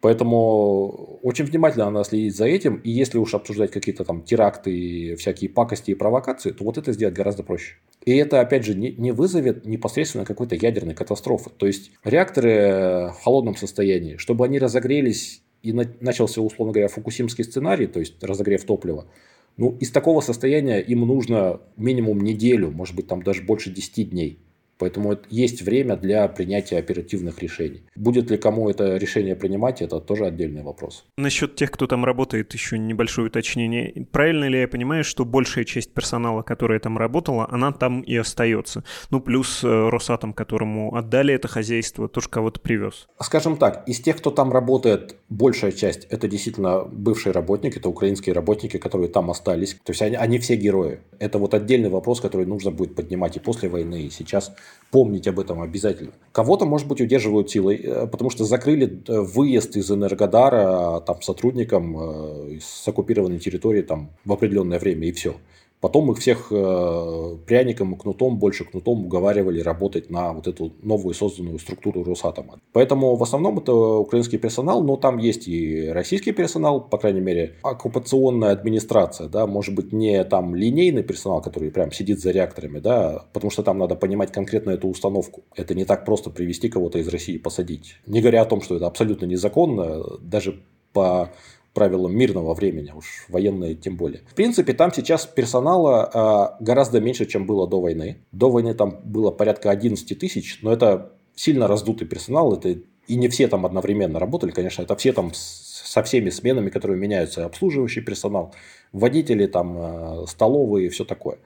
Поэтому 0.01 1.19
очень 1.21 1.45
внимательно 1.45 1.89
надо 1.89 2.07
следить 2.07 2.35
за 2.35 2.45
этим. 2.45 2.75
И 2.77 2.89
если 2.89 3.17
уж 3.17 3.33
обсуждать 3.33 3.71
какие-то 3.71 4.05
там 4.05 4.23
теракты, 4.23 5.15
всякие 5.15 5.49
пакости 5.49 5.91
и 5.91 5.95
провокации, 5.95 6.51
то 6.51 6.63
вот 6.63 6.77
это 6.77 6.93
сделать 6.93 7.15
гораздо 7.15 7.43
проще. 7.43 7.75
И 8.05 8.15
это, 8.15 8.39
опять 8.39 8.63
же, 8.63 8.75
не, 8.75 9.11
вызовет 9.11 9.65
непосредственно 9.65 10.23
какой-то 10.23 10.55
ядерной 10.55 10.95
катастрофы. 10.95 11.49
То 11.49 11.67
есть 11.67 11.91
реакторы 12.03 13.11
в 13.13 13.23
холодном 13.23 13.57
состоянии, 13.57 14.15
чтобы 14.15 14.45
они 14.45 14.57
разогрелись 14.57 15.41
и 15.63 15.73
на, 15.73 15.83
начался, 15.99 16.41
условно 16.41 16.71
говоря, 16.71 16.87
фукусимский 16.87 17.43
сценарий, 17.43 17.87
то 17.87 17.99
есть 17.99 18.23
разогрев 18.23 18.63
топлива, 18.63 19.07
ну, 19.57 19.75
из 19.81 19.91
такого 19.91 20.21
состояния 20.21 20.79
им 20.79 21.01
нужно 21.01 21.59
минимум 21.75 22.21
неделю, 22.21 22.71
может 22.71 22.95
быть, 22.95 23.07
там 23.07 23.21
даже 23.23 23.41
больше 23.41 23.69
10 23.69 24.11
дней. 24.11 24.39
Поэтому 24.79 25.17
есть 25.29 25.61
время 25.61 25.97
для 25.97 26.27
принятия 26.29 26.77
оперативных 26.77 27.43
решений. 27.43 27.83
Будет 27.95 28.31
ли 28.31 28.37
кому 28.37 28.69
это 28.69 28.95
решение 28.95 29.35
принимать, 29.35 29.81
это 29.81 29.99
тоже 29.99 30.25
отдельный 30.25 30.63
вопрос. 30.63 31.05
Насчет 31.17 31.55
тех, 31.55 31.69
кто 31.69 31.85
там 31.85 32.05
работает, 32.05 32.53
еще 32.53 32.79
небольшое 32.79 33.27
уточнение. 33.27 34.07
Правильно 34.11 34.45
ли 34.45 34.61
я 34.61 34.67
понимаю, 34.69 35.03
что 35.03 35.25
большая 35.25 35.65
часть 35.65 35.93
персонала, 35.93 36.43
которая 36.43 36.79
там 36.79 36.97
работала, 36.97 37.47
она 37.51 37.73
там 37.73 38.01
и 38.01 38.15
остается? 38.15 38.85
Ну, 39.09 39.19
плюс 39.19 39.63
э, 39.63 39.67
Росатом, 39.89 40.31
которому 40.33 40.95
отдали 40.95 41.33
это 41.33 41.49
хозяйство, 41.49 42.07
тоже 42.07 42.29
кого-то 42.29 42.61
привез. 42.61 43.07
Скажем 43.21 43.57
так, 43.57 43.83
из 43.85 43.99
тех, 43.99 44.17
кто 44.17 44.31
там 44.31 44.51
работает, 44.53 45.17
большая 45.27 45.73
часть– 45.73 46.05
это 46.09 46.29
действительно 46.29 46.85
бывшие 46.85 47.33
работники, 47.33 47.79
это 47.79 47.89
украинские 47.89 48.33
работники, 48.33 48.77
которые 48.77 49.09
там 49.09 49.29
остались. 49.29 49.73
То 49.83 49.91
есть 49.91 50.01
они, 50.01 50.15
они 50.15 50.39
все 50.39 50.55
герои. 50.55 50.99
Это 51.19 51.37
вот 51.37 51.53
отдельный 51.53 51.89
вопрос, 51.89 52.21
который 52.21 52.45
нужно 52.45 52.71
будет 52.71 52.95
поднимать 52.95 53.35
и 53.35 53.39
после 53.41 53.67
войны, 53.67 54.03
и 54.03 54.09
сейчас 54.09 54.55
помнить 54.91 55.27
об 55.27 55.39
этом 55.39 55.61
обязательно. 55.61 56.11
Кого-то, 56.31 56.65
может 56.65 56.87
быть, 56.87 57.01
удерживают 57.01 57.49
силой, 57.49 57.77
э, 57.77 58.07
потому 58.07 58.29
что 58.29 58.43
закрыли 58.43 59.03
э, 59.07 59.19
выезд 59.21 59.75
из 59.75 59.91
Энергодара 59.91 60.97
э, 60.97 61.01
там, 61.05 61.21
сотрудникам 61.21 62.59
с 62.59 62.87
оккупированной 62.87 63.39
территории 63.39 63.81
там, 63.81 64.09
в 64.25 64.33
определенное 64.33 64.79
время, 64.79 65.07
и 65.07 65.11
все. 65.11 65.35
Потом 65.81 66.11
их 66.11 66.17
всех 66.17 66.47
э, 66.51 67.37
пряником 67.45 67.93
и 67.93 67.97
кнутом, 67.97 68.37
больше 68.37 68.65
кнутом 68.65 69.05
уговаривали 69.05 69.61
работать 69.61 70.09
на 70.09 70.33
вот 70.33 70.47
эту 70.47 70.73
новую 70.81 71.13
созданную 71.13 71.57
структуру 71.57 72.03
Росатома. 72.03 72.59
Поэтому 72.73 73.15
в 73.15 73.23
основном 73.23 73.59
это 73.59 73.73
украинский 73.73 74.37
персонал, 74.37 74.83
но 74.83 74.97
там 74.97 75.17
есть 75.17 75.47
и 75.47 75.87
российский 75.87 76.33
персонал, 76.33 76.81
по 76.81 76.97
крайней 76.97 77.21
мере, 77.21 77.55
оккупационная 77.63 78.51
администрация, 78.51 79.29
да, 79.29 79.47
может 79.47 79.73
быть, 79.73 79.93
не 79.93 80.21
там 80.25 80.53
линейный 80.53 81.03
персонал, 81.03 81.41
который 81.41 81.71
прям 81.71 81.93
сидит 81.93 82.19
за 82.19 82.31
реакторами, 82.31 82.79
да, 82.79 83.25
потому 83.31 83.49
что 83.49 83.63
там 83.63 83.77
надо 83.77 83.95
понимать 83.95 84.31
конкретно 84.33 84.71
эту 84.71 84.89
установку. 84.89 85.43
Это 85.55 85.75
не 85.75 85.85
так 85.85 86.03
просто 86.03 86.29
привести 86.29 86.67
кого-то 86.67 86.99
из 86.99 87.07
России 87.07 87.35
и 87.35 87.39
посадить. 87.39 87.95
Не 88.05 88.21
говоря 88.21 88.41
о 88.41 88.45
том, 88.45 88.61
что 88.61 88.75
это 88.75 88.87
абсолютно 88.87 89.25
незаконно, 89.25 90.03
даже 90.21 90.61
по 90.91 91.31
правилам 91.73 92.15
мирного 92.15 92.53
времени, 92.53 92.91
уж 92.95 93.25
военные 93.29 93.75
тем 93.75 93.95
более. 93.95 94.21
В 94.27 94.35
принципе, 94.35 94.73
там 94.73 94.93
сейчас 94.93 95.25
персонала 95.25 96.57
э, 96.59 96.63
гораздо 96.63 96.99
меньше, 96.99 97.25
чем 97.25 97.45
было 97.45 97.67
до 97.67 97.79
войны. 97.79 98.17
До 98.31 98.49
войны 98.49 98.73
там 98.73 98.99
было 99.03 99.31
порядка 99.31 99.69
11 99.71 100.17
тысяч, 100.17 100.59
но 100.61 100.73
это 100.73 101.13
сильно 101.35 101.67
раздутый 101.67 102.07
персонал, 102.07 102.53
это 102.53 102.69
и 103.07 103.15
не 103.15 103.27
все 103.27 103.47
там 103.47 103.65
одновременно 103.65 104.19
работали, 104.19 104.51
конечно, 104.51 104.83
это 104.83 104.95
все 104.95 105.13
там 105.13 105.31
со 105.33 106.03
всеми 106.03 106.29
сменами, 106.29 106.69
которые 106.69 106.99
меняются, 106.99 107.45
обслуживающий 107.45 108.01
персонал, 108.01 108.53
водители, 108.91 109.47
там, 109.47 109.77
э, 109.77 110.25
столовые 110.27 110.87
и 110.87 110.89
все 110.89 111.05
такое. 111.05 111.39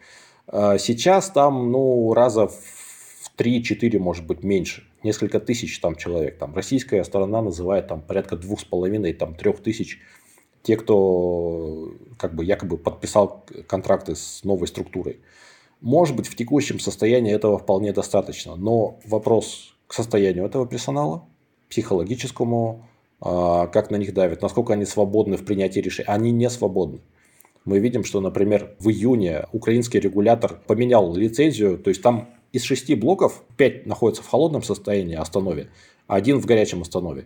Э, 0.48 0.78
сейчас 0.80 1.30
там, 1.30 1.72
ну, 1.72 2.14
раза 2.14 2.48
в 2.48 3.32
3-4, 3.38 3.98
может 4.00 4.26
быть, 4.26 4.44
меньше. 4.44 4.84
Несколько 5.04 5.40
тысяч 5.40 5.80
там 5.80 5.96
человек. 5.96 6.38
Там 6.38 6.56
российская 6.56 7.04
сторона 7.04 7.42
называет 7.42 7.88
там 7.88 8.02
порядка 8.02 8.38
двух 8.38 8.62
с 8.62 8.64
половиной, 8.64 9.14
там 9.14 9.36
трех 9.36 9.62
тысяч 9.62 10.00
те, 10.64 10.78
кто 10.78 11.92
как 12.18 12.34
бы 12.36 12.46
якобы 12.46 12.78
подписал 12.78 13.46
контракты 13.68 14.16
с 14.16 14.44
новой 14.44 14.68
структурой. 14.68 15.20
Может 15.82 16.16
быть, 16.16 16.28
в 16.28 16.36
текущем 16.36 16.80
состоянии 16.80 17.34
этого 17.34 17.58
вполне 17.58 17.92
достаточно, 17.92 18.56
но 18.56 19.00
вопрос 19.06 19.76
к 19.88 19.94
состоянию 19.94 20.46
этого 20.46 20.66
персонала, 20.66 21.28
психологическому, 21.70 22.88
а, 23.20 23.68
как 23.68 23.92
на 23.92 23.98
них 23.98 24.14
давят, 24.14 24.42
насколько 24.42 24.74
они 24.74 24.86
свободны 24.86 25.36
в 25.36 25.44
принятии 25.44 25.82
решений. 25.82 26.08
Они 26.08 26.32
не 26.32 26.50
свободны. 26.50 27.02
Мы 27.66 27.80
видим, 27.80 28.06
что, 28.06 28.22
например, 28.22 28.76
в 28.80 28.90
июне 28.90 29.46
украинский 29.52 30.00
регулятор 30.00 30.62
поменял 30.68 31.14
лицензию, 31.14 31.78
то 31.78 31.90
есть 31.90 32.02
там 32.02 32.30
из 32.54 32.64
шести 32.64 32.96
блоков 32.96 33.44
пять 33.58 33.86
находятся 33.86 34.24
в 34.24 34.28
холодном 34.28 34.64
состоянии 34.64 35.16
останове, 35.16 35.70
а 36.08 36.16
один 36.16 36.40
в 36.40 36.46
горячем 36.46 36.82
останове. 36.82 37.26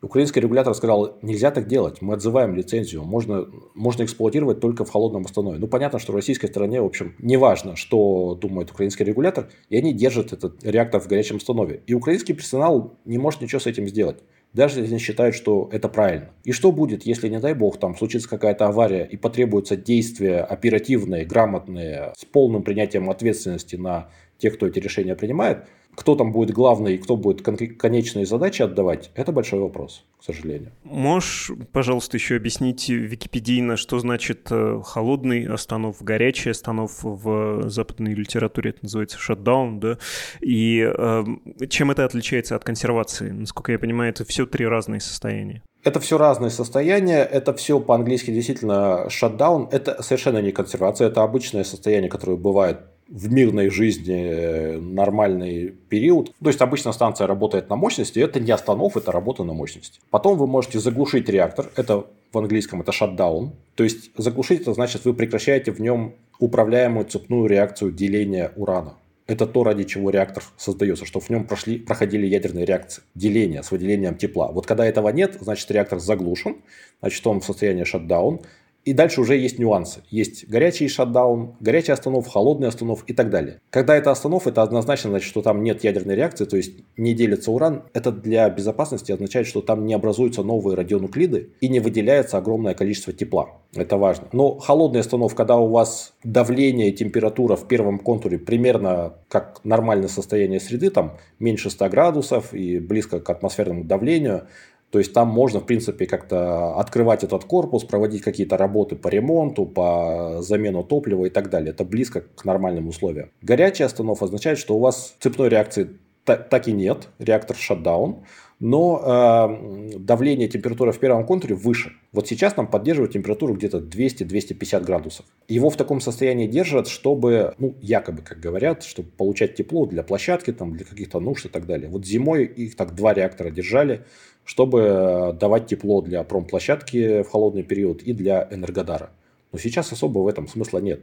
Украинский 0.00 0.40
регулятор 0.40 0.72
сказал, 0.76 1.18
нельзя 1.22 1.50
так 1.50 1.66
делать, 1.66 2.00
мы 2.00 2.14
отзываем 2.14 2.54
лицензию, 2.54 3.02
можно, 3.02 3.48
можно 3.74 4.04
эксплуатировать 4.04 4.60
только 4.60 4.84
в 4.84 4.90
холодном 4.90 5.24
останове. 5.24 5.58
Ну, 5.58 5.66
понятно, 5.66 5.98
что 5.98 6.12
российской 6.12 6.46
стороне, 6.46 6.80
в 6.80 6.84
общем, 6.84 7.16
не 7.18 7.36
важно, 7.36 7.74
что 7.74 8.38
думает 8.40 8.70
украинский 8.70 9.04
регулятор, 9.04 9.50
и 9.68 9.76
они 9.76 9.92
держат 9.92 10.32
этот 10.32 10.62
реактор 10.64 11.00
в 11.00 11.08
горячем 11.08 11.38
останове. 11.38 11.82
И 11.88 11.94
украинский 11.94 12.32
персонал 12.32 12.94
не 13.04 13.18
может 13.18 13.40
ничего 13.40 13.58
с 13.58 13.66
этим 13.66 13.88
сделать 13.88 14.18
даже 14.52 14.80
если 14.80 14.94
они 14.94 14.98
считают, 15.00 15.34
что 15.34 15.68
это 15.72 15.88
правильно. 15.88 16.30
И 16.44 16.52
что 16.52 16.72
будет, 16.72 17.04
если, 17.04 17.28
не 17.28 17.38
дай 17.38 17.54
бог, 17.54 17.78
там 17.78 17.96
случится 17.96 18.28
какая-то 18.28 18.66
авария 18.66 19.04
и 19.04 19.16
потребуются 19.16 19.76
действия 19.76 20.40
оперативные, 20.40 21.24
грамотные, 21.24 22.12
с 22.16 22.24
полным 22.24 22.62
принятием 22.62 23.10
ответственности 23.10 23.76
на 23.76 24.08
тех, 24.38 24.54
кто 24.54 24.66
эти 24.66 24.78
решения 24.78 25.14
принимает, 25.14 25.66
кто 25.98 26.14
там 26.14 26.30
будет 26.30 26.52
главный 26.52 26.94
и 26.94 26.98
кто 26.98 27.16
будет 27.16 27.42
конечные 27.42 28.24
задачи 28.24 28.62
отдавать, 28.62 29.10
это 29.16 29.32
большой 29.32 29.58
вопрос, 29.58 30.04
к 30.20 30.24
сожалению. 30.24 30.70
Можешь, 30.84 31.50
пожалуйста, 31.72 32.16
еще 32.16 32.36
объяснить 32.36 32.88
википедийно, 32.88 33.76
что 33.76 33.98
значит 33.98 34.46
э, 34.50 34.80
холодный 34.84 35.46
останов, 35.46 36.00
горячий 36.00 36.50
останов 36.50 37.00
в 37.02 37.68
западной 37.68 38.14
литературе, 38.14 38.70
это 38.70 38.78
называется 38.82 39.18
шатдаун, 39.18 39.80
да? 39.80 39.98
И 40.40 40.88
э, 40.88 41.24
чем 41.68 41.90
это 41.90 42.04
отличается 42.04 42.54
от 42.54 42.62
консервации? 42.62 43.30
Насколько 43.30 43.72
я 43.72 43.78
понимаю, 43.80 44.10
это 44.10 44.24
все 44.24 44.46
три 44.46 44.66
разные 44.66 45.00
состояния. 45.00 45.64
Это 45.82 45.98
все 45.98 46.16
разные 46.16 46.50
состояния, 46.50 47.24
это 47.24 47.54
все 47.54 47.80
по-английски 47.80 48.30
действительно 48.30 49.06
shutdown, 49.08 49.68
это 49.72 50.00
совершенно 50.02 50.38
не 50.38 50.52
консервация, 50.52 51.08
это 51.08 51.24
обычное 51.24 51.64
состояние, 51.64 52.10
которое 52.10 52.36
бывает 52.36 52.78
в 53.08 53.32
мирной 53.32 53.70
жизни 53.70 54.22
э, 54.22 54.78
нормальный 54.78 55.74
период. 55.88 56.32
То 56.42 56.48
есть 56.50 56.60
обычно 56.60 56.92
станция 56.92 57.26
работает 57.26 57.70
на 57.70 57.76
мощности, 57.76 58.18
это 58.18 58.38
не 58.38 58.52
останов, 58.52 58.96
это 58.96 59.12
работа 59.12 59.44
на 59.44 59.54
мощности. 59.54 60.00
Потом 60.10 60.36
вы 60.36 60.46
можете 60.46 60.78
заглушить 60.78 61.28
реактор, 61.28 61.70
это 61.76 62.06
в 62.32 62.38
английском 62.38 62.82
это 62.82 62.92
shutdown. 62.92 63.52
То 63.74 63.84
есть 63.84 64.10
заглушить 64.16 64.60
это 64.62 64.74
значит 64.74 65.04
вы 65.04 65.14
прекращаете 65.14 65.72
в 65.72 65.80
нем 65.80 66.14
управляемую 66.38 67.06
цепную 67.06 67.46
реакцию 67.46 67.92
деления 67.92 68.52
урана. 68.56 68.94
Это 69.26 69.46
то, 69.46 69.62
ради 69.62 69.84
чего 69.84 70.08
реактор 70.08 70.42
создается, 70.56 71.04
чтобы 71.04 71.24
в 71.24 71.30
нем 71.30 71.44
прошли, 71.44 71.78
проходили 71.78 72.26
ядерные 72.26 72.64
реакции, 72.64 73.02
деление 73.14 73.62
с 73.62 73.70
выделением 73.70 74.16
тепла. 74.16 74.50
Вот 74.50 74.66
когда 74.66 74.86
этого 74.86 75.10
нет, 75.10 75.36
значит 75.40 75.70
реактор 75.70 75.98
заглушен, 75.98 76.56
значит 77.00 77.26
он 77.26 77.40
в 77.40 77.44
состоянии 77.44 77.84
шатдаун, 77.84 78.40
и 78.88 78.94
дальше 78.94 79.20
уже 79.20 79.36
есть 79.36 79.58
нюансы. 79.58 80.00
Есть 80.08 80.48
горячий 80.48 80.88
шатдаун, 80.88 81.56
горячий 81.60 81.92
останов, 81.92 82.26
холодный 82.26 82.68
останов 82.68 83.04
и 83.06 83.12
так 83.12 83.28
далее. 83.28 83.60
Когда 83.68 83.94
это 83.94 84.10
останов, 84.10 84.46
это 84.46 84.62
однозначно 84.62 85.10
значит, 85.10 85.28
что 85.28 85.42
там 85.42 85.62
нет 85.62 85.84
ядерной 85.84 86.14
реакции, 86.14 86.46
то 86.46 86.56
есть 86.56 86.72
не 86.96 87.12
делится 87.12 87.50
уран. 87.50 87.82
Это 87.92 88.10
для 88.12 88.48
безопасности 88.48 89.12
означает, 89.12 89.46
что 89.46 89.60
там 89.60 89.84
не 89.84 89.92
образуются 89.92 90.42
новые 90.42 90.74
радионуклиды 90.74 91.50
и 91.60 91.68
не 91.68 91.80
выделяется 91.80 92.38
огромное 92.38 92.72
количество 92.72 93.12
тепла. 93.12 93.50
Это 93.74 93.98
важно. 93.98 94.28
Но 94.32 94.56
холодный 94.56 95.00
останов, 95.00 95.34
когда 95.34 95.58
у 95.58 95.68
вас 95.68 96.14
давление 96.24 96.88
и 96.88 96.92
температура 96.92 97.56
в 97.56 97.68
первом 97.68 97.98
контуре 97.98 98.38
примерно 98.38 99.12
как 99.28 99.60
нормальное 99.64 100.08
состояние 100.08 100.60
среды, 100.60 100.88
там 100.88 101.18
меньше 101.38 101.68
100 101.68 101.90
градусов 101.90 102.54
и 102.54 102.78
близко 102.78 103.20
к 103.20 103.28
атмосферному 103.28 103.84
давлению, 103.84 104.46
то 104.90 104.98
есть 104.98 105.12
там 105.12 105.28
можно, 105.28 105.60
в 105.60 105.66
принципе, 105.66 106.06
как-то 106.06 106.76
открывать 106.76 107.22
этот 107.22 107.44
корпус, 107.44 107.84
проводить 107.84 108.22
какие-то 108.22 108.56
работы 108.56 108.96
по 108.96 109.08
ремонту, 109.08 109.66
по 109.66 110.38
замену 110.40 110.82
топлива 110.82 111.26
и 111.26 111.30
так 111.30 111.50
далее. 111.50 111.70
Это 111.70 111.84
близко 111.84 112.22
к 112.22 112.44
нормальным 112.44 112.88
условиям. 112.88 113.30
Горячий 113.42 113.84
останов 113.84 114.22
означает, 114.22 114.58
что 114.58 114.76
у 114.76 114.80
вас 114.80 115.14
цепной 115.20 115.48
реакции 115.48 115.90
так 116.24 116.68
и 116.68 116.72
нет, 116.72 117.08
реактор 117.18 117.56
шатдаун 117.56 118.24
но 118.60 119.00
э, 119.04 119.98
давление 119.98 120.48
температура 120.48 120.90
в 120.90 120.98
первом 120.98 121.24
контуре 121.24 121.54
выше. 121.54 121.92
Вот 122.12 122.26
сейчас 122.26 122.56
нам 122.56 122.66
поддерживают 122.66 123.12
температуру 123.12 123.54
где-то 123.54 123.78
200-250 123.78 124.84
градусов. 124.84 125.26
Его 125.46 125.70
в 125.70 125.76
таком 125.76 126.00
состоянии 126.00 126.48
держат, 126.48 126.88
чтобы, 126.88 127.54
ну, 127.58 127.76
якобы, 127.80 128.22
как 128.22 128.40
говорят, 128.40 128.82
чтобы 128.82 129.10
получать 129.10 129.54
тепло 129.54 129.86
для 129.86 130.02
площадки, 130.02 130.52
там, 130.52 130.76
для 130.76 130.84
каких-то 130.84 131.20
нужд 131.20 131.46
и 131.46 131.48
так 131.48 131.66
далее. 131.66 131.88
Вот 131.88 132.04
зимой 132.04 132.44
их 132.46 132.74
так 132.74 132.94
два 132.94 133.14
реактора 133.14 133.50
держали, 133.50 134.04
чтобы 134.44 134.80
э, 134.80 135.32
давать 135.34 135.66
тепло 135.66 136.00
для 136.00 136.24
промплощадки 136.24 137.22
в 137.22 137.28
холодный 137.28 137.62
период 137.62 138.02
и 138.02 138.12
для 138.12 138.48
Энергодара. 138.50 139.10
Но 139.52 139.58
сейчас 139.58 139.92
особо 139.92 140.18
в 140.18 140.26
этом 140.26 140.48
смысла 140.48 140.78
нет. 140.78 141.02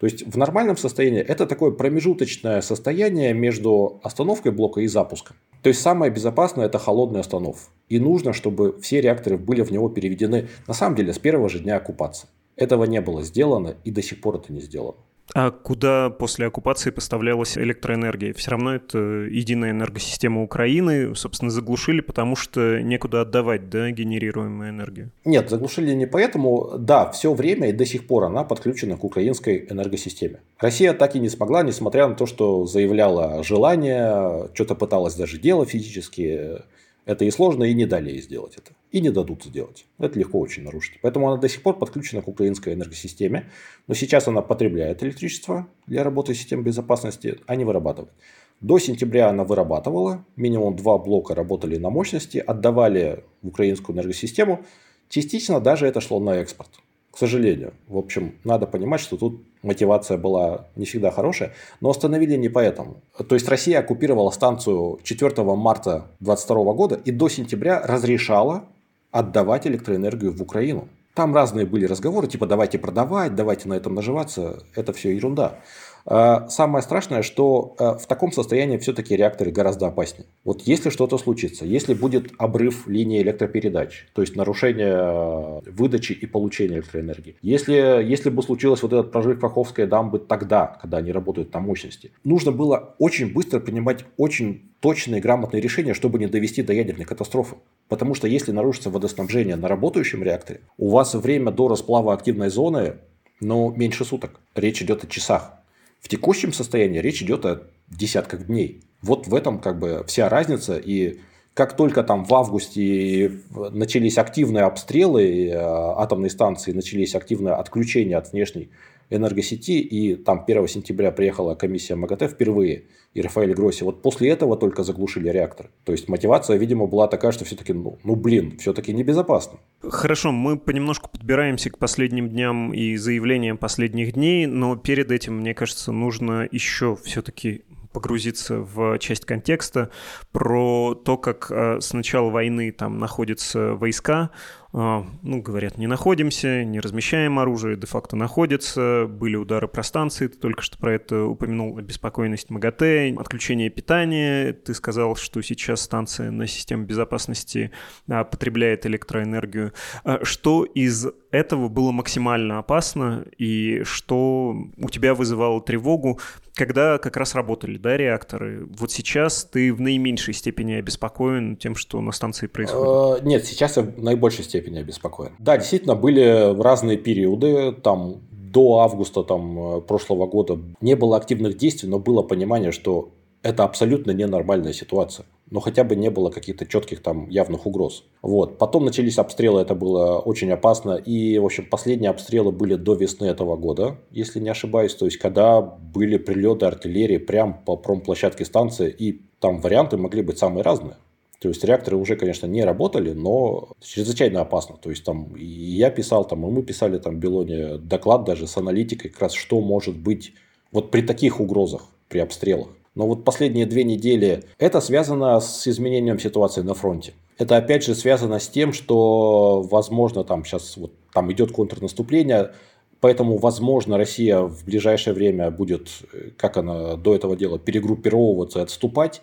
То 0.00 0.06
есть 0.06 0.26
в 0.26 0.38
нормальном 0.38 0.78
состоянии 0.78 1.20
это 1.20 1.46
такое 1.46 1.72
промежуточное 1.72 2.62
состояние 2.62 3.34
между 3.34 4.00
остановкой 4.02 4.50
блока 4.50 4.80
и 4.80 4.86
запуском. 4.86 5.36
То 5.62 5.68
есть 5.68 5.82
самое 5.82 6.10
безопасное 6.10 6.66
это 6.66 6.78
холодный 6.78 7.20
останов. 7.20 7.68
И 7.90 8.00
нужно, 8.00 8.32
чтобы 8.32 8.80
все 8.80 9.02
реакторы 9.02 9.36
были 9.36 9.60
в 9.60 9.70
него 9.70 9.90
переведены 9.90 10.48
на 10.66 10.72
самом 10.72 10.96
деле 10.96 11.12
с 11.12 11.18
первого 11.18 11.50
же 11.50 11.58
дня 11.58 11.76
оккупации. 11.76 12.28
Этого 12.56 12.84
не 12.84 13.02
было 13.02 13.22
сделано 13.22 13.76
и 13.84 13.90
до 13.90 14.00
сих 14.00 14.22
пор 14.22 14.36
это 14.36 14.54
не 14.54 14.62
сделано. 14.62 14.96
А 15.34 15.50
куда 15.50 16.10
после 16.10 16.46
оккупации 16.46 16.90
поставлялась 16.90 17.56
электроэнергия? 17.56 18.34
Все 18.34 18.50
равно 18.50 18.74
это 18.74 18.98
единая 18.98 19.70
энергосистема 19.70 20.42
Украины, 20.42 21.14
собственно, 21.14 21.50
заглушили, 21.50 22.00
потому 22.00 22.36
что 22.36 22.80
некуда 22.82 23.22
отдавать, 23.22 23.70
да, 23.70 23.90
генерируемую 23.90 24.70
энергию? 24.70 25.10
Нет, 25.24 25.50
заглушили 25.50 25.92
не 25.92 26.06
поэтому. 26.06 26.78
Да, 26.78 27.10
все 27.10 27.32
время 27.32 27.70
и 27.70 27.72
до 27.72 27.86
сих 27.86 28.06
пор 28.06 28.24
она 28.24 28.44
подключена 28.44 28.96
к 28.96 29.04
украинской 29.04 29.66
энергосистеме. 29.68 30.40
Россия 30.58 30.92
так 30.92 31.14
и 31.14 31.20
не 31.20 31.28
смогла, 31.28 31.62
несмотря 31.62 32.08
на 32.08 32.14
то, 32.14 32.26
что 32.26 32.66
заявляла 32.66 33.42
желание, 33.42 34.48
что-то 34.54 34.74
пыталась 34.74 35.14
даже 35.14 35.38
делать 35.38 35.70
физически, 35.70 36.60
это 37.04 37.24
и 37.24 37.30
сложно, 37.30 37.64
и 37.64 37.74
не 37.74 37.86
дали 37.86 38.10
ей 38.10 38.22
сделать 38.22 38.56
это. 38.56 38.72
И 38.90 39.00
не 39.00 39.10
дадут 39.10 39.44
сделать. 39.44 39.86
Это 39.98 40.18
легко 40.18 40.40
очень 40.40 40.64
нарушить. 40.64 40.98
Поэтому 41.00 41.28
она 41.28 41.40
до 41.40 41.48
сих 41.48 41.62
пор 41.62 41.78
подключена 41.78 42.22
к 42.22 42.28
украинской 42.28 42.74
энергосистеме. 42.74 43.48
Но 43.86 43.94
сейчас 43.94 44.26
она 44.26 44.42
потребляет 44.42 45.02
электричество 45.02 45.68
для 45.86 46.02
работы 46.02 46.34
систем 46.34 46.64
безопасности, 46.64 47.38
а 47.46 47.54
не 47.54 47.64
вырабатывает. 47.64 48.12
До 48.60 48.78
сентября 48.78 49.28
она 49.28 49.44
вырабатывала. 49.44 50.24
Минимум 50.36 50.74
два 50.76 50.98
блока 50.98 51.34
работали 51.34 51.76
на 51.76 51.90
мощности, 51.90 52.38
отдавали 52.38 53.24
в 53.42 53.48
украинскую 53.48 53.96
энергосистему. 53.96 54.64
Частично 55.08 55.60
даже 55.60 55.86
это 55.86 56.00
шло 56.00 56.18
на 56.18 56.36
экспорт 56.36 56.70
к 57.10 57.18
сожалению. 57.18 57.74
В 57.88 57.98
общем, 57.98 58.36
надо 58.44 58.66
понимать, 58.66 59.00
что 59.00 59.16
тут 59.16 59.42
мотивация 59.62 60.16
была 60.16 60.68
не 60.76 60.84
всегда 60.84 61.10
хорошая, 61.10 61.54
но 61.80 61.90
остановили 61.90 62.36
не 62.36 62.48
поэтому. 62.48 63.02
То 63.28 63.34
есть 63.34 63.48
Россия 63.48 63.80
оккупировала 63.80 64.30
станцию 64.30 65.00
4 65.02 65.42
марта 65.42 66.06
2022 66.20 66.72
года 66.74 67.00
и 67.04 67.10
до 67.10 67.28
сентября 67.28 67.80
разрешала 67.80 68.68
отдавать 69.10 69.66
электроэнергию 69.66 70.32
в 70.32 70.42
Украину. 70.42 70.88
Там 71.14 71.34
разные 71.34 71.66
были 71.66 71.86
разговоры, 71.86 72.28
типа 72.28 72.46
давайте 72.46 72.78
продавать, 72.78 73.34
давайте 73.34 73.68
на 73.68 73.74
этом 73.74 73.94
наживаться. 73.94 74.62
Это 74.74 74.92
все 74.92 75.14
ерунда. 75.14 75.58
А, 76.04 76.48
самое 76.48 76.82
страшное, 76.82 77.22
что 77.22 77.74
а, 77.78 77.96
в 77.96 78.06
таком 78.06 78.32
состоянии 78.32 78.78
все-таки 78.78 79.16
реакторы 79.16 79.50
гораздо 79.50 79.86
опаснее. 79.86 80.26
Вот 80.44 80.62
если 80.62 80.90
что-то 80.90 81.18
случится, 81.18 81.64
если 81.64 81.94
будет 81.94 82.32
обрыв 82.38 82.86
линии 82.86 83.22
электропередач, 83.22 84.08
то 84.14 84.22
есть 84.22 84.36
нарушение 84.36 84.94
а, 84.94 85.60
выдачи 85.66 86.12
и 86.12 86.26
получения 86.26 86.76
электроэнергии, 86.76 87.36
если, 87.42 87.74
если 88.04 88.30
бы 88.30 88.42
случилось 88.42 88.82
вот 88.82 88.92
этот 88.92 89.12
прожиг 89.12 89.40
Каховской 89.40 89.86
дамбы 89.86 90.18
тогда, 90.18 90.78
когда 90.80 90.98
они 90.98 91.12
работают 91.12 91.52
на 91.52 91.60
мощности, 91.60 92.12
нужно 92.24 92.52
было 92.52 92.94
очень 92.98 93.32
быстро 93.32 93.60
принимать 93.60 94.04
очень 94.16 94.70
точные 94.80 95.20
грамотные 95.20 95.60
решения, 95.60 95.94
чтобы 95.94 96.18
не 96.18 96.26
довести 96.26 96.62
до 96.62 96.72
ядерной 96.72 97.04
катастрофы. 97.04 97.56
Потому 97.88 98.14
что 98.14 98.26
если 98.26 98.52
нарушится 98.52 98.88
водоснабжение 98.88 99.56
на 99.56 99.68
работающем 99.68 100.22
реакторе, 100.22 100.60
у 100.78 100.90
вас 100.90 101.14
время 101.14 101.50
до 101.50 101.68
расплава 101.68 102.14
активной 102.14 102.48
зоны 102.48 102.94
ну, 103.40 103.72
меньше 103.72 104.04
суток. 104.04 104.40
Речь 104.54 104.82
идет 104.82 105.04
о 105.04 105.06
часах. 105.06 105.59
В 106.00 106.08
текущем 106.08 106.52
состоянии 106.52 106.98
речь 106.98 107.22
идет 107.22 107.44
о 107.44 107.62
десятках 107.88 108.46
дней. 108.46 108.82
Вот 109.02 109.26
в 109.26 109.34
этом 109.34 109.60
как 109.60 109.78
бы 109.78 110.04
вся 110.06 110.28
разница. 110.28 110.76
И 110.76 111.20
как 111.54 111.76
только 111.76 112.02
там 112.02 112.24
в 112.24 112.34
августе 112.34 113.40
начались 113.50 114.18
активные 114.18 114.64
обстрелы 114.64 115.48
э, 115.48 115.56
атомной 115.56 116.30
станции, 116.30 116.72
начались 116.72 117.14
активное 117.14 117.54
отключение 117.54 118.16
от 118.16 118.32
внешней 118.32 118.70
энергосети, 119.10 119.72
и 119.72 120.14
там 120.14 120.44
1 120.46 120.68
сентября 120.68 121.10
приехала 121.10 121.54
комиссия 121.54 121.96
МАГАТЭ 121.96 122.28
впервые, 122.28 122.84
и 123.12 123.22
Рафаэль 123.22 123.54
Гросси, 123.54 123.82
вот 123.82 124.02
после 124.02 124.30
этого 124.30 124.56
только 124.56 124.84
заглушили 124.84 125.28
реактор. 125.28 125.70
То 125.84 125.92
есть 125.92 126.08
мотивация, 126.08 126.56
видимо, 126.56 126.86
была 126.86 127.08
такая, 127.08 127.32
что 127.32 127.44
все-таки, 127.44 127.72
ну, 127.72 127.98
ну 128.04 128.14
блин, 128.14 128.56
все-таки 128.58 128.92
небезопасно. 128.92 129.58
Хорошо, 129.82 130.30
мы 130.30 130.56
понемножку 130.56 131.10
подбираемся 131.10 131.70
к 131.70 131.78
последним 131.78 132.28
дням 132.28 132.72
и 132.72 132.96
заявлениям 132.96 133.58
последних 133.58 134.12
дней, 134.12 134.46
но 134.46 134.76
перед 134.76 135.10
этим, 135.10 135.38
мне 135.38 135.54
кажется, 135.54 135.90
нужно 135.90 136.48
еще 136.50 136.96
все-таки 137.02 137.64
погрузиться 137.92 138.60
в 138.60 138.98
часть 138.98 139.24
контекста 139.24 139.90
про 140.32 140.94
то, 140.94 141.16
как 141.16 141.50
э, 141.50 141.80
с 141.80 141.92
начала 141.92 142.30
войны 142.30 142.70
там 142.72 142.98
находятся 142.98 143.74
войска, 143.74 144.30
ну, 144.72 145.42
говорят, 145.42 145.78
не 145.78 145.88
находимся, 145.88 146.62
не 146.64 146.78
размещаем 146.78 147.38
оружие, 147.40 147.76
де-факто 147.76 148.14
находится, 148.14 149.06
были 149.08 149.34
удары 149.34 149.66
про 149.66 149.82
станции, 149.82 150.28
ты 150.28 150.38
только 150.38 150.62
что 150.62 150.78
про 150.78 150.94
это 150.94 151.24
упомянул, 151.24 151.76
обеспокоенность 151.76 152.50
МАГАТЭ, 152.50 153.16
отключение 153.18 153.68
питания, 153.70 154.52
ты 154.52 154.74
сказал, 154.74 155.16
что 155.16 155.42
сейчас 155.42 155.80
станция 155.80 156.30
на 156.30 156.46
системе 156.46 156.84
безопасности 156.84 157.72
а, 158.08 158.22
потребляет 158.24 158.86
электроэнергию. 158.86 159.72
А, 160.04 160.24
что 160.24 160.64
из 160.64 161.06
этого 161.32 161.68
было 161.68 161.90
максимально 161.90 162.58
опасно 162.58 163.24
и 163.38 163.82
что 163.84 164.54
у 164.76 164.88
тебя 164.88 165.14
вызывало 165.14 165.60
тревогу, 165.60 166.20
когда 166.54 166.98
как 166.98 167.16
раз 167.16 167.34
работали, 167.34 167.78
да, 167.78 167.96
реакторы? 167.96 168.66
Вот 168.78 168.92
сейчас 168.92 169.44
ты 169.44 169.72
в 169.72 169.80
наименьшей 169.80 170.34
степени 170.34 170.74
обеспокоен 170.74 171.56
тем, 171.56 171.74
что 171.74 172.00
на 172.00 172.12
станции 172.12 172.48
происходит? 172.48 173.24
Нет, 173.24 173.44
сейчас 173.46 173.76
я 173.76 173.82
в 173.82 174.02
наибольшей 174.02 174.44
степени 174.44 174.59
степени 174.60 174.80
обеспокоен. 174.80 175.32
Да, 175.38 175.56
действительно, 175.56 175.94
были 175.94 176.60
разные 176.60 176.96
периоды, 176.96 177.72
там 177.72 178.20
до 178.30 178.80
августа 178.80 179.22
там, 179.22 179.76
э, 179.76 179.80
прошлого 179.80 180.26
года 180.26 180.58
не 180.80 180.96
было 180.96 181.16
активных 181.16 181.56
действий, 181.56 181.88
но 181.88 181.98
было 181.98 182.22
понимание, 182.22 182.72
что 182.72 183.10
это 183.42 183.64
абсолютно 183.64 184.10
ненормальная 184.10 184.72
ситуация. 184.72 185.24
Но 185.50 185.60
хотя 185.60 185.82
бы 185.82 185.96
не 185.96 186.10
было 186.10 186.30
каких-то 186.30 186.66
четких 186.66 187.02
там 187.02 187.28
явных 187.30 187.66
угроз. 187.66 188.04
Вот. 188.22 188.58
Потом 188.58 188.84
начались 188.84 189.18
обстрелы, 189.18 189.62
это 189.62 189.74
было 189.74 190.18
очень 190.18 190.52
опасно. 190.52 190.92
И, 190.92 191.38
в 191.38 191.44
общем, 191.44 191.66
последние 191.70 192.10
обстрелы 192.10 192.52
были 192.52 192.74
до 192.74 192.94
весны 192.94 193.26
этого 193.26 193.56
года, 193.56 193.96
если 194.10 194.40
не 194.40 194.50
ошибаюсь. 194.50 194.94
То 194.94 195.06
есть, 195.06 195.16
когда 195.16 195.60
были 195.60 196.18
прилеты 196.18 196.66
артиллерии 196.66 197.18
прямо 197.18 197.54
по 197.66 197.76
промплощадке 197.76 198.44
станции, 198.44 198.94
и 198.96 199.22
там 199.40 199.60
варианты 199.60 199.96
могли 199.96 200.22
быть 200.22 200.38
самые 200.38 200.62
разные. 200.62 200.96
То 201.40 201.48
есть 201.48 201.64
реакторы 201.64 201.96
уже, 201.96 202.16
конечно, 202.16 202.46
не 202.46 202.62
работали, 202.64 203.12
но 203.12 203.70
чрезвычайно 203.80 204.42
опасно. 204.42 204.76
То 204.76 204.90
есть 204.90 205.04
там 205.04 205.34
и 205.36 205.44
я 205.44 205.90
писал, 205.90 206.26
там, 206.26 206.46
и 206.46 206.50
мы 206.50 206.62
писали 206.62 206.98
там 206.98 207.16
в 207.16 207.18
Белоне 207.18 207.78
доклад 207.78 208.24
даже 208.24 208.46
с 208.46 208.56
аналитикой, 208.58 209.10
как 209.10 209.22
раз 209.22 209.32
что 209.32 209.60
может 209.60 209.96
быть 209.96 210.34
вот 210.70 210.90
при 210.90 211.00
таких 211.00 211.40
угрозах, 211.40 211.86
при 212.08 212.18
обстрелах. 212.18 212.68
Но 212.94 213.06
вот 213.06 213.24
последние 213.24 213.64
две 213.64 213.84
недели 213.84 214.44
это 214.58 214.82
связано 214.82 215.40
с 215.40 215.66
изменением 215.66 216.18
ситуации 216.18 216.60
на 216.60 216.74
фронте. 216.74 217.14
Это 217.38 217.56
опять 217.56 217.84
же 217.84 217.94
связано 217.94 218.38
с 218.38 218.48
тем, 218.48 218.74
что, 218.74 219.62
возможно, 219.62 220.24
там 220.24 220.44
сейчас 220.44 220.76
вот 220.76 220.92
там 221.14 221.32
идет 221.32 221.52
контрнаступление, 221.52 222.52
Поэтому, 223.00 223.38
возможно, 223.38 223.96
Россия 223.96 224.40
в 224.40 224.64
ближайшее 224.64 225.14
время 225.14 225.50
будет, 225.50 225.88
как 226.36 226.58
она 226.58 226.96
до 226.96 227.14
этого 227.14 227.34
делала, 227.34 227.58
перегруппировываться 227.58 228.58
и 228.58 228.62
отступать. 228.62 229.22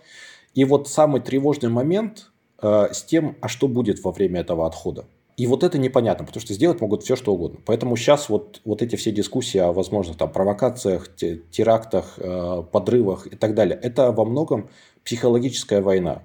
И 0.57 0.65
вот 0.65 0.89
самый 0.89 1.21
тревожный 1.21 1.69
момент 1.69 2.31
э, 2.63 2.87
с 2.91 3.03
тем, 3.03 3.37
а 3.41 3.47
что 3.47 3.67
будет 3.67 4.03
во 4.03 4.11
время 4.11 4.39
этого 4.39 4.65
отхода. 4.65 5.05
И 5.35 5.45
вот 5.45 5.61
это 5.61 5.77
непонятно, 5.77 6.25
потому 6.25 6.41
что 6.41 6.55
сделать 6.55 6.81
могут 6.81 7.03
все, 7.03 7.15
что 7.15 7.31
угодно. 7.31 7.59
Поэтому 7.63 7.95
сейчас 7.95 8.27
вот, 8.27 8.59
вот 8.65 8.81
эти 8.81 8.95
все 8.95 9.11
дискуссии 9.11 9.59
о 9.59 9.71
возможных 9.71 10.17
там, 10.17 10.31
провокациях, 10.31 11.15
терактах, 11.15 12.15
э, 12.17 12.63
подрывах 12.71 13.27
и 13.27 13.35
так 13.35 13.53
далее, 13.53 13.79
это 13.79 14.11
во 14.11 14.25
многом 14.25 14.71
психологическая 15.05 15.83
война. 15.83 16.23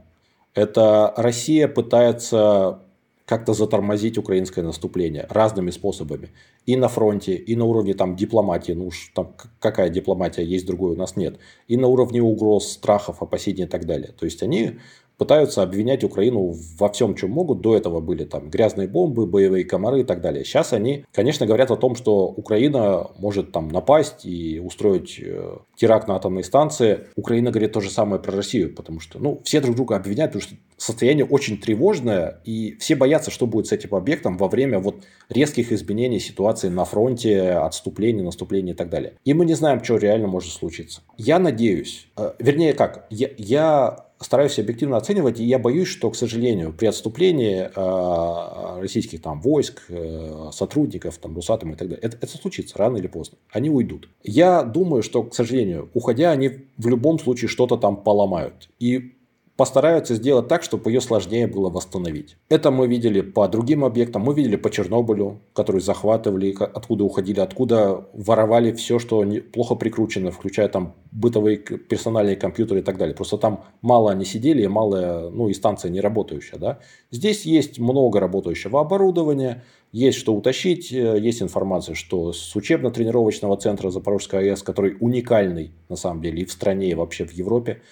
Это 0.54 1.12
Россия 1.18 1.68
пытается 1.68 2.80
как-то 3.26 3.54
затормозить 3.54 4.18
украинское 4.18 4.64
наступление 4.64 5.26
разными 5.30 5.70
способами. 5.70 6.30
И 6.66 6.76
на 6.76 6.88
фронте, 6.88 7.34
и 7.34 7.56
на 7.56 7.64
уровне 7.64 7.94
там, 7.94 8.16
дипломатии, 8.16 8.72
ну 8.72 8.86
уж 8.86 9.10
там 9.14 9.34
какая 9.60 9.88
дипломатия 9.88 10.44
есть, 10.44 10.66
другой 10.66 10.92
у 10.92 10.96
нас 10.96 11.16
нет. 11.16 11.38
И 11.68 11.76
на 11.76 11.86
уровне 11.88 12.22
угроз, 12.22 12.72
страхов, 12.72 13.22
опасений 13.22 13.64
и 13.64 13.68
так 13.68 13.86
далее. 13.86 14.12
То 14.18 14.24
есть 14.24 14.42
они 14.42 14.78
пытаются 15.18 15.62
обвинять 15.62 16.04
Украину 16.04 16.54
во 16.78 16.88
всем, 16.88 17.14
чем 17.14 17.30
могут. 17.30 17.60
До 17.60 17.76
этого 17.76 18.00
были 18.00 18.24
там 18.24 18.50
грязные 18.50 18.88
бомбы, 18.88 19.26
боевые 19.26 19.64
комары 19.64 20.00
и 20.00 20.04
так 20.04 20.20
далее. 20.20 20.44
Сейчас 20.44 20.72
они, 20.72 21.04
конечно, 21.12 21.46
говорят 21.46 21.70
о 21.70 21.76
том, 21.76 21.94
что 21.94 22.26
Украина 22.26 23.10
может 23.18 23.52
там 23.52 23.68
напасть 23.68 24.24
и 24.24 24.60
устроить 24.60 25.20
э, 25.22 25.56
теракт 25.76 26.08
на 26.08 26.16
атомной 26.16 26.44
станции. 26.44 27.06
Украина 27.16 27.50
говорит 27.50 27.72
то 27.72 27.80
же 27.80 27.90
самое 27.90 28.20
про 28.20 28.32
Россию, 28.36 28.74
потому 28.74 29.00
что 29.00 29.18
ну, 29.18 29.40
все 29.44 29.60
друг 29.60 29.76
друга 29.76 29.96
обвиняют, 29.96 30.32
потому 30.32 30.48
что 30.48 30.56
состояние 30.76 31.24
очень 31.24 31.58
тревожное, 31.58 32.40
и 32.44 32.76
все 32.80 32.96
боятся, 32.96 33.30
что 33.30 33.46
будет 33.46 33.68
с 33.68 33.72
этим 33.72 33.94
объектом 33.94 34.36
во 34.36 34.48
время 34.48 34.80
вот 34.80 35.04
резких 35.28 35.70
изменений 35.72 36.18
ситуации 36.18 36.68
на 36.68 36.84
фронте, 36.84 37.52
отступления, 37.52 38.24
наступления 38.24 38.74
и 38.74 38.76
так 38.76 38.90
далее. 38.90 39.14
И 39.24 39.34
мы 39.34 39.46
не 39.46 39.54
знаем, 39.54 39.82
что 39.84 39.96
реально 39.96 40.26
может 40.26 40.52
случиться. 40.52 41.02
Я 41.16 41.38
надеюсь, 41.38 42.08
э, 42.16 42.32
вернее 42.38 42.74
как, 42.74 43.06
я, 43.10 43.28
я 43.38 44.06
стараюсь 44.22 44.58
объективно 44.58 44.96
оценивать, 44.96 45.40
и 45.40 45.44
я 45.44 45.58
боюсь, 45.58 45.88
что, 45.88 46.10
к 46.10 46.16
сожалению, 46.16 46.72
при 46.72 46.86
отступлении 46.86 47.70
э, 47.74 48.80
российских 48.80 49.22
там 49.22 49.40
войск, 49.40 49.82
э, 49.88 50.50
сотрудников, 50.52 51.18
там, 51.18 51.34
Русатом 51.34 51.72
и 51.72 51.76
так 51.76 51.88
далее, 51.88 52.02
это, 52.02 52.16
это 52.20 52.36
случится 52.36 52.78
рано 52.78 52.96
или 52.96 53.06
поздно. 53.06 53.38
Они 53.50 53.70
уйдут. 53.70 54.08
Я 54.22 54.62
думаю, 54.62 55.02
что, 55.02 55.22
к 55.22 55.34
сожалению, 55.34 55.90
уходя, 55.94 56.30
они 56.30 56.66
в 56.78 56.88
любом 56.88 57.18
случае 57.18 57.48
что-то 57.48 57.76
там 57.76 57.96
поломают. 57.96 58.68
И 58.78 59.12
постараются 59.62 60.16
сделать 60.16 60.48
так, 60.48 60.64
чтобы 60.64 60.90
ее 60.90 61.00
сложнее 61.00 61.46
было 61.46 61.70
восстановить. 61.70 62.36
Это 62.48 62.72
мы 62.72 62.88
видели 62.88 63.20
по 63.20 63.46
другим 63.46 63.84
объектам. 63.84 64.22
Мы 64.22 64.34
видели 64.34 64.56
по 64.56 64.70
Чернобылю, 64.70 65.40
который 65.52 65.80
захватывали, 65.80 66.52
откуда 66.58 67.04
уходили, 67.04 67.38
откуда 67.38 68.08
воровали 68.12 68.72
все, 68.72 68.98
что 68.98 69.24
плохо 69.52 69.76
прикручено, 69.76 70.32
включая 70.32 70.68
там 70.68 70.96
бытовые 71.12 71.58
персональные 71.58 72.34
компьютеры 72.34 72.80
и 72.80 72.82
так 72.82 72.98
далее. 72.98 73.14
Просто 73.14 73.38
там 73.38 73.62
мало 73.82 74.10
они 74.10 74.24
сидели, 74.24 74.66
мало, 74.66 75.30
ну 75.32 75.48
и 75.48 75.54
станция 75.54 75.92
не 75.92 76.00
работающая. 76.00 76.58
Да? 76.58 76.80
Здесь 77.12 77.46
есть 77.46 77.78
много 77.78 78.18
работающего 78.18 78.80
оборудования, 78.80 79.62
есть 79.92 80.18
что 80.18 80.34
утащить, 80.34 80.92
э, 80.92 81.20
есть 81.20 81.40
информация, 81.40 81.94
что 81.94 82.32
с 82.32 82.56
учебно-тренировочного 82.56 83.56
центра 83.58 83.90
Запорожской 83.90 84.40
АЭС, 84.40 84.64
который 84.64 84.96
уникальный 84.98 85.70
на 85.88 85.94
самом 85.94 86.20
деле 86.20 86.42
и 86.42 86.44
в 86.46 86.50
стране, 86.50 86.90
и 86.90 86.94
вообще 86.94 87.24
в 87.24 87.32
Европе, 87.32 87.82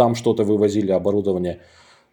там 0.00 0.14
что-то 0.14 0.44
вывозили, 0.44 0.92
оборудование. 0.92 1.60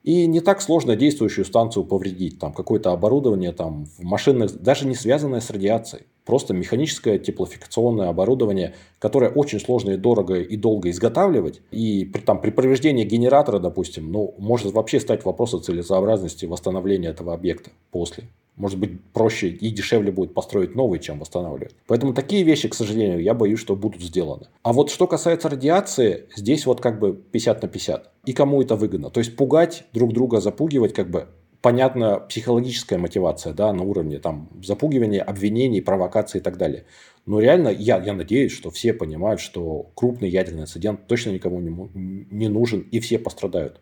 И 0.03 0.27
не 0.27 0.41
так 0.41 0.61
сложно 0.61 0.97
действующую 0.97 1.45
станцию 1.45 1.85
повредить. 1.85 2.37
Там 2.37 2.51
какое-то 2.51 2.91
оборудование 2.91 3.53
там, 3.53 3.85
в 3.85 4.03
машинах, 4.03 4.51
даже 4.55 4.85
не 4.85 4.93
связанное 4.93 5.39
с 5.39 5.49
радиацией. 5.49 6.03
Просто 6.25 6.53
механическое 6.53 7.17
теплофикационное 7.17 8.09
оборудование, 8.09 8.75
которое 8.99 9.31
очень 9.31 9.61
сложно 9.61 9.91
и 9.91 9.95
дорого 9.95 10.35
и 10.35 10.57
долго 10.57 10.89
изготавливать. 10.89 11.61
И 11.71 12.03
при, 12.03 12.19
там, 12.19 12.41
при 12.41 12.49
повреждении 12.49 13.05
генератора, 13.05 13.59
допустим, 13.59 14.11
ну, 14.11 14.35
может 14.37 14.73
вообще 14.73 14.99
стать 14.99 15.23
вопросом 15.23 15.61
целесообразности 15.61 16.45
восстановления 16.45 17.07
этого 17.07 17.33
объекта 17.33 17.69
после. 17.91 18.25
Может 18.57 18.79
быть, 18.79 19.01
проще 19.13 19.49
и 19.49 19.69
дешевле 19.69 20.11
будет 20.11 20.33
построить 20.33 20.75
новый, 20.75 20.99
чем 20.99 21.19
восстанавливать. 21.19 21.75
Поэтому 21.85 22.13
такие 22.13 22.43
вещи, 22.43 22.67
к 22.67 22.73
сожалению, 22.73 23.21
я 23.21 23.33
боюсь, 23.33 23.59
что 23.59 23.75
будут 23.75 24.01
сделаны. 24.01 24.47
А 24.63 24.73
вот 24.73 24.89
что 24.89 25.07
касается 25.07 25.47
радиации, 25.47 26.25
здесь 26.35 26.65
вот 26.65 26.81
как 26.81 26.99
бы 26.99 27.13
50 27.13 27.61
на 27.61 27.67
50. 27.67 28.11
И 28.25 28.33
кому 28.33 28.61
это 28.61 28.75
выгодно? 28.75 29.11
То 29.11 29.19
есть 29.19 29.35
пугать 29.35 29.85
друг 29.93 30.11
друга, 30.11 30.41
запугивать, 30.41 30.93
как 30.93 31.09
бы 31.09 31.27
понятно, 31.61 32.19
психологическая 32.19 32.97
мотивация, 32.97 33.53
да, 33.53 33.73
на 33.73 33.83
уровне 33.83 34.19
там 34.19 34.49
запугивания, 34.63 35.21
обвинений, 35.21 35.81
провокаций 35.81 36.39
и 36.39 36.43
так 36.43 36.57
далее. 36.57 36.85
Но 37.25 37.39
реально, 37.39 37.67
я, 37.67 38.01
я 38.01 38.13
надеюсь, 38.13 38.53
что 38.53 38.71
все 38.71 38.93
понимают, 38.93 39.41
что 39.41 39.91
крупный 39.95 40.29
ядерный 40.29 40.61
инцидент 40.61 41.07
точно 41.07 41.31
никому 41.31 41.59
не, 41.59 42.25
не 42.31 42.47
нужен, 42.47 42.81
и 42.81 42.99
все 43.01 43.19
пострадают. 43.19 43.81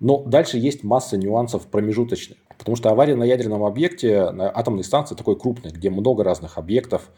Но 0.00 0.22
дальше 0.24 0.58
есть 0.58 0.84
масса 0.84 1.16
нюансов 1.16 1.66
промежуточных. 1.66 2.38
Потому 2.58 2.76
что 2.76 2.90
авария 2.90 3.16
на 3.16 3.24
ядерном 3.24 3.64
объекте, 3.64 4.30
на 4.30 4.48
атомной 4.48 4.84
станции 4.84 5.14
такой 5.14 5.38
крупной, 5.38 5.72
где 5.72 5.90
много 5.90 6.24
разных 6.24 6.58
объектов, 6.58 7.10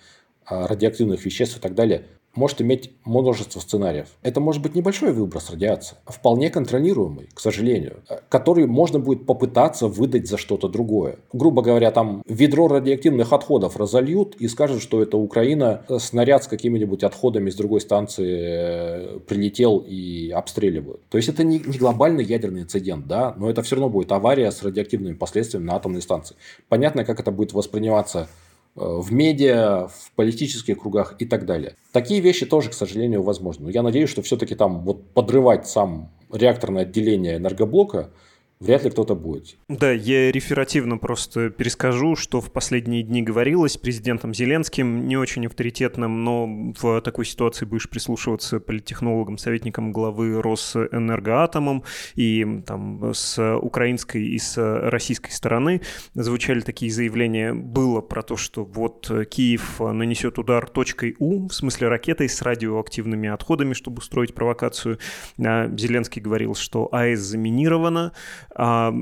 а, 0.45 0.67
радиоактивных 0.67 1.25
веществ 1.25 1.59
и 1.59 1.61
так 1.61 1.75
далее, 1.75 2.07
может 2.39 2.63
иметь 2.63 2.93
множество 3.05 3.61
сценариев. 3.61 4.07
Это 4.23 4.41
может 4.41 4.63
быть 4.63 4.75
небольшой 4.75 5.13
выброс 5.13 5.51
радиации, 5.51 5.97
вполне 6.07 6.51
контролируемый, 6.51 7.29
к 7.35 7.41
сожалению, 7.41 8.03
который 8.29 8.67
можно 8.67 8.99
будет 8.99 9.27
попытаться 9.27 9.89
выдать 9.89 10.29
за 10.29 10.39
что-то 10.39 10.69
другое. 10.69 11.17
Грубо 11.33 11.63
говоря, 11.63 11.91
там 11.91 12.23
ведро 12.27 12.69
радиоактивных 12.69 13.33
отходов 13.33 13.77
разольют 13.77 14.37
и 14.37 14.49
скажут, 14.49 14.81
что 14.83 15.03
это 15.03 15.17
Украина 15.17 15.83
э, 15.89 15.99
снаряд 15.99 16.45
с 16.45 16.47
какими-нибудь 16.47 17.03
отходами 17.03 17.51
с 17.51 17.57
другой 17.57 17.81
станции 17.81 18.39
э, 18.41 19.19
прилетел 19.27 19.85
и 19.87 20.31
обстреливают. 20.31 21.01
То 21.09 21.19
есть 21.19 21.29
это 21.29 21.43
не, 21.43 21.59
не 21.59 21.77
глобальный 21.77 22.25
ядерный 22.25 22.63
инцидент, 22.63 23.07
да, 23.07 23.35
но 23.37 23.51
это 23.51 23.63
все 23.63 23.75
равно 23.75 23.89
будет 23.89 24.13
авария 24.13 24.51
с 24.51 24.63
радиоактивными 24.63 25.15
последствиями 25.15 25.67
на 25.67 25.75
атомной 25.75 26.03
станции. 26.03 26.37
Понятно, 26.69 27.05
как 27.05 27.19
это 27.19 27.33
будет 27.33 27.53
восприниматься 27.53 28.29
Э, 28.29 28.48
в 28.79 29.13
медиа, 29.13 29.89
в 29.89 30.13
политических 30.15 30.79
кругах 30.79 31.17
и 31.19 31.27
так 31.27 31.47
далее. 31.47 31.77
Такие 31.93 32.21
вещи 32.21 32.47
тоже, 32.47 32.71
к 32.71 32.75
сожалению, 32.75 33.23
возможны. 33.23 33.65
Но 33.65 33.71
я 33.71 33.83
надеюсь, 33.83 34.11
что 34.11 34.23
все-таки 34.23 34.55
там 34.55 34.85
вот 34.85 35.11
подрывать 35.13 35.67
сам 35.67 36.11
реакторное 36.33 36.83
отделение 36.83 37.37
энергоблока– 37.37 38.11
вряд 38.61 38.85
ли 38.85 38.91
кто-то 38.91 39.15
будет. 39.15 39.57
Да, 39.69 39.93
я 39.93 40.33
реферативно 40.33 40.99
просто 40.99 41.51
перескажу, 41.51 42.17
что 42.17 42.41
в 42.41 42.53
последние 42.53 43.03
дни 43.03 43.23
говорилось 43.23 43.77
президентом 43.77 44.35
Зеленским, 44.35 45.07
не 45.07 45.17
очень 45.17 45.47
авторитетным, 45.47 46.25
но 46.25 46.73
в 46.81 47.01
такой 47.03 47.25
ситуации 47.25 47.65
будешь 47.65 47.89
прислушиваться 47.89 48.61
политтехнологам, 48.61 49.39
советникам 49.39 49.93
главы 49.93 50.41
Росэнергоатомом, 50.43 51.85
и 52.15 52.63
там 52.67 53.13
с 53.15 53.57
украинской 53.59 54.27
и 54.27 54.39
с 54.39 54.57
российской 54.89 55.31
стороны 55.31 55.81
звучали 56.15 56.61
такие 56.61 56.91
заявления. 56.91 57.55
Было 57.55 58.01
про 58.01 58.23
то, 58.23 58.37
что 58.37 58.65
вот 58.65 59.11
Киев 59.31 59.81
нанесет 59.81 60.39
удар 60.39 60.69
точкой 60.69 61.17
У, 61.19 61.49
в 61.49 61.53
смысле 61.55 61.89
ракетой 61.89 62.29
с 62.29 62.43
радиоактивными 62.43 63.29
отходами, 63.29 63.73
чтобы 63.73 63.99
устроить 63.99 64.35
провокацию. 64.35 64.99
А 65.39 65.69
Зеленский 65.77 66.21
говорил, 66.21 66.55
что 66.55 66.89
АЭС 66.93 67.21
заминирована, 67.21 68.13
а, 68.59 68.93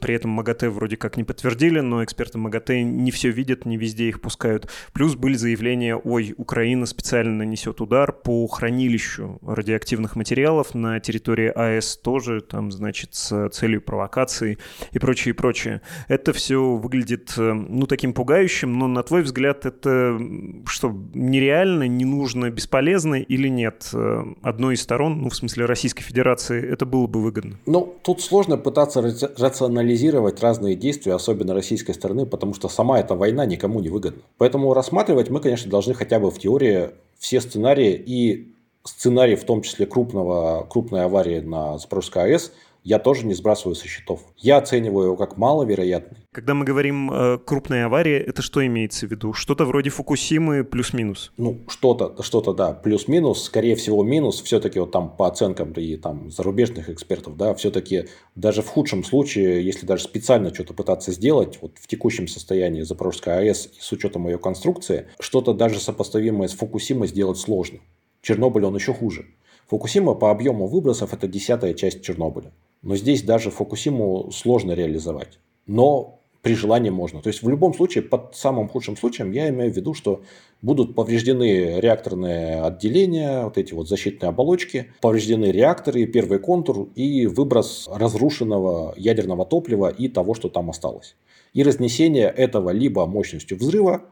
при 0.00 0.14
этом 0.14 0.30
МАГАТЭ 0.32 0.68
вроде 0.68 0.98
как 0.98 1.16
не 1.16 1.24
подтвердили, 1.24 1.80
но 1.80 2.04
эксперты 2.04 2.36
МАГАТЭ 2.36 2.82
не 2.82 3.10
все 3.10 3.30
видят, 3.30 3.64
не 3.64 3.78
везде 3.78 4.08
их 4.08 4.20
пускают. 4.20 4.70
Плюс 4.92 5.14
были 5.14 5.34
заявления, 5.34 5.96
ой, 5.96 6.34
Украина 6.36 6.84
специально 6.84 7.32
нанесет 7.32 7.80
удар 7.80 8.12
по 8.12 8.46
хранилищу 8.46 9.38
радиоактивных 9.42 10.16
материалов 10.16 10.74
на 10.74 11.00
территории 11.00 11.48
АЭС 11.48 11.96
тоже, 11.96 12.42
там, 12.42 12.70
значит, 12.70 13.14
с 13.14 13.48
целью 13.48 13.80
провокации 13.80 14.58
и 14.92 14.98
прочее, 14.98 15.32
и 15.32 15.36
прочее. 15.36 15.80
Это 16.08 16.34
все 16.34 16.74
выглядит, 16.76 17.32
э, 17.38 17.52
ну, 17.54 17.86
таким 17.86 18.12
пугающим, 18.12 18.78
но 18.78 18.86
на 18.86 19.02
твой 19.02 19.22
взгляд 19.22 19.64
это 19.64 20.20
что, 20.66 20.94
нереально, 21.14 21.88
не 21.88 22.04
нужно, 22.04 22.50
бесполезно 22.50 23.14
или 23.14 23.48
нет? 23.48 23.88
Э, 23.94 24.24
одной 24.42 24.74
из 24.74 24.82
сторон, 24.82 25.22
ну, 25.22 25.30
в 25.30 25.36
смысле 25.36 25.64
Российской 25.64 26.02
Федерации, 26.02 26.62
это 26.62 26.84
было 26.84 27.06
бы 27.06 27.22
выгодно? 27.22 27.58
Ну, 27.64 27.96
тут 28.02 28.20
сложно 28.20 28.58
пытаться 28.58 29.05
рационализировать 29.36 30.40
разные 30.40 30.76
действия, 30.76 31.14
особенно 31.14 31.54
российской 31.54 31.92
стороны, 31.92 32.26
потому 32.26 32.54
что 32.54 32.68
сама 32.68 33.00
эта 33.00 33.14
война 33.14 33.46
никому 33.46 33.80
не 33.80 33.88
выгодна. 33.88 34.22
Поэтому 34.38 34.74
рассматривать 34.74 35.30
мы, 35.30 35.40
конечно, 35.40 35.70
должны 35.70 35.94
хотя 35.94 36.18
бы 36.18 36.30
в 36.30 36.38
теории 36.38 36.90
все 37.18 37.40
сценарии 37.40 37.92
и 37.94 38.52
сценарий, 38.84 39.36
в 39.36 39.44
том 39.44 39.62
числе 39.62 39.86
крупного, 39.86 40.66
крупной 40.68 41.04
аварии 41.04 41.40
на 41.40 41.78
Запорожской 41.78 42.24
АЭС– 42.24 42.52
я 42.86 43.00
тоже 43.00 43.26
не 43.26 43.34
сбрасываю 43.34 43.74
со 43.74 43.88
счетов. 43.88 44.20
Я 44.36 44.58
оцениваю 44.58 45.06
его 45.06 45.16
как 45.16 45.36
маловероятный. 45.36 46.18
Когда 46.30 46.54
мы 46.54 46.64
говорим 46.64 47.10
э, 47.10 47.38
крупная 47.44 47.86
авария, 47.86 48.18
это 48.18 48.42
что 48.42 48.64
имеется 48.64 49.08
в 49.08 49.10
виду? 49.10 49.32
Что-то 49.32 49.64
вроде 49.64 49.90
Фукусимы 49.90 50.62
плюс-минус? 50.62 51.32
Ну, 51.36 51.64
что-то, 51.66 52.22
что-то, 52.22 52.52
да, 52.52 52.72
плюс-минус. 52.72 53.42
Скорее 53.42 53.74
всего, 53.74 54.04
минус. 54.04 54.40
Все-таки 54.40 54.78
вот 54.78 54.92
там 54.92 55.16
по 55.16 55.26
оценкам 55.26 55.72
и 55.72 55.96
там 55.96 56.30
зарубежных 56.30 56.88
экспертов, 56.88 57.36
да, 57.36 57.54
все-таки 57.54 58.04
даже 58.36 58.62
в 58.62 58.68
худшем 58.68 59.02
случае, 59.02 59.66
если 59.66 59.84
даже 59.84 60.04
специально 60.04 60.54
что-то 60.54 60.72
пытаться 60.72 61.10
сделать, 61.10 61.58
вот 61.60 61.78
в 61.80 61.88
текущем 61.88 62.28
состоянии 62.28 62.82
Запорожской 62.82 63.38
АЭС 63.38 63.70
с 63.80 63.90
учетом 63.90 64.28
ее 64.28 64.38
конструкции, 64.38 65.08
что-то 65.18 65.54
даже 65.54 65.80
сопоставимое 65.80 66.46
с 66.46 66.54
Фукусимой 66.54 67.08
сделать 67.08 67.38
сложно. 67.38 67.80
Чернобыль 68.22 68.64
он 68.64 68.76
еще 68.76 68.94
хуже. 68.94 69.26
Фукусима 69.66 70.14
по 70.14 70.30
объему 70.30 70.68
выбросов 70.68 71.12
это 71.12 71.26
десятая 71.26 71.74
часть 71.74 72.00
Чернобыля. 72.02 72.52
Но 72.82 72.96
здесь 72.96 73.22
даже 73.22 73.50
Фукусиму 73.50 74.30
сложно 74.32 74.72
реализовать. 74.72 75.38
Но 75.66 76.16
при 76.46 76.54
желании 76.54 76.90
можно. 76.90 77.20
То 77.22 77.28
есть 77.28 77.42
в 77.42 77.48
любом 77.48 77.74
случае, 77.74 78.04
под 78.04 78.36
самым 78.36 78.68
худшим 78.68 78.96
случаем, 78.96 79.32
я 79.32 79.48
имею 79.48 79.72
в 79.72 79.76
виду, 79.76 79.94
что 79.94 80.22
будут 80.62 80.94
повреждены 80.94 81.80
реакторные 81.80 82.62
отделения, 82.62 83.42
вот 83.42 83.58
эти 83.58 83.74
вот 83.74 83.88
защитные 83.88 84.28
оболочки, 84.28 84.92
повреждены 85.00 85.46
реакторы, 85.46 86.06
первый 86.06 86.38
контур 86.38 86.88
и 86.94 87.26
выброс 87.26 87.88
разрушенного 87.92 88.94
ядерного 88.96 89.44
топлива 89.44 89.88
и 89.88 90.06
того, 90.06 90.34
что 90.34 90.48
там 90.48 90.70
осталось. 90.70 91.16
И 91.52 91.64
разнесение 91.64 92.28
этого 92.28 92.70
либо 92.70 93.06
мощностью 93.06 93.58
взрыва, 93.58 94.04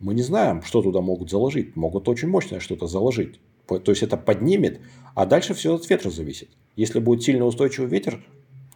мы 0.00 0.14
не 0.14 0.22
знаем, 0.22 0.62
что 0.62 0.82
туда 0.82 1.00
могут 1.00 1.30
заложить. 1.30 1.76
Могут 1.76 2.08
очень 2.08 2.26
мощное 2.26 2.58
что-то 2.58 2.88
заложить. 2.88 3.38
То 3.68 3.92
есть 3.92 4.02
это 4.02 4.16
поднимет, 4.16 4.80
а 5.14 5.24
дальше 5.24 5.54
все 5.54 5.74
от 5.74 5.88
ветра 5.88 6.10
зависит. 6.10 6.48
Если 6.76 7.00
будет 7.00 7.22
сильно 7.22 7.46
устойчивый 7.46 7.88
ветер, 7.88 8.22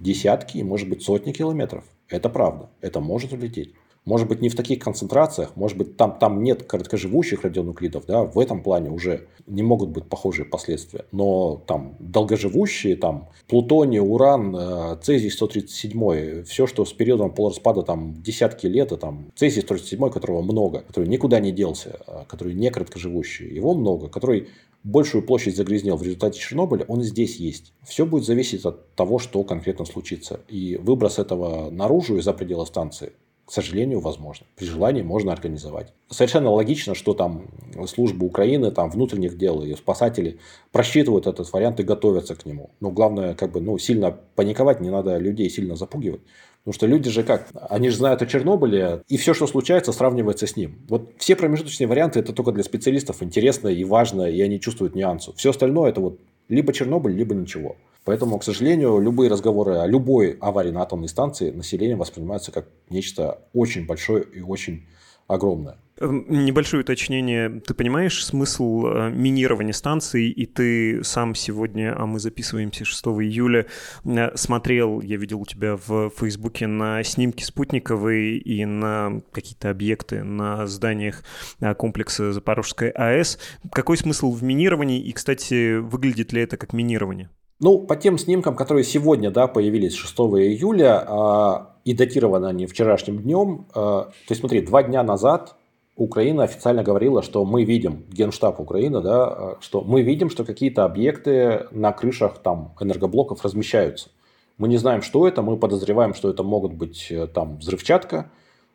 десятки, 0.01 0.59
может 0.59 0.89
быть 0.89 1.03
сотни 1.03 1.33
километров. 1.33 1.85
Это 2.09 2.31
правда. 2.31 2.71
Это 2.81 3.01
может 3.01 3.33
улететь. 3.33 3.75
Может 4.07 4.29
быть, 4.29 4.41
не 4.41 4.49
в 4.49 4.57
таких 4.57 4.79
концентрациях, 4.79 5.53
может 5.57 5.77
быть, 5.77 5.99
там, 5.99 6.19
там 6.19 6.43
нет 6.43 6.63
короткоживущих 6.63 7.43
радионуклидов, 7.45 8.07
да, 8.07 8.23
в 8.23 8.39
этом 8.39 8.63
плане 8.63 8.91
уже 8.91 9.29
не 9.47 9.63
могут 9.63 9.91
быть 9.91 10.05
похожие 10.05 10.47
последствия. 10.47 11.05
Но 11.13 11.63
там 11.67 11.97
долгоживущие, 11.99 12.97
там 12.97 13.29
плутоний, 13.47 14.01
уран, 14.01 14.57
э, 14.57 14.97
цезий 15.03 15.31
137, 15.31 16.45
все, 16.45 16.67
что 16.67 16.87
с 16.87 16.95
периодом 16.95 17.35
полураспада 17.35 17.83
там 17.83 18.15
десятки 18.23 18.67
лет, 18.67 18.91
и 18.93 18.97
там 18.97 19.31
цезий 19.37 19.61
137, 19.61 20.09
которого 20.09 20.41
много, 20.41 20.81
который 20.81 21.09
никуда 21.09 21.39
не 21.39 21.53
делся, 21.53 22.01
э, 22.07 22.25
который 22.27 22.55
не 22.55 22.71
короткоживущий, 22.71 23.55
его 23.55 23.75
много, 23.75 24.09
который 24.09 24.49
большую 24.83 25.23
площадь 25.23 25.57
загрязнил 25.57 25.97
в 25.97 26.03
результате 26.03 26.39
Чернобыля, 26.39 26.85
он 26.89 27.03
здесь 27.03 27.37
есть. 27.37 27.73
Все 27.83 28.07
будет 28.07 28.25
зависеть 28.25 28.65
от 28.65 28.95
того, 28.95 29.19
что 29.19 29.43
конкретно 29.43 29.85
случится. 29.85 30.41
И 30.49 30.77
выброс 30.77 31.19
этого 31.19 31.71
наружу 31.71 32.17
и 32.17 32.21
за 32.21 32.33
пределы 32.33 32.67
станции 32.67 33.13
к 33.51 33.53
сожалению, 33.53 33.99
возможно. 33.99 34.47
При 34.55 34.65
желании 34.65 35.03
можно 35.03 35.33
организовать. 35.33 35.93
Совершенно 36.09 36.53
логично, 36.53 36.95
что 36.95 37.15
там 37.15 37.49
службы 37.89 38.25
Украины, 38.25 38.71
там 38.71 38.91
внутренних 38.91 39.37
дел 39.37 39.61
и 39.65 39.75
спасатели 39.75 40.39
просчитывают 40.71 41.27
этот 41.27 41.53
вариант 41.53 41.81
и 41.81 41.83
готовятся 41.83 42.37
к 42.37 42.47
нему. 42.47 42.71
Но 42.79 42.93
главное, 42.93 43.35
как 43.35 43.51
бы, 43.51 43.61
ну, 43.61 43.77
сильно 43.77 44.17
паниковать, 44.37 44.81
не 44.81 44.89
надо 44.89 45.19
людей 45.19 45.51
сильно 45.51 45.75
запугивать. 45.75 46.21
Потому 46.63 46.75
что 46.75 46.87
люди 46.87 47.09
же 47.11 47.23
как? 47.23 47.49
Они 47.71 47.89
же 47.89 47.97
знают 47.97 48.21
о 48.21 48.27
Чернобыле, 48.27 49.03
и 49.09 49.17
все, 49.17 49.33
что 49.33 49.47
случается, 49.47 49.93
сравнивается 49.93 50.47
с 50.47 50.57
ним. 50.57 50.79
Вот 50.89 51.13
все 51.19 51.35
промежуточные 51.35 51.87
варианты 51.87 52.21
это 52.21 52.35
только 52.35 52.53
для 52.53 52.63
специалистов 52.63 53.23
интересно 53.23 53.69
и 53.69 53.83
важно, 53.85 54.23
и 54.23 54.41
они 54.43 54.61
чувствуют 54.61 54.95
нюансы. 54.95 55.33
Все 55.37 55.51
остальное 55.51 55.91
это 55.91 56.01
вот 56.01 56.21
либо 56.49 56.73
Чернобыль, 56.73 57.15
либо 57.15 57.35
ничего. 57.35 57.77
Поэтому, 58.05 58.39
к 58.39 58.45
сожалению, 58.45 58.99
любые 58.99 59.31
разговоры 59.31 59.77
о 59.77 59.87
любой 59.87 60.33
аварии 60.41 60.71
на 60.71 60.83
атомной 60.83 61.09
станции 61.09 61.51
населением 61.51 61.99
воспринимаются 61.99 62.53
как 62.53 62.67
нечто 62.89 63.39
очень 63.55 63.87
большое 63.87 64.25
и 64.25 64.41
очень 64.41 64.87
огромное. 65.31 65.77
Эм, 66.01 66.25
небольшое 66.29 66.83
уточнение. 66.83 67.61
Ты 67.61 67.75
понимаешь 67.75 68.25
смысл 68.25 68.87
э, 68.87 69.11
минирования 69.11 69.75
станций, 69.75 70.31
и 70.31 70.47
ты 70.47 71.05
сам 71.05 71.35
сегодня, 71.35 71.95
а 71.95 72.07
мы 72.07 72.19
записываемся 72.19 72.87
6 72.87 73.05
июля, 73.21 73.67
э, 74.07 74.35
смотрел, 74.35 75.03
я 75.03 75.19
видел 75.19 75.43
у 75.43 75.47
тебя 75.47 75.77
в 75.77 76.11
Фейсбуке 76.17 76.67
на 76.67 77.03
снимки 77.05 77.43
спутниковые 77.43 78.39
и 78.39 78.65
на 78.65 79.21
какие-то 79.31 79.69
объекты 79.69 80.25
на 80.25 80.67
зданиях 80.67 81.23
э, 81.61 81.75
комплекса 81.75 82.33
Запорожской 82.33 82.89
АЭС. 82.91 83.39
Какой 83.71 83.99
смысл 83.99 84.33
в 84.33 84.43
минировании, 84.43 85.01
и, 85.01 85.13
кстати, 85.13 85.77
выглядит 85.77 86.33
ли 86.33 86.41
это 86.41 86.57
как 86.57 86.73
минирование? 86.73 87.29
Ну, 87.61 87.79
по 87.79 87.95
тем 87.95 88.17
снимкам, 88.17 88.57
которые 88.57 88.85
сегодня 88.85 89.31
да, 89.31 89.47
появились 89.47 89.95
6 89.95 90.15
июля, 90.15 91.05
э, 91.07 91.70
и 91.85 91.95
датированы 91.95 92.47
они 92.47 92.67
вчерашним 92.67 93.19
днем, 93.19 93.67
э, 93.71 93.73
то 93.75 94.13
есть 94.29 94.41
смотри, 94.41 94.61
два 94.61 94.83
дня 94.83 95.03
назад 95.03 95.57
Украина 95.97 96.45
официально 96.45 96.83
говорила, 96.83 97.23
что 97.23 97.45
мы 97.45 97.65
видим, 97.65 98.05
Генштаб 98.11 98.59
Украины, 98.61 99.03
да, 99.03 99.57
что 99.61 99.83
мы 99.83 100.03
видим, 100.03 100.31
что 100.31 100.45
какие-то 100.45 100.85
объекты 100.85 101.67
на 101.73 101.93
крышах 101.93 102.39
там 102.39 102.75
энергоблоков 102.81 103.45
размещаются. 103.45 104.09
Мы 104.57 104.69
не 104.69 104.77
знаем, 104.77 105.03
что 105.03 105.27
это, 105.27 105.43
мы 105.43 105.57
подозреваем, 105.57 106.15
что 106.15 106.31
это 106.31 106.43
могут 106.43 106.73
быть 106.73 107.09
э, 107.11 107.27
там 107.27 107.59
взрывчатка 107.59 108.31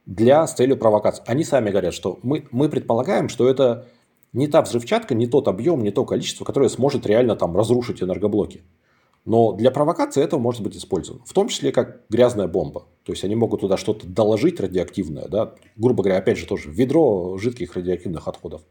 для 0.05 0.45
с 0.45 0.53
целью 0.53 0.77
провокации. 0.77 1.23
Они 1.25 1.43
сами 1.43 1.69
говорят, 1.69 1.93
что 1.93 2.19
мы, 2.23 2.47
мы 2.51 2.69
предполагаем, 2.69 3.29
что 3.29 3.49
это 3.49 3.87
не 4.33 4.47
та 4.47 4.61
взрывчатка, 4.61 5.15
не 5.15 5.27
тот 5.27 5.47
объем, 5.47 5.81
не 5.83 5.91
то 5.91 6.05
количество, 6.05 6.43
которое 6.43 6.69
сможет 6.69 7.05
реально 7.05 7.35
там 7.35 7.55
разрушить 7.55 8.03
энергоблоки. 8.03 8.63
Но 9.25 9.53
для 9.53 9.71
провокации 9.71 10.23
этого 10.23 10.39
может 10.39 10.61
быть 10.61 10.77
использовано. 10.77 11.23
В 11.25 11.33
том 11.33 11.47
числе 11.47 11.71
как 11.71 12.01
грязная 12.09 12.47
бомба. 12.47 12.85
То 13.03 13.11
есть 13.11 13.23
они 13.23 13.35
могут 13.35 13.61
туда 13.61 13.75
что-то 13.75 14.07
доложить 14.07 14.59
радиоактивное. 14.59 15.27
Да? 15.27 15.55
Грубо 15.75 16.03
говоря, 16.03 16.19
опять 16.19 16.37
же 16.37 16.45
тоже 16.45 16.69
ведро 16.69 17.37
жидких 17.37 17.73
радиоактивных 17.73 18.27
отходов 18.27 18.61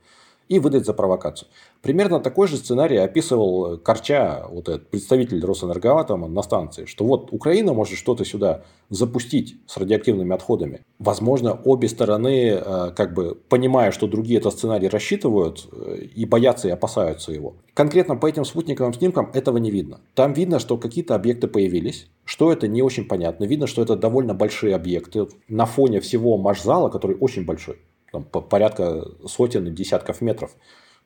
и 0.49 0.59
выдать 0.59 0.85
за 0.85 0.95
провокацию. 0.95 1.49
Примерно 1.83 2.21
такой 2.21 2.49
же 2.49 2.57
сценарий 2.57 2.97
описывал 2.97 3.79
Корча, 3.79 4.47
вот 4.51 4.69
этот 4.69 4.91
представитель 4.91 5.45
Росэнергоатома 5.45 6.29
на 6.29 6.43
станции, 6.43 6.85
что 6.87 7.05
вот 7.05 7.33
Украина 7.33 7.73
может 7.73 7.99
что-то 7.99 8.25
сюда 8.25 8.63
запустить 8.91 9.57
с 9.67 9.77
радиоактивными 9.77 10.35
отходами. 10.35 10.83
Возможно, 10.99 11.61
обе 11.65 11.89
стороны, 11.89 12.51
э, 12.51 12.91
как 12.97 13.15
бы 13.15 13.35
понимая, 13.49 13.91
что 13.91 14.07
другие 14.07 14.39
этот 14.39 14.55
сценарий 14.55 14.89
рассчитывают 14.89 15.69
э, 15.73 16.05
и 16.15 16.25
боятся 16.25 16.69
и 16.69 16.71
опасаются 16.71 17.33
его. 17.33 17.57
Конкретно 17.75 18.17
по 18.17 18.27
этим 18.27 18.45
спутниковым 18.45 18.95
снимкам 18.95 19.31
этого 19.33 19.59
не 19.59 19.71
видно. 19.71 20.01
Там 20.15 20.33
видно, 20.33 20.59
что 20.59 20.77
какие-то 20.77 21.15
объекты 21.15 21.49
появились, 21.49 22.09
что 22.25 22.53
это 22.53 22.69
не 22.69 22.83
очень 22.83 23.07
понятно. 23.07 23.45
Видно, 23.45 23.67
что 23.67 23.83
это 23.83 23.97
довольно 23.97 24.35
большие 24.35 24.75
объекты 24.75 25.27
на 25.49 25.67
фоне 25.67 26.01
всего 26.01 26.37
машзала, 26.37 26.89
который 26.89 27.17
очень 27.19 27.45
большой 27.45 27.79
там, 28.15 28.23
порядка 28.23 29.05
сотен 29.27 29.67
и 29.67 29.71
десятков 29.71 30.21
метров. 30.21 30.55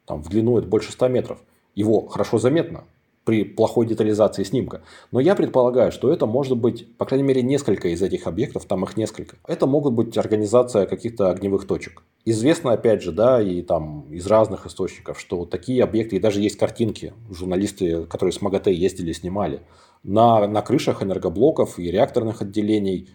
Там, 0.04 0.22
в 0.22 0.28
длину 0.28 0.58
это 0.58 0.68
больше 0.68 0.92
100 0.92 1.08
метров. 1.08 1.38
Его 1.74 2.06
хорошо 2.06 2.38
заметно 2.38 2.84
при 3.24 3.44
плохой 3.44 3.86
детализации 3.86 4.42
снимка. 4.42 4.82
Но 5.10 5.20
я 5.20 5.34
предполагаю, 5.34 5.90
что 5.90 6.12
это 6.12 6.26
может 6.26 6.56
быть, 6.56 6.96
по 6.96 7.06
крайней 7.06 7.26
мере, 7.26 7.42
несколько 7.42 7.88
из 7.88 8.02
этих 8.02 8.26
объектов, 8.26 8.66
там 8.66 8.84
их 8.84 8.96
несколько. 8.96 9.36
Это 9.46 9.66
могут 9.66 9.94
быть 9.94 10.16
организация 10.18 10.86
каких-то 10.86 11.30
огневых 11.30 11.66
точек. 11.66 12.02
Известно, 12.24 12.72
опять 12.72 13.02
же, 13.02 13.12
да, 13.12 13.40
и 13.40 13.62
там 13.62 14.02
из 14.10 14.26
разных 14.26 14.66
источников, 14.66 15.18
что 15.18 15.46
такие 15.46 15.82
объекты, 15.84 16.16
и 16.16 16.20
даже 16.20 16.40
есть 16.40 16.58
картинки, 16.58 17.14
журналисты, 17.30 18.04
которые 18.04 18.32
с 18.32 18.42
МАГАТЭ 18.42 18.72
ездили, 18.72 19.12
снимали, 19.12 19.60
на, 20.02 20.46
на 20.46 20.62
крышах 20.62 21.02
энергоблоков 21.02 21.78
и 21.78 21.90
реакторных 21.90 22.42
отделений, 22.42 23.10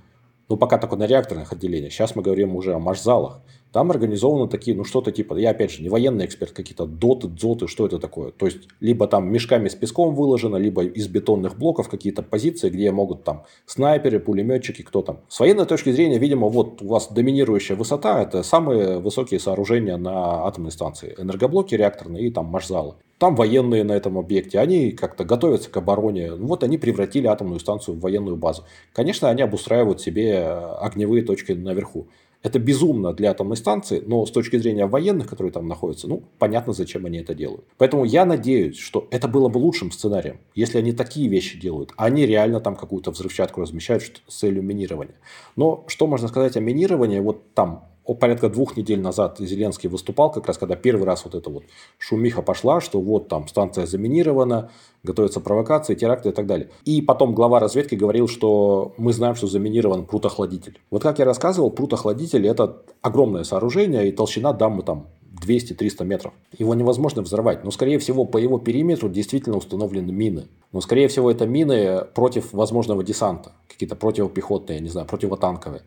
ну, 0.50 0.58
пока 0.58 0.78
только 0.78 0.96
на 0.96 1.08
реакторных 1.08 1.52
отделениях, 1.54 1.92
сейчас 1.92 2.16
мы 2.16 2.22
говорим 2.22 2.56
уже 2.56 2.74
о 2.74 2.80
маршзалах, 2.80 3.42
там 3.74 3.90
организованы 3.90 4.48
такие, 4.48 4.78
ну 4.78 4.86
что-то 4.86 5.12
типа, 5.12 5.36
я 5.36 5.50
опять 5.50 5.72
же 5.72 5.82
не 5.82 5.90
военный 5.90 6.26
эксперт, 6.26 6.52
какие-то 6.52 6.86
доты, 6.86 7.28
дзоты, 7.28 7.68
что 7.68 7.88
это 7.88 7.98
такое. 7.98 8.32
То 8.32 8.46
есть, 8.46 8.68
либо 8.80 9.08
там 9.08 9.34
мешками 9.34 9.68
с 9.68 9.74
песком 9.74 10.14
выложено, 10.14 10.58
либо 10.58 10.84
из 10.84 11.08
бетонных 11.08 11.58
блоков 11.58 11.90
какие-то 11.90 12.22
позиции, 12.22 12.70
где 12.70 12.92
могут 12.92 13.24
там 13.24 13.46
снайперы, 13.66 14.20
пулеметчики, 14.20 14.84
кто 14.84 15.02
там. 15.02 15.22
С 15.28 15.40
военной 15.40 15.66
точки 15.66 15.92
зрения, 15.92 16.20
видимо, 16.20 16.50
вот 16.50 16.84
у 16.84 16.88
вас 16.88 17.12
доминирующая 17.12 17.76
высота, 17.76 18.22
это 18.22 18.44
самые 18.44 19.00
высокие 19.00 19.40
сооружения 19.40 19.98
на 19.98 20.46
атомной 20.46 20.72
станции. 20.72 21.16
Энергоблоки 21.18 21.74
реакторные 21.74 22.28
и 22.28 22.32
там 22.32 22.46
маршзалы. 22.46 22.94
Там 23.18 23.36
военные 23.36 23.84
на 23.84 23.94
этом 23.94 24.18
объекте, 24.18 24.60
они 24.60 24.92
как-то 24.92 25.24
готовятся 25.24 25.70
к 25.70 25.78
обороне. 25.78 26.32
Ну, 26.32 26.48
вот 26.48 26.64
они 26.64 26.78
превратили 26.78 27.26
атомную 27.26 27.60
станцию 27.60 27.96
в 27.96 28.02
военную 28.02 28.36
базу. 28.36 28.66
Конечно, 28.92 29.30
они 29.30 29.42
обустраивают 29.42 30.02
себе 30.02 30.44
огневые 30.44 31.24
точки 31.24 31.54
наверху. 31.54 32.08
Это 32.44 32.60
безумно 32.60 33.14
для 33.14 33.32
атомной 33.32 33.56
станции, 33.56 34.04
но 34.06 34.26
с 34.26 34.32
точки 34.32 34.58
зрения 34.58 34.86
военных, 34.86 35.28
которые 35.28 35.54
там 35.54 35.68
находятся, 35.68 36.10
ну, 36.10 36.24
понятно, 36.40 36.74
зачем 36.74 37.06
они 37.06 37.20
это 37.20 37.34
делают. 37.34 37.64
Поэтому 37.78 38.04
я 38.04 38.26
надеюсь, 38.26 38.78
что 38.78 39.08
это 39.12 39.30
было 39.30 39.48
бы 39.48 39.60
лучшим 39.60 39.92
сценарием, 39.92 40.40
если 40.54 40.78
они 40.78 40.92
такие 40.92 41.30
вещи 41.30 41.58
делают. 41.58 41.94
Они 41.96 42.26
реально 42.26 42.60
там 42.60 42.76
какую-то 42.76 43.12
взрывчатку 43.12 43.62
размещают 43.62 44.22
с 44.28 44.36
целью 44.36 44.62
минирования. 44.62 45.16
Но 45.56 45.86
что 45.88 46.06
можно 46.06 46.28
сказать 46.28 46.58
о 46.58 46.60
минировании? 46.60 47.20
Вот 47.22 47.54
там 47.54 47.93
порядка 48.06 48.50
двух 48.50 48.76
недель 48.76 49.00
назад 49.00 49.38
Зеленский 49.40 49.90
выступал, 49.90 50.32
как 50.32 50.48
раз 50.48 50.58
когда 50.58 50.76
первый 50.76 51.06
раз 51.06 51.24
вот 51.26 51.36
эта 51.36 51.50
вот 51.50 51.64
шумиха 51.98 52.42
пошла, 52.42 52.82
что 52.82 53.00
вот 53.00 53.30
там 53.30 53.48
станция 53.48 53.86
заминирована, 53.86 54.72
готовятся 55.04 55.40
провокации, 55.40 55.96
теракты 55.96 56.30
и 56.30 56.32
так 56.32 56.46
далее. 56.46 56.70
И 56.86 57.02
потом 57.02 57.34
глава 57.34 57.60
разведки 57.60 57.96
говорил, 57.96 58.28
что 58.28 58.94
мы 58.98 59.14
знаем, 59.14 59.36
что 59.36 59.48
заминирован 59.48 60.06
прутохладитель. 60.06 60.80
Вот 60.92 61.02
как 61.02 61.20
я 61.20 61.26
рассказывал, 61.26 61.72
прутохладитель 61.72 62.46
это 62.46 62.84
огромное 63.02 63.44
сооружение 63.44 64.10
и 64.10 64.12
толщина 64.12 64.54
дамбы 64.54 64.84
там 64.84 65.08
200-300 65.42 66.06
метров. 66.06 66.34
Его 66.58 66.74
невозможно 66.76 67.22
взорвать, 67.22 67.64
но, 67.64 67.72
скорее 67.72 68.00
всего, 68.00 68.26
по 68.26 68.38
его 68.38 68.60
периметру 68.60 69.10
действительно 69.10 69.58
установлены 69.58 70.12
мины. 70.12 70.48
Но, 70.72 70.82
скорее 70.82 71.08
всего, 71.08 71.30
это 71.30 71.46
мины 71.46 72.06
против 72.14 72.54
возможного 72.54 73.04
десанта, 73.04 73.54
какие-то 73.68 73.96
противопехотные, 73.96 74.80
не 74.80 74.90
знаю, 74.90 75.08
противотанковые. 75.08 75.82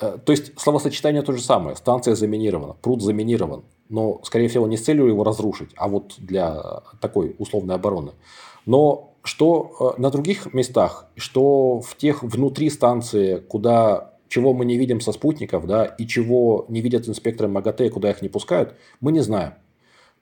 Э, 0.00 0.18
то 0.24 0.32
есть 0.32 0.58
словосочетание 0.58 1.22
то 1.22 1.32
же 1.32 1.42
самое. 1.42 1.76
Станция 1.76 2.14
заминирована, 2.14 2.74
пруд 2.74 3.02
заминирован. 3.02 3.64
Но, 3.88 4.20
скорее 4.22 4.48
всего, 4.48 4.66
не 4.66 4.76
с 4.76 4.84
целью 4.84 5.06
его 5.06 5.24
разрушить, 5.24 5.70
а 5.76 5.88
вот 5.88 6.14
для 6.18 6.82
такой 7.00 7.34
условной 7.38 7.74
обороны. 7.74 8.12
Но 8.66 9.14
что 9.22 9.94
э, 9.96 10.00
на 10.00 10.10
других 10.10 10.52
местах, 10.54 11.06
что 11.16 11.80
в 11.80 11.96
тех 11.96 12.22
внутри 12.22 12.70
станции, 12.70 13.38
куда 13.38 14.14
чего 14.28 14.52
мы 14.52 14.64
не 14.64 14.76
видим 14.76 15.00
со 15.00 15.12
спутников, 15.12 15.66
да, 15.66 15.84
и 15.86 16.06
чего 16.06 16.66
не 16.68 16.80
видят 16.80 17.08
инспекторы 17.08 17.48
МАГАТЭ, 17.48 17.88
куда 17.90 18.10
их 18.10 18.22
не 18.22 18.28
пускают, 18.28 18.74
мы 19.00 19.12
не 19.12 19.20
знаем. 19.20 19.54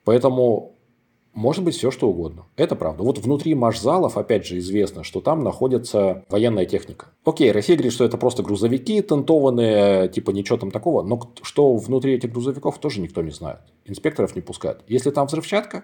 Поэтому 0.05 0.76
Может 1.37 1.63
быть 1.63 1.75
все 1.75 1.91
что 1.91 2.09
угодно. 2.09 2.47
Это 2.55 2.75
правда. 2.75 3.03
Вот 3.03 3.19
внутри 3.19 3.53
марш-залов, 3.53 4.17
опять 4.17 4.47
же, 4.47 4.57
известно, 4.57 5.03
что 5.03 5.21
там 5.21 5.43
находится 5.43 6.25
военная 6.29 6.65
техника. 6.65 7.09
Окей, 7.25 7.51
Россия 7.51 7.75
говорит, 7.75 7.93
что 7.93 8.05
это 8.05 8.17
просто 8.17 8.41
грузовики 8.41 9.03
тентованные, 9.03 10.09
типа 10.09 10.31
ничего 10.31 10.57
там 10.57 10.71
такого. 10.71 11.03
Но 11.03 11.31
что 11.43 11.75
внутри 11.75 12.15
этих 12.15 12.31
грузовиков, 12.31 12.79
тоже 12.79 13.01
никто 13.01 13.21
не 13.21 13.29
знает. 13.29 13.59
Инспекторов 13.85 14.35
не 14.35 14.41
пускают. 14.41 14.83
Если 14.87 15.11
там 15.11 15.27
взрывчатка, 15.27 15.83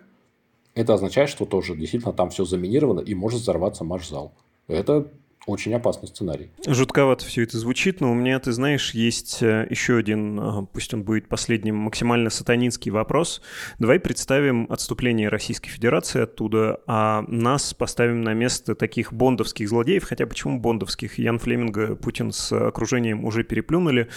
это 0.74 0.96
означает, 0.96 1.30
что 1.30 1.46
тоже 1.46 1.76
действительно 1.76 2.14
там 2.14 2.32
все 2.32 2.46
заминировано 2.46 3.02
и 3.02 3.14
может 3.14 3.42
взорваться 3.42 3.84
марш-зал. 3.84 4.34
Это 4.68 5.12
очень 5.46 5.74
опасный 5.74 6.08
сценарий. 6.08 6.52
Жутковато 6.66 7.26
все 7.26 7.44
это 7.44 7.58
звучит, 7.58 8.02
но 8.02 8.12
у 8.12 8.14
меня, 8.14 8.40
ты 8.40 8.52
знаешь, 8.52 8.94
есть 8.94 9.42
э, 9.42 9.68
еще 9.70 9.98
один, 9.98 10.40
э, 10.40 10.66
пусть 10.72 10.94
он 10.94 11.04
будет 11.04 11.28
последним, 11.28 11.76
максимально 11.76 12.30
сатанинский 12.30 12.92
вопрос. 12.92 13.42
Давай 13.80 14.00
представим 14.00 14.68
отступление 14.70 15.30
Российской 15.30 15.70
Федерации 15.70 16.22
оттуда, 16.22 16.80
а 16.88 17.24
нас 17.28 17.74
поставим 17.74 18.22
на 18.22 18.34
место 18.34 18.76
таких 18.76 19.12
бондовских 19.12 19.68
злодеев, 19.68 20.04
хотя 20.04 20.26
почему 20.26 20.60
бондовских? 20.60 21.18
Ян 21.20 21.40
Флеминга 21.40 21.96
Путин 21.96 22.32
с 22.32 22.52
окружением 22.52 23.26
уже 23.26 23.44
переплюнули. 23.44 24.10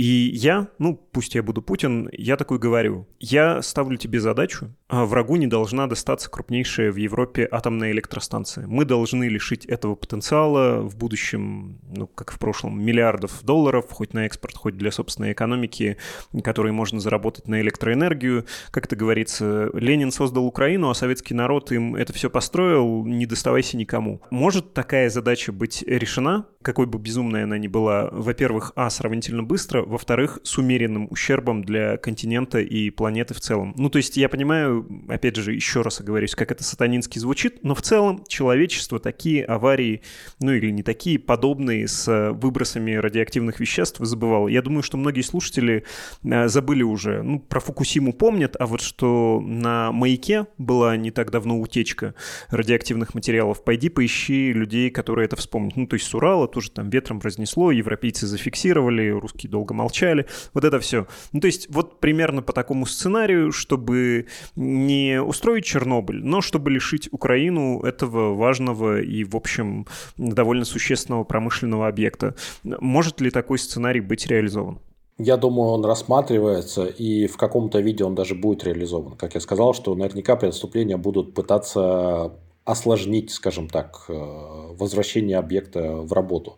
И 0.00 0.30
я, 0.32 0.68
ну, 0.78 0.96
пусть 0.96 1.34
я 1.34 1.42
буду 1.42 1.60
Путин, 1.60 2.08
я 2.12 2.38
такой 2.38 2.58
говорю. 2.58 3.06
Я 3.18 3.60
ставлю 3.60 3.98
тебе 3.98 4.18
задачу, 4.18 4.74
а 4.88 5.04
врагу 5.04 5.36
не 5.36 5.46
должна 5.46 5.86
достаться 5.86 6.30
крупнейшая 6.30 6.90
в 6.90 6.96
Европе 6.96 7.46
атомная 7.50 7.92
электростанция. 7.92 8.66
Мы 8.66 8.86
должны 8.86 9.28
лишить 9.28 9.66
этого 9.66 9.96
потенциала 9.96 10.80
в 10.80 10.96
будущем, 10.96 11.80
ну, 11.94 12.06
как 12.06 12.32
в 12.32 12.38
прошлом, 12.38 12.82
миллиардов 12.82 13.44
долларов, 13.44 13.88
хоть 13.90 14.14
на 14.14 14.24
экспорт, 14.24 14.56
хоть 14.56 14.78
для 14.78 14.90
собственной 14.90 15.32
экономики, 15.32 15.98
которые 16.42 16.72
можно 16.72 16.98
заработать 16.98 17.46
на 17.46 17.60
электроэнергию. 17.60 18.46
Как 18.70 18.86
это 18.86 18.96
говорится, 18.96 19.68
Ленин 19.74 20.12
создал 20.12 20.46
Украину, 20.46 20.88
а 20.88 20.94
советский 20.94 21.34
народ 21.34 21.72
им 21.72 21.94
это 21.94 22.14
все 22.14 22.30
построил, 22.30 23.04
не 23.04 23.26
доставайся 23.26 23.76
никому. 23.76 24.22
Может 24.30 24.72
такая 24.72 25.10
задача 25.10 25.52
быть 25.52 25.82
решена, 25.82 26.46
какой 26.62 26.86
бы 26.86 26.98
безумной 26.98 27.44
она 27.44 27.58
ни 27.58 27.68
была, 27.68 28.08
во-первых, 28.12 28.72
а, 28.76 28.88
сравнительно 28.88 29.42
быстро, 29.42 29.89
во-вторых, 29.90 30.38
с 30.42 30.56
умеренным 30.58 31.08
ущербом 31.10 31.64
для 31.64 31.96
континента 31.96 32.60
и 32.60 32.90
планеты 32.90 33.34
в 33.34 33.40
целом. 33.40 33.74
Ну, 33.76 33.90
то 33.90 33.98
есть 33.98 34.16
я 34.16 34.28
понимаю, 34.28 34.86
опять 35.08 35.36
же, 35.36 35.52
еще 35.52 35.82
раз 35.82 36.00
оговорюсь, 36.00 36.34
как 36.34 36.52
это 36.52 36.64
сатанински 36.64 37.18
звучит, 37.18 37.64
но 37.64 37.74
в 37.74 37.82
целом 37.82 38.24
человечество 38.28 38.98
такие 39.00 39.44
аварии, 39.44 40.02
ну 40.40 40.52
или 40.52 40.70
не 40.70 40.82
такие, 40.82 41.18
подобные 41.18 41.88
с 41.88 42.32
выбросами 42.32 42.92
радиоактивных 42.92 43.60
веществ 43.60 43.98
забывало. 44.00 44.48
Я 44.48 44.62
думаю, 44.62 44.82
что 44.82 44.96
многие 44.96 45.22
слушатели 45.22 45.84
э, 46.22 46.48
забыли 46.48 46.82
уже, 46.82 47.22
ну, 47.22 47.40
про 47.40 47.60
Фукусиму 47.60 48.12
помнят, 48.12 48.56
а 48.58 48.66
вот 48.66 48.80
что 48.80 49.40
на 49.44 49.92
маяке 49.92 50.46
была 50.58 50.96
не 50.96 51.10
так 51.10 51.30
давно 51.30 51.58
утечка 51.58 52.14
радиоактивных 52.50 53.14
материалов, 53.14 53.64
пойди 53.64 53.88
поищи 53.88 54.52
людей, 54.52 54.90
которые 54.90 55.26
это 55.26 55.36
вспомнят. 55.36 55.76
Ну, 55.76 55.86
то 55.86 55.94
есть 55.94 56.06
с 56.06 56.14
Урала 56.14 56.46
тоже 56.46 56.70
там 56.70 56.90
ветром 56.90 57.20
разнесло, 57.20 57.72
европейцы 57.72 58.26
зафиксировали, 58.26 59.08
русские 59.08 59.50
долго 59.50 59.69
молчали, 59.74 60.26
вот 60.54 60.64
это 60.64 60.78
все. 60.80 61.06
Ну, 61.32 61.40
то 61.40 61.46
есть 61.46 61.68
вот 61.70 62.00
примерно 62.00 62.42
по 62.42 62.52
такому 62.52 62.86
сценарию, 62.86 63.52
чтобы 63.52 64.26
не 64.56 65.20
устроить 65.20 65.64
Чернобыль, 65.64 66.22
но 66.24 66.40
чтобы 66.40 66.70
лишить 66.70 67.08
Украину 67.12 67.80
этого 67.80 68.34
важного 68.34 69.00
и, 69.00 69.24
в 69.24 69.36
общем, 69.36 69.86
довольно 70.16 70.64
существенного 70.64 71.24
промышленного 71.24 71.88
объекта. 71.88 72.34
Может 72.64 73.20
ли 73.20 73.30
такой 73.30 73.58
сценарий 73.58 74.00
быть 74.00 74.26
реализован? 74.26 74.78
Я 75.22 75.36
думаю, 75.36 75.72
он 75.72 75.84
рассматривается, 75.84 76.86
и 76.86 77.26
в 77.26 77.36
каком-то 77.36 77.80
виде 77.80 78.04
он 78.04 78.14
даже 78.14 78.34
будет 78.34 78.64
реализован. 78.64 79.16
Как 79.16 79.34
я 79.34 79.40
сказал, 79.40 79.74
что 79.74 79.94
наверняка 79.94 80.34
при 80.34 80.48
отступлении 80.48 80.94
будут 80.94 81.34
пытаться 81.34 82.32
осложнить, 82.64 83.30
скажем 83.30 83.68
так, 83.68 84.06
э, 84.08 84.12
возвращение 84.14 85.36
объекта 85.36 85.96
в 85.96 86.12
работу. 86.14 86.56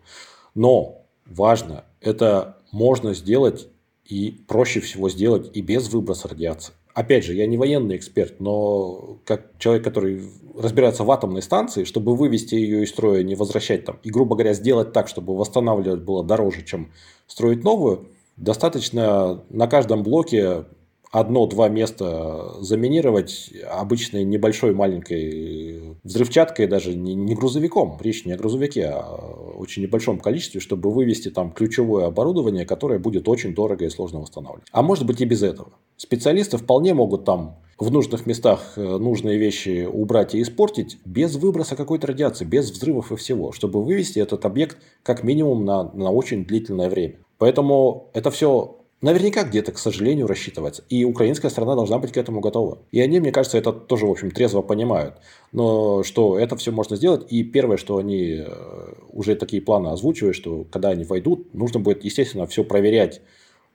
Но 0.55 1.02
важно, 1.25 1.85
это 2.01 2.57
можно 2.71 3.13
сделать 3.13 3.67
и 4.05 4.43
проще 4.47 4.79
всего 4.79 5.09
сделать 5.09 5.49
и 5.53 5.61
без 5.61 5.89
выброса 5.89 6.27
радиации. 6.27 6.73
Опять 6.93 7.25
же, 7.25 7.33
я 7.33 7.47
не 7.47 7.57
военный 7.57 7.95
эксперт, 7.95 8.39
но 8.39 9.17
как 9.25 9.57
человек, 9.57 9.83
который 9.83 10.21
разбирается 10.55 11.03
в 11.03 11.09
атомной 11.09 11.41
станции, 11.41 11.85
чтобы 11.85 12.15
вывести 12.15 12.53
ее 12.53 12.83
из 12.83 12.89
строя, 12.89 13.23
не 13.23 13.33
возвращать 13.33 13.85
там, 13.85 13.97
и, 14.03 14.11
грубо 14.11 14.35
говоря, 14.35 14.53
сделать 14.53 14.93
так, 14.93 15.07
чтобы 15.07 15.35
восстанавливать 15.35 16.01
было 16.01 16.23
дороже, 16.23 16.63
чем 16.63 16.91
строить 17.25 17.63
новую, 17.63 18.09
достаточно 18.37 19.43
на 19.49 19.67
каждом 19.67 20.03
блоке 20.03 20.65
одно-два 21.13 21.69
места 21.69 22.55
заминировать 22.59 23.53
обычной 23.69 24.23
небольшой 24.23 24.73
маленькой 24.73 25.95
взрывчаткой, 26.03 26.65
даже 26.65 26.95
не, 26.95 27.13
не 27.13 27.35
грузовиком, 27.35 27.99
речь 28.01 28.25
не 28.25 28.31
о 28.31 28.37
грузовике, 28.37 28.85
а 28.87 29.53
очень 29.55 29.83
небольшом 29.83 30.19
количестве, 30.19 30.59
чтобы 30.59 30.91
вывести 30.91 31.29
там 31.29 31.51
ключевое 31.51 32.07
оборудование, 32.07 32.65
которое 32.65 32.97
будет 32.97 33.29
очень 33.29 33.53
дорого 33.53 33.85
и 33.85 33.89
сложно 33.89 34.21
восстанавливать. 34.21 34.67
А 34.71 34.81
может 34.81 35.05
быть 35.05 35.21
и 35.21 35.25
без 35.25 35.43
этого. 35.43 35.73
Специалисты 35.97 36.57
вполне 36.57 36.95
могут 36.95 37.25
там 37.25 37.59
в 37.77 37.91
нужных 37.91 38.25
местах 38.25 38.73
э, 38.75 38.81
нужные 38.81 39.37
вещи 39.37 39.87
убрать 39.91 40.33
и 40.33 40.41
испортить 40.41 40.97
без 41.05 41.35
выброса 41.35 41.75
какой-то 41.75 42.07
радиации, 42.07 42.43
без 42.43 42.71
взрывов 42.71 43.11
и 43.11 43.17
всего, 43.17 43.51
чтобы 43.51 43.83
вывести 43.83 44.17
этот 44.17 44.45
объект 44.45 44.77
как 45.03 45.23
минимум 45.23 45.63
на, 45.63 45.83
на 45.93 46.09
очень 46.11 46.43
длительное 46.43 46.89
время. 46.89 47.19
Поэтому 47.37 48.09
это 48.13 48.31
все 48.31 48.82
наверняка 49.03 49.43
где-то, 49.43 49.73
к 49.73 49.77
сожалению, 49.77 50.27
рассчитывается. 50.27 50.83
И 50.89 51.03
украинская 51.03 51.51
страна 51.51 51.75
должна 51.75 51.99
быть 51.99 52.11
к 52.13 52.17
этому 52.17 52.39
готова. 52.39 52.79
И 52.91 53.01
они, 53.01 53.19
мне 53.19 53.31
кажется, 53.31 53.57
это 53.57 53.71
тоже, 53.73 54.07
в 54.07 54.11
общем, 54.11 54.31
трезво 54.31 54.61
понимают. 54.61 55.15
Но 55.51 56.03
что 56.03 56.39
это 56.39 56.55
все 56.55 56.71
можно 56.71 56.95
сделать. 56.95 57.31
И 57.31 57.43
первое, 57.43 57.77
что 57.77 57.97
они 57.97 58.43
э, 58.45 58.93
уже 59.11 59.35
такие 59.35 59.61
планы 59.61 59.89
озвучивают, 59.89 60.35
что 60.35 60.65
когда 60.71 60.89
они 60.89 61.03
войдут, 61.03 61.53
нужно 61.53 61.79
будет, 61.79 62.03
естественно, 62.03 62.47
все 62.47 62.63
проверять 62.63 63.21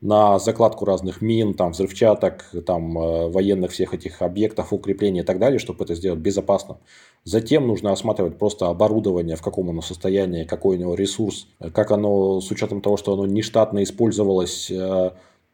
на 0.00 0.38
закладку 0.38 0.84
разных 0.84 1.20
мин, 1.20 1.54
там, 1.54 1.72
взрывчаток, 1.72 2.46
там, 2.64 2.98
э, 2.98 3.28
военных 3.28 3.72
всех 3.72 3.94
этих 3.94 4.22
объектов, 4.22 4.72
укреплений 4.72 5.20
и 5.20 5.24
так 5.24 5.38
далее, 5.38 5.58
чтобы 5.58 5.84
это 5.84 5.94
сделать 5.94 6.20
безопасно. 6.20 6.78
Затем 7.28 7.66
нужно 7.66 7.92
осматривать 7.92 8.38
просто 8.38 8.68
оборудование, 8.68 9.36
в 9.36 9.42
каком 9.42 9.68
оно 9.68 9.82
состоянии, 9.82 10.44
какой 10.44 10.78
у 10.78 10.80
него 10.80 10.94
ресурс, 10.94 11.46
как 11.74 11.90
оно, 11.90 12.40
с 12.40 12.50
учетом 12.50 12.80
того, 12.80 12.96
что 12.96 13.12
оно 13.12 13.26
нештатно 13.26 13.82
использовалось, 13.82 14.70
э, 14.70 15.10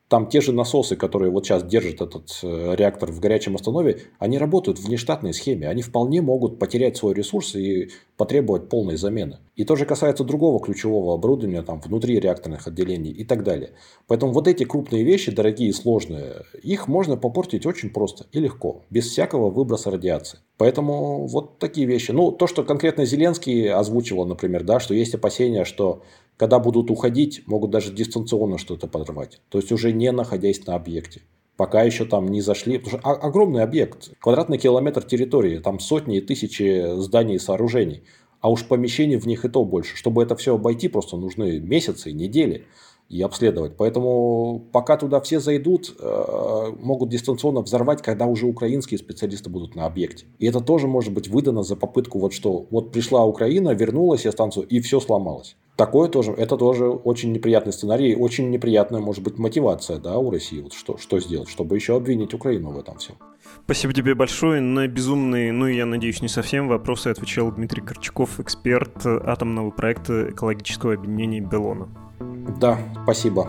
там 0.09 0.29
те 0.29 0.41
же 0.41 0.53
насосы, 0.53 0.97
которые 0.97 1.31
вот 1.31 1.47
сейчас 1.47 1.65
держат 1.65 2.03
этот 2.03 2.39
э, 2.43 2.75
реактор 2.77 3.11
в 3.11 3.21
горячем 3.21 3.55
останове, 3.55 4.03
они 4.19 4.39
работают 4.39 4.79
в 4.79 4.85
внештатной 4.85 5.33
схеме. 5.33 5.69
Они 5.69 5.83
вполне 5.83 6.21
могут 6.21 6.59
потерять 6.59 6.97
свой 6.97 7.15
ресурс 7.15 7.55
и 7.55 7.91
потребовать 8.17 8.69
полной 8.69 8.97
замены. 8.97 9.39
И 9.57 9.65
то 9.65 9.77
же 9.77 9.87
касается 9.87 10.23
другого 10.23 10.61
ключевого 10.61 11.15
оборудования 11.15 11.63
там, 11.63 11.81
внутри 11.81 12.21
реакторных 12.21 12.67
отделений 12.67 13.13
и 13.13 13.25
так 13.25 13.45
далее. 13.45 13.73
Поэтому 14.07 14.33
вот 14.33 14.47
эти 14.47 14.65
крупные 14.65 15.05
вещи, 15.05 15.33
дорогие 15.33 15.71
и 15.71 15.73
сложные, 15.73 16.45
их 16.63 16.87
можно 16.87 17.17
попортить 17.17 17.65
очень 17.65 17.91
просто 17.91 18.27
и 18.31 18.41
легко, 18.41 18.83
без 18.91 19.09
всякого 19.09 19.51
выброса 19.51 19.91
радиации. 19.91 20.39
Поэтому 20.59 21.27
вот 21.27 21.59
такие 21.59 21.87
вещи. 21.87 22.13
Ну, 22.13 22.31
то, 22.31 22.47
что 22.47 22.63
конкретно 22.63 23.05
Зеленский 23.05 23.73
озвучивал, 23.73 24.27
например, 24.27 24.63
да, 24.63 24.79
что 24.79 24.95
есть 24.95 25.15
опасения, 25.15 25.65
что 25.65 26.03
когда 26.37 26.59
будут 26.59 26.91
уходить, 26.91 27.47
могут 27.47 27.71
даже 27.71 27.93
дистанционно 27.93 28.59
что-то 28.59 28.87
подорвать. 28.87 29.41
То 29.49 29.59
есть 29.59 29.71
уже 29.73 29.93
не 29.93 30.11
находясь 30.13 30.67
на 30.67 30.75
объекте. 30.75 31.23
Пока 31.57 31.83
еще 31.83 32.05
там 32.05 32.29
не 32.29 32.41
зашли. 32.41 32.79
Потому 32.79 32.99
что 32.99 33.11
огромный 33.11 33.63
объект. 33.63 34.11
Квадратный 34.19 34.59
километр 34.59 35.03
территории. 35.03 35.59
Там 35.59 35.79
сотни 35.79 36.19
и 36.19 36.21
тысячи 36.21 37.01
зданий 37.01 37.37
и 37.37 37.39
сооружений. 37.39 38.03
А 38.41 38.51
уж 38.51 38.67
помещений 38.67 39.17
в 39.17 39.27
них 39.27 39.45
и 39.45 39.49
то 39.49 39.65
больше. 39.65 39.97
Чтобы 39.97 40.23
это 40.23 40.35
все 40.35 40.55
обойти, 40.57 40.89
просто 40.89 41.17
нужны 41.17 41.61
месяцы, 41.61 42.13
недели 42.13 42.67
и 43.09 43.23
обследовать. 43.23 43.77
Поэтому 43.77 44.67
пока 44.73 44.97
туда 44.97 45.21
все 45.21 45.41
зайдут, 45.41 45.95
э, 45.99 46.67
могут 46.81 47.11
дистанционно 47.11 47.61
взорвать, 47.61 48.03
когда 48.03 48.27
уже 48.27 48.47
украинские 48.47 48.99
специалисты 48.99 49.51
будут 49.51 49.75
на 49.75 49.87
объекте. 49.87 50.27
И 50.39 50.47
это 50.47 50.61
тоже 50.61 50.89
может 50.89 51.13
быть 51.13 51.29
выдано 51.29 51.63
за 51.63 51.77
попытку 51.77 52.19
вот 52.19 52.33
что. 52.33 52.67
Вот 52.71 52.93
пришла 52.93 53.25
Украина, 53.25 53.71
вернулась 53.71 54.25
я 54.25 54.33
станцию, 54.33 54.67
и 54.67 54.81
все 54.81 55.01
сломалось. 55.01 55.57
Такое 55.77 56.09
тоже, 56.09 56.33
это 56.33 56.57
тоже 56.57 56.87
очень 56.87 57.33
неприятный 57.33 57.73
сценарий, 57.73 58.15
очень 58.15 58.51
неприятная 58.51 59.01
может 59.01 59.25
быть 59.25 59.39
мотивация 59.39 59.99
да, 59.99 60.19
у 60.19 60.31
России. 60.31 60.61
Вот 60.61 60.73
что, 60.73 60.97
что 60.99 61.19
сделать, 61.19 61.49
чтобы 61.49 61.75
еще 61.75 61.97
обвинить 61.97 62.33
Украину 62.33 62.71
в 62.71 62.79
этом 62.79 62.99
всем. 62.99 63.17
Спасибо 63.65 63.93
тебе 63.93 64.15
большое. 64.15 64.61
На 64.61 64.87
безумные, 64.87 65.53
ну 65.53 65.67
я 65.67 65.85
надеюсь, 65.85 66.23
не 66.23 66.29
совсем 66.29 66.69
вопросы 66.69 67.09
отвечал 67.09 67.51
Дмитрий 67.51 67.83
Корчаков, 67.83 68.39
эксперт 68.39 69.05
атомного 69.05 69.71
проекта 69.71 70.31
экологического 70.31 70.95
объединения 70.95 71.41
«Белона». 71.41 72.04
Да, 72.21 72.79
спасибо. 73.05 73.49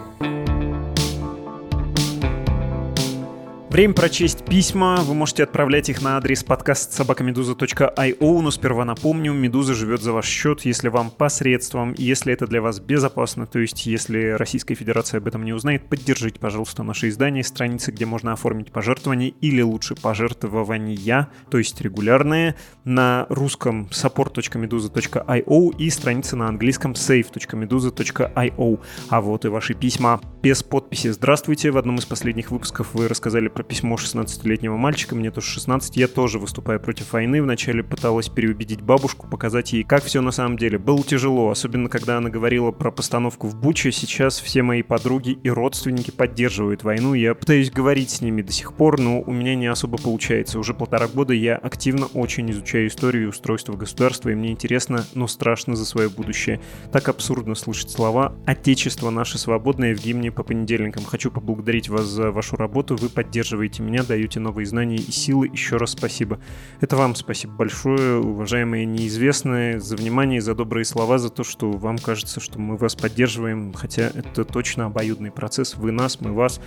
Время 3.76 3.94
прочесть 3.94 4.46
письма. 4.46 5.02
Вы 5.02 5.16
можете 5.16 5.44
отправлять 5.44 5.90
их 5.90 6.02
на 6.02 6.16
адрес 6.16 6.46
подкаст 6.46 6.94
собакамедуза.io, 6.94 8.42
но 8.42 8.50
сперва 8.50 8.86
напомню, 8.86 9.34
Медуза 9.34 9.74
живет 9.74 10.02
за 10.02 10.14
ваш 10.14 10.28
счет, 10.28 10.62
если 10.62 10.88
вам 10.88 11.12
посредством, 11.12 11.94
если 11.98 12.32
это 12.32 12.48
для 12.48 12.62
вас 12.62 12.80
безопасно, 12.80 13.46
то 13.48 13.60
есть 13.60 13.86
если 13.86 14.30
Российская 14.30 14.76
Федерация 14.76 15.18
об 15.18 15.28
этом 15.28 15.44
не 15.44 15.52
узнает, 15.52 15.90
поддержите, 15.90 16.40
пожалуйста, 16.40 16.84
наше 16.84 17.10
издание, 17.10 17.44
страницы, 17.44 17.92
где 17.92 18.06
можно 18.06 18.32
оформить 18.32 18.72
пожертвование 18.72 19.34
или 19.42 19.62
лучше 19.62 19.96
пожертвования, 19.96 21.28
то 21.52 21.58
есть 21.58 21.82
регулярные, 21.82 22.56
на 22.86 23.26
русском 23.28 23.90
support.meduza.io 23.92 25.78
и 25.78 25.90
страница 25.90 26.38
на 26.38 26.48
английском 26.48 26.94
save.meduza.io. 26.94 28.80
А 29.10 29.20
вот 29.20 29.44
и 29.44 29.50
ваши 29.50 29.74
письма 29.74 30.22
без 30.42 30.64
подписи. 30.64 31.10
Здравствуйте, 31.10 31.72
в 31.72 31.78
одном 31.78 31.98
из 31.98 32.06
последних 32.06 32.52
выпусков 32.52 32.94
вы 32.94 33.10
рассказали 33.10 33.50
про 33.50 33.65
письмо 33.68 33.96
16-летнего 33.96 34.78
мальчика, 34.78 35.16
мне 35.16 35.32
тоже 35.32 35.48
16, 35.48 35.98
я 35.98 36.08
тоже 36.08 36.40
выступаю 36.40 36.80
против 36.80 37.14
войны. 37.14 37.42
Вначале 37.42 37.84
пыталась 37.84 38.30
переубедить 38.30 38.82
бабушку, 38.82 39.28
показать 39.28 39.74
ей, 39.74 39.84
как 39.84 40.04
все 40.04 40.22
на 40.22 40.32
самом 40.32 40.58
деле. 40.58 40.78
Было 40.78 41.04
тяжело, 41.04 41.50
особенно 41.50 41.90
когда 41.90 42.18
она 42.18 42.30
говорила 42.30 42.72
про 42.72 42.92
постановку 42.92 43.48
в 43.48 43.56
Буче. 43.56 43.92
Сейчас 43.92 44.40
все 44.40 44.62
мои 44.62 44.84
подруги 44.84 45.32
и 45.32 45.50
родственники 45.50 46.12
поддерживают 46.12 46.84
войну. 46.84 47.14
Я 47.14 47.34
пытаюсь 47.36 47.72
говорить 47.72 48.12
с 48.12 48.22
ними 48.22 48.42
до 48.42 48.52
сих 48.52 48.74
пор, 48.74 49.00
но 49.00 49.22
у 49.22 49.34
меня 49.34 49.56
не 49.56 49.68
особо 49.68 49.98
получается. 49.98 50.60
Уже 50.60 50.74
полтора 50.74 51.08
года 51.08 51.34
я 51.34 51.56
активно 51.56 52.06
очень 52.08 52.50
изучаю 52.52 52.88
историю 52.88 53.30
устройство 53.30 53.74
государства, 53.74 54.30
и 54.30 54.36
мне 54.36 54.52
интересно, 54.52 55.06
но 55.16 55.28
страшно 55.28 55.76
за 55.76 55.86
свое 55.86 56.10
будущее. 56.10 56.62
Так 56.92 57.10
абсурдно 57.10 57.56
слышать 57.56 57.90
слова 57.90 58.36
«Отечество 58.46 59.10
наше 59.10 59.38
свободное» 59.38 59.96
в 59.96 60.00
гимне 60.00 60.32
по 60.32 60.44
понедельникам. 60.44 61.04
Хочу 61.04 61.32
поблагодарить 61.32 61.90
вас 61.90 62.06
за 62.06 62.32
вашу 62.32 62.56
работу. 62.56 62.96
Вы 62.96 63.10
поддерживаете 63.10 63.55
поддерживаете 63.56 63.84
меня, 63.84 64.04
даете 64.04 64.40
новые 64.40 64.66
знания 64.66 64.98
и 64.98 65.12
силы. 65.12 65.48
Еще 65.48 65.78
раз 65.78 65.92
спасибо. 65.92 66.40
Это 66.82 66.98
вам 66.98 67.16
спасибо 67.16 67.54
большое, 67.54 68.20
уважаемые 68.20 68.86
неизвестные, 68.86 69.80
за 69.80 69.96
внимание, 69.96 70.42
за 70.42 70.56
добрые 70.56 70.84
слова, 70.84 71.18
за 71.18 71.30
то, 71.30 71.44
что 71.44 71.72
вам 71.72 71.98
кажется, 71.98 72.40
что 72.40 72.60
мы 72.60 72.76
вас 72.76 72.96
поддерживаем, 72.96 73.74
хотя 73.74 74.12
это 74.14 74.44
точно 74.44 74.86
обоюдный 74.86 75.32
процесс. 75.32 75.76
Вы 75.76 75.92
нас, 75.92 76.20
мы 76.20 76.34
вас. 76.34 76.60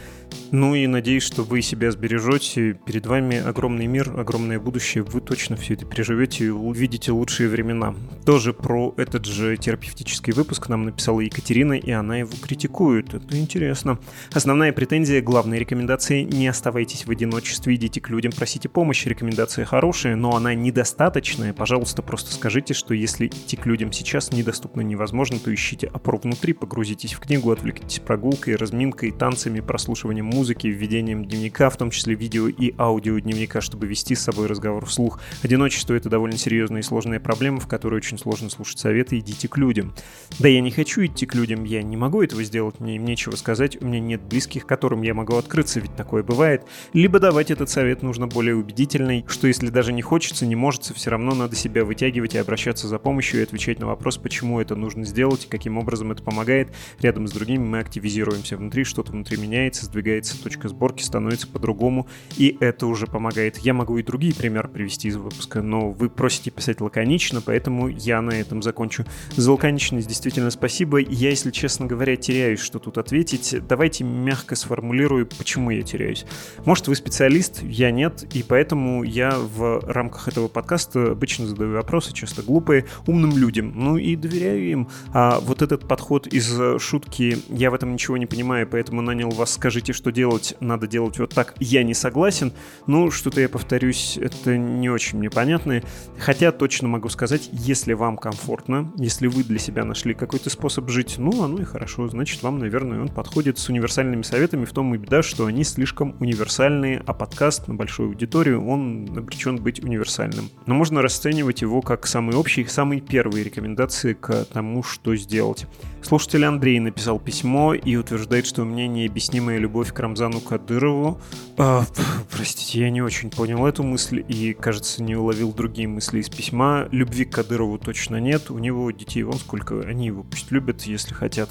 Ну 0.51 0.75
и 0.75 0.87
надеюсь, 0.87 1.25
что 1.25 1.43
вы 1.43 1.61
себя 1.63 1.91
сбережете. 1.91 2.79
Перед 2.87 3.07
вами 3.07 3.37
огромный 3.37 3.87
мир, 3.87 4.15
огромное 4.19 4.59
будущее. 4.59 5.05
Вы 5.05 5.21
точно 5.21 5.57
все 5.57 5.75
это 5.75 5.85
переживете 5.85 6.47
и 6.47 6.49
увидите 6.49 7.13
лучшие 7.13 7.49
времена. 7.49 7.95
Тоже 8.25 8.53
про 8.53 8.95
этот 8.97 9.27
же 9.27 9.57
терапевтический 9.57 10.33
выпуск 10.33 10.69
нам 10.69 10.85
написала 10.85 11.21
Екатерина, 11.21 11.75
и 11.75 11.91
она 11.91 12.19
его 12.19 12.33
критикует. 12.41 13.15
Это 13.15 13.39
интересно. 13.39 13.99
Основная 14.33 14.73
претензия, 14.73 15.21
главные 15.21 15.61
рекомендации 15.61 16.23
не 16.23 16.49
оставить 16.49 16.68
оставайтесь 16.69 17.07
в 17.07 17.11
одиночестве, 17.11 17.77
идите 17.77 17.99
к 17.99 18.11
людям, 18.11 18.31
просите 18.31 18.69
помощи. 18.69 19.09
Рекомендация 19.09 19.65
хорошая, 19.65 20.17
но 20.17 20.37
она 20.37 20.53
недостаточная. 20.53 21.55
Пожалуйста, 21.55 22.03
просто 22.03 22.35
скажите, 22.35 22.75
что 22.75 22.93
если 22.93 23.29
идти 23.29 23.57
к 23.57 23.65
людям 23.65 23.91
сейчас 23.91 24.33
недоступно 24.33 24.83
невозможно, 24.83 25.39
то 25.39 25.53
ищите 25.53 25.87
опору 25.87 26.19
внутри, 26.19 26.53
погрузитесь 26.53 27.15
в 27.15 27.21
книгу, 27.21 27.51
отвлекитесь 27.51 28.01
прогулкой, 28.01 28.57
разминкой, 28.57 29.13
танцами, 29.13 29.61
прослушиванием 29.61 30.27
музыки, 30.27 30.67
введением 30.67 31.25
дневника, 31.25 31.71
в 31.71 31.79
том 31.79 31.91
числе 31.91 32.15
видео 32.15 32.49
и 32.49 32.75
аудио 32.77 33.19
дневника, 33.19 33.63
чтобы 33.63 33.87
вести 33.87 34.15
с 34.15 34.21
собой 34.21 34.47
разговор 34.47 34.85
вслух. 34.85 35.21
Одиночество— 35.43 35.95
это 35.95 36.11
довольно 36.11 36.37
серьезная 36.37 36.81
и 36.81 36.85
сложная 36.85 37.19
проблема, 37.19 37.61
в 37.61 37.67
которой 37.67 37.95
очень 37.95 38.19
сложно 38.19 38.51
слушать 38.51 38.79
советы, 38.79 39.19
идите 39.19 39.49
к 39.49 39.57
людям. 39.57 39.95
Да 40.39 40.49
я 40.49 40.61
не 40.61 40.71
хочу 40.71 41.07
идти 41.07 41.25
к 41.25 41.35
людям, 41.35 41.65
я 41.65 41.83
не 41.83 41.97
могу 41.97 42.21
этого 42.21 42.45
сделать, 42.45 42.79
мне 42.79 42.97
им 42.97 43.07
нечего 43.07 43.37
сказать, 43.37 43.81
у 43.81 43.87
меня 43.87 44.01
нет 44.01 44.21
близких, 44.21 44.67
которым 44.67 45.01
я 45.01 45.15
могу 45.15 45.35
открыться, 45.37 45.81
ведь 45.81 45.97
такое 45.97 46.23
бывает 46.23 46.58
помогает, 46.59 46.67
либо 46.93 47.19
давать 47.19 47.51
этот 47.51 47.69
совет 47.69 48.03
нужно 48.03 48.27
более 48.27 48.57
убедительный, 48.57 49.25
что 49.29 49.47
если 49.47 49.69
даже 49.69 49.93
не 49.93 50.03
хочется, 50.03 50.47
не 50.47 50.57
может, 50.57 50.83
все 50.85 51.11
равно 51.11 51.35
надо 51.35 51.57
себя 51.57 51.85
вытягивать 51.85 52.35
и 52.35 52.39
обращаться 52.39 52.89
за 52.89 52.99
помощью 52.99 53.41
и 53.41 53.43
отвечать 53.43 53.79
на 53.79 53.87
вопрос, 53.87 54.17
почему 54.19 54.61
это 54.61 54.75
нужно 54.75 55.05
сделать, 55.05 55.47
каким 55.49 55.79
образом 55.79 56.13
это 56.13 56.23
помогает. 56.23 56.71
Рядом 57.01 57.27
с 57.29 57.33
другими 57.33 57.65
мы 57.65 57.79
активизируемся 57.81 58.57
внутри, 58.57 58.85
что-то 58.85 59.13
внутри 59.13 59.37
меняется, 59.37 59.87
сдвигается 59.87 60.41
точка 60.43 60.69
сборки, 60.69 61.03
становится 61.03 61.47
по-другому, 61.49 62.07
и 62.37 62.57
это 62.61 62.87
уже 62.87 63.07
помогает. 63.07 63.59
Я 63.59 63.75
могу 63.75 63.99
и 63.99 64.03
другие 64.03 64.35
примеры 64.35 64.69
привести 64.69 65.09
из 65.09 65.17
выпуска, 65.17 65.63
но 65.63 65.91
вы 65.91 66.09
просите 66.09 66.51
писать 66.51 66.81
лаконично, 66.81 67.41
поэтому 67.41 67.89
я 67.89 68.21
на 68.23 68.33
этом 68.33 68.63
закончу. 68.63 69.05
За 69.37 69.53
лаконичность 69.53 70.09
действительно 70.09 70.51
спасибо. 70.51 70.99
Я, 70.99 71.31
если 71.31 71.51
честно 71.51 71.87
говоря, 71.87 72.17
теряюсь, 72.17 72.61
что 72.61 72.79
тут 72.79 72.99
ответить. 72.99 73.55
Давайте 73.67 74.05
мягко 74.05 74.57
сформулирую, 74.57 75.27
почему 75.27 75.71
я 75.71 75.83
теряюсь. 75.83 76.25
Может, 76.65 76.89
вы 76.89 76.95
специалист, 76.95 77.63
я 77.63 77.91
нет, 77.91 78.25
и 78.35 78.43
поэтому 78.43 79.03
я 79.03 79.37
в 79.39 79.81
рамках 79.87 80.29
этого 80.29 80.49
подкаста 80.49 81.13
обычно 81.13 81.47
задаю 81.47 81.75
вопросы, 81.75 82.13
часто 82.13 82.43
глупые, 82.43 82.87
умным 83.07 83.37
людям, 83.37 83.73
ну 83.75 83.97
и 83.97 84.17
доверяю 84.17 84.71
им. 84.71 84.89
А 85.13 85.41
вот 85.41 85.63
этот 85.63 85.87
подход 85.87 86.27
из 86.27 86.59
шутки 86.81 87.39
«я 87.49 87.71
в 87.71 87.75
этом 87.75 87.93
ничего 87.93 88.17
не 88.17 88.27
понимаю, 88.27 88.67
поэтому 88.67 89.03
нанял 89.03 89.31
вас, 89.31 89.53
скажите, 89.53 89.93
что 89.93 90.11
делать, 90.11 90.55
надо 90.61 90.87
делать 90.87 91.19
вот 91.19 91.35
так, 91.35 91.55
я 91.61 91.83
не 91.83 91.95
согласен», 91.95 92.53
ну, 92.87 93.11
что-то 93.11 93.41
я 93.41 93.49
повторюсь, 93.49 94.19
это 94.21 94.57
не 94.57 94.89
очень 94.89 95.19
мне 95.19 95.31
понятно, 95.31 95.83
хотя 96.19 96.53
точно 96.53 96.89
могу 96.89 97.09
сказать, 97.09 97.49
если 97.53 97.93
вам 97.93 98.17
комфортно, 98.17 98.91
если 98.97 99.27
вы 99.27 99.45
для 99.45 99.59
себя 99.59 99.85
нашли 99.85 100.15
какой-то 100.15 100.51
способ 100.51 100.89
жить, 100.89 101.17
ну, 101.19 101.43
оно 101.43 101.61
и 101.61 101.65
хорошо, 101.65 102.09
значит, 102.09 102.43
вам, 102.43 102.59
наверное, 102.59 103.01
он 103.01 103.09
подходит 103.09 103.59
с 103.59 103.69
универсальными 103.69 104.23
советами, 104.23 104.65
в 104.65 104.73
том 104.73 104.95
и 104.95 104.99
беда, 104.99 105.23
что 105.23 105.47
они 105.47 105.65
слишком 105.65 106.17
универсальны 106.21 106.38
универсальный, 106.39 107.01
а 107.05 107.13
подкаст 107.15 107.67
на 107.67 107.75
большую 107.75 108.11
аудиторию, 108.11 108.65
он 108.65 109.09
обречен 109.17 109.57
быть 109.57 109.83
универсальным. 109.83 110.51
Но 110.67 110.75
можно 110.75 111.03
расценивать 111.03 111.63
его 111.63 111.83
как 111.83 112.07
самый 112.07 112.37
общий, 112.37 112.65
самые 112.67 113.01
первые 113.01 113.43
рекомендации 113.43 114.13
к 114.13 114.45
тому, 114.45 114.85
что 114.85 115.17
сделать. 115.17 115.67
Слушатель 116.01 116.45
Андрей 116.45 116.79
написал 116.79 117.19
письмо 117.19 117.75
и 117.75 117.97
утверждает, 117.97 118.47
что 118.47 118.63
у 118.63 118.65
меня 118.65 118.87
необъяснимая 118.87 119.59
любовь 119.59 119.93
к 119.93 119.99
Рамзану 119.99 120.41
Кадырову. 120.41 121.21
А, 121.57 121.85
простите, 122.31 122.83
я 122.83 122.91
не 122.91 123.03
очень 123.03 123.31
понял 123.31 123.67
эту 123.67 123.83
мысль 123.83 124.25
и, 124.29 124.53
кажется, 124.53 125.03
не 125.03 125.17
уловил 125.17 125.53
другие 125.53 125.89
мысли 125.89 126.21
из 126.21 126.29
письма. 126.29 126.87
Любви 126.93 127.25
к 127.25 127.33
Кадырову 127.33 127.79
точно 127.79 128.21
нет. 128.21 128.49
У 128.51 128.59
него 128.59 128.89
детей 128.93 129.25
вон 129.25 129.39
сколько, 129.39 129.81
они 129.81 130.07
его 130.07 130.23
пусть 130.23 130.53
любят, 130.53 130.83
если 130.83 131.15
хотят. 131.15 131.51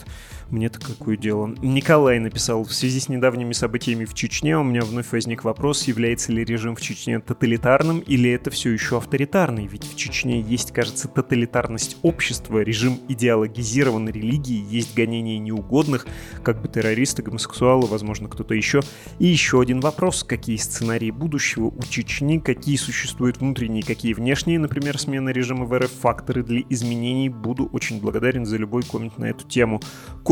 Мне-то 0.50 0.80
какое 0.80 1.18
дело. 1.18 1.54
Николай 1.62 2.20
написал, 2.20 2.64
в 2.64 2.74
связи 2.74 3.02
с 3.02 3.10
недавними 3.10 3.52
событиями 3.52 4.06
в 4.06 4.14
Чечне 4.14 4.58
у 4.58 4.64
меня 4.64 4.82
вновь 4.82 5.12
возник 5.12 5.44
вопрос, 5.44 5.84
является 5.84 6.32
ли 6.32 6.46
режим 6.46 6.76
в 6.76 6.82
Чечне 6.82 7.20
тоталитарным 7.20 8.00
или 8.00 8.30
это 8.30 8.50
все 8.50 8.70
еще 8.70 8.98
авторитарный, 8.98 9.68
ведь 9.68 9.84
в 9.84 9.98
Чечне 9.98 10.40
есть, 10.40 10.72
кажется, 10.72 11.10
тоталитарность 11.10 11.98
общества, 12.02 12.60
режим 12.60 12.98
идеологизированной 13.10 14.14
религии, 14.14 14.66
есть 14.70 14.96
гонение 14.96 15.38
неугодных, 15.38 16.08
как 16.44 16.62
бы 16.62 16.70
террористы, 16.70 17.24
гомосексуалы, 17.24 17.88
возможно, 17.88 18.30
кто-то 18.30 18.54
еще. 18.54 18.80
И 19.20 19.26
еще 19.26 19.60
один 19.60 19.82
вопрос, 19.82 20.24
какие 20.24 20.56
сценарии 20.56 21.12
будущего 21.12 21.66
у 21.66 21.82
Чечни, 21.90 22.40
какие 22.40 22.78
существуют 22.78 23.40
внутренние, 23.40 23.84
какие 23.84 24.14
внешние, 24.14 24.60
например, 24.60 24.98
смена 24.98 25.30
режима 25.30 25.66
в 25.66 25.78
РФ, 25.78 25.92
факторы 25.92 26.42
для 26.44 26.62
изменений, 26.70 27.28
буду 27.28 27.70
очень 27.74 28.00
благодарен 28.00 28.46
за 28.46 28.56
любой 28.56 28.84
коммент 28.84 29.18
на 29.18 29.26
эту 29.26 29.46
тему. 29.46 29.82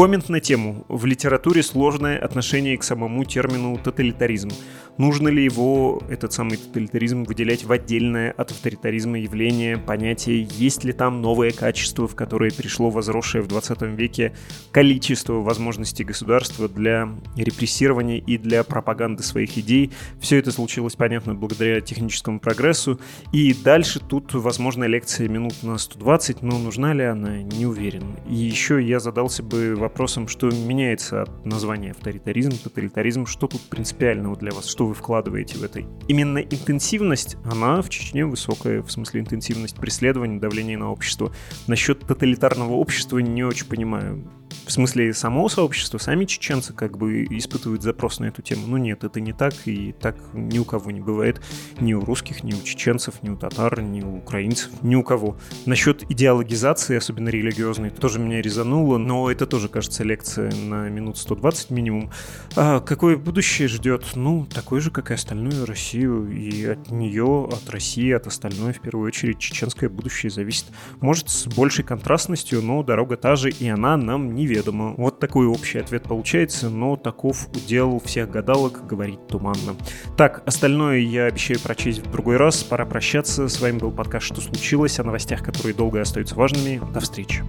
Коммент 0.05 0.29
на 0.29 0.39
тему. 0.39 0.85
В 0.87 1.05
литературе 1.05 1.63
сложное 1.63 2.19
отношение 2.19 2.77
к 2.77 2.83
самому 2.83 3.25
термину 3.25 3.75
тоталитаризм. 3.83 4.51
Нужно 4.97 5.27
ли 5.27 5.43
его, 5.43 6.01
этот 6.09 6.31
самый 6.31 6.57
тоталитаризм, 6.57 7.23
выделять 7.23 7.65
в 7.65 7.71
отдельное 7.71 8.31
от 8.31 8.51
авторитаризма 8.51 9.19
явление, 9.19 9.77
понятие, 9.77 10.47
есть 10.51 10.85
ли 10.85 10.93
там 10.93 11.21
новое 11.21 11.51
качество, 11.51 12.07
в 12.07 12.15
которое 12.15 12.51
пришло 12.51 12.89
возросшее 12.89 13.41
в 13.41 13.47
20 13.47 13.81
веке 13.81 14.33
количество 14.71 15.33
возможностей 15.33 16.05
государства 16.05 16.69
для 16.69 17.09
репрессирования 17.35 18.17
и 18.17 18.37
для 18.37 18.63
пропаганды 18.63 19.21
своих 19.21 19.57
идей. 19.57 19.91
Все 20.21 20.37
это 20.37 20.51
случилось, 20.51 20.95
понятно, 20.95 21.35
благодаря 21.35 21.81
техническому 21.81 22.39
прогрессу. 22.39 22.99
И 23.33 23.53
дальше 23.53 23.99
тут, 23.99 24.33
возможно, 24.33 24.85
лекция 24.85 25.27
минут 25.27 25.55
на 25.61 25.77
120, 25.77 26.41
но 26.41 26.57
нужна 26.57 26.93
ли 26.93 27.03
она, 27.03 27.41
не 27.41 27.65
уверен. 27.65 28.15
И 28.29 28.35
еще 28.35 28.81
я 28.81 28.99
задался 28.99 29.43
бы 29.43 29.75
вопросом, 29.75 30.29
что 30.29 30.49
меняется 30.49 31.23
от 31.23 31.45
названия 31.45 31.91
авторитаризм, 31.91 32.51
тоталитаризм, 32.51 33.25
что 33.25 33.47
тут 33.47 33.61
принципиального 33.61 34.37
для 34.37 34.51
вас, 34.51 34.67
что 34.67 34.84
вы 34.85 34.93
вкладываете 34.93 35.57
в 35.57 35.63
это. 35.63 35.81
Именно 36.07 36.39
интенсивность, 36.39 37.37
она 37.45 37.81
в 37.81 37.89
Чечне 37.89 38.25
высокая, 38.25 38.81
в 38.81 38.91
смысле 38.91 39.21
интенсивность 39.21 39.75
преследования, 39.77 40.39
давления 40.39 40.77
на 40.77 40.91
общество. 40.91 41.31
Насчет 41.67 42.01
тоталитарного 42.01 42.73
общества 42.73 43.19
не 43.19 43.43
очень 43.43 43.67
понимаю 43.67 44.23
В 44.65 44.71
смысле, 44.71 45.13
само 45.13 45.47
сообщество, 45.47 45.97
сами 45.97 46.25
чеченцы 46.25 46.73
как 46.73 46.97
бы 46.97 47.23
испытывают 47.25 47.83
запрос 47.83 48.19
на 48.19 48.25
эту 48.25 48.41
тему. 48.41 48.67
Ну 48.67 48.77
нет, 48.77 49.03
это 49.03 49.19
не 49.19 49.31
так, 49.31 49.53
и 49.65 49.91
так 49.93 50.17
ни 50.33 50.57
у 50.57 50.65
кого 50.65 50.91
не 50.91 51.01
бывает. 51.01 51.41
Ни 51.79 51.93
у 51.93 52.03
русских, 52.03 52.43
ни 52.43 52.53
у 52.53 52.61
чеченцев, 52.63 53.21
ни 53.21 53.29
у 53.29 53.35
татар, 53.35 53.81
ни 53.81 54.01
у 54.01 54.17
украинцев, 54.17 54.71
ни 54.81 54.95
у 54.95 55.03
кого. 55.03 55.37
Насчет 55.65 56.03
идеологизации, 56.09 56.97
особенно 56.97 57.29
религиозной, 57.29 57.91
тоже 57.91 58.19
меня 58.19 58.41
резануло, 58.41 58.97
но 58.97 59.29
это 59.29 59.45
тоже, 59.45 59.69
кажется, 59.69 60.03
лекция 60.03 60.51
на 60.51 60.89
минут 60.89 61.17
120 61.17 61.69
минимум. 61.69 62.11
А 62.55 62.79
какое 62.79 63.17
будущее 63.17 63.67
ждет? 63.67 64.03
Ну, 64.15 64.45
такое 64.45 64.81
же, 64.81 64.91
как 64.91 65.11
и 65.11 65.13
остальную 65.13 65.65
Россию, 65.65 66.31
и 66.31 66.65
от 66.65 66.89
нее, 66.89 67.47
от 67.51 67.69
России, 67.69 68.11
от 68.11 68.27
остальной, 68.27 68.73
в 68.73 68.81
первую 68.81 69.07
очередь, 69.07 69.39
чеченское 69.39 69.89
будущее 69.89 70.29
зависит. 70.29 70.65
Может, 71.01 71.29
с 71.29 71.47
большей 71.47 71.83
контрастностью, 71.83 72.61
но 72.61 72.81
дорога 72.83 73.17
та 73.17 73.35
же, 73.35 73.49
и 73.49 73.67
она 73.67 73.95
нам 73.97 74.33
неведома. 74.45 74.93
Вот 74.97 75.19
такой 75.19 75.47
общий 75.47 75.79
ответ 75.79 76.03
получается, 76.03 76.69
но 76.69 76.95
таков 76.95 77.47
удел 77.53 78.01
всех 78.03 78.29
гадалок, 78.29 78.85
говорить 78.85 79.27
туманно. 79.27 79.75
Так, 80.17 80.43
остальное 80.45 80.99
я 80.99 81.25
обещаю 81.25 81.59
прочесть 81.59 82.05
в 82.05 82.11
другой 82.11 82.37
раз. 82.37 82.63
Пора 82.63 82.85
прощаться. 82.85 83.47
С 83.47 83.59
вами 83.59 83.79
был 83.79 83.91
подкаст 83.91 84.27
«Что 84.27 84.41
случилось?» 84.41 84.99
о 84.99 85.03
новостях, 85.03 85.43
которые 85.43 85.73
долго 85.73 86.01
остаются 86.01 86.35
важными. 86.35 86.81
До 86.93 86.99
встречи. 86.99 87.43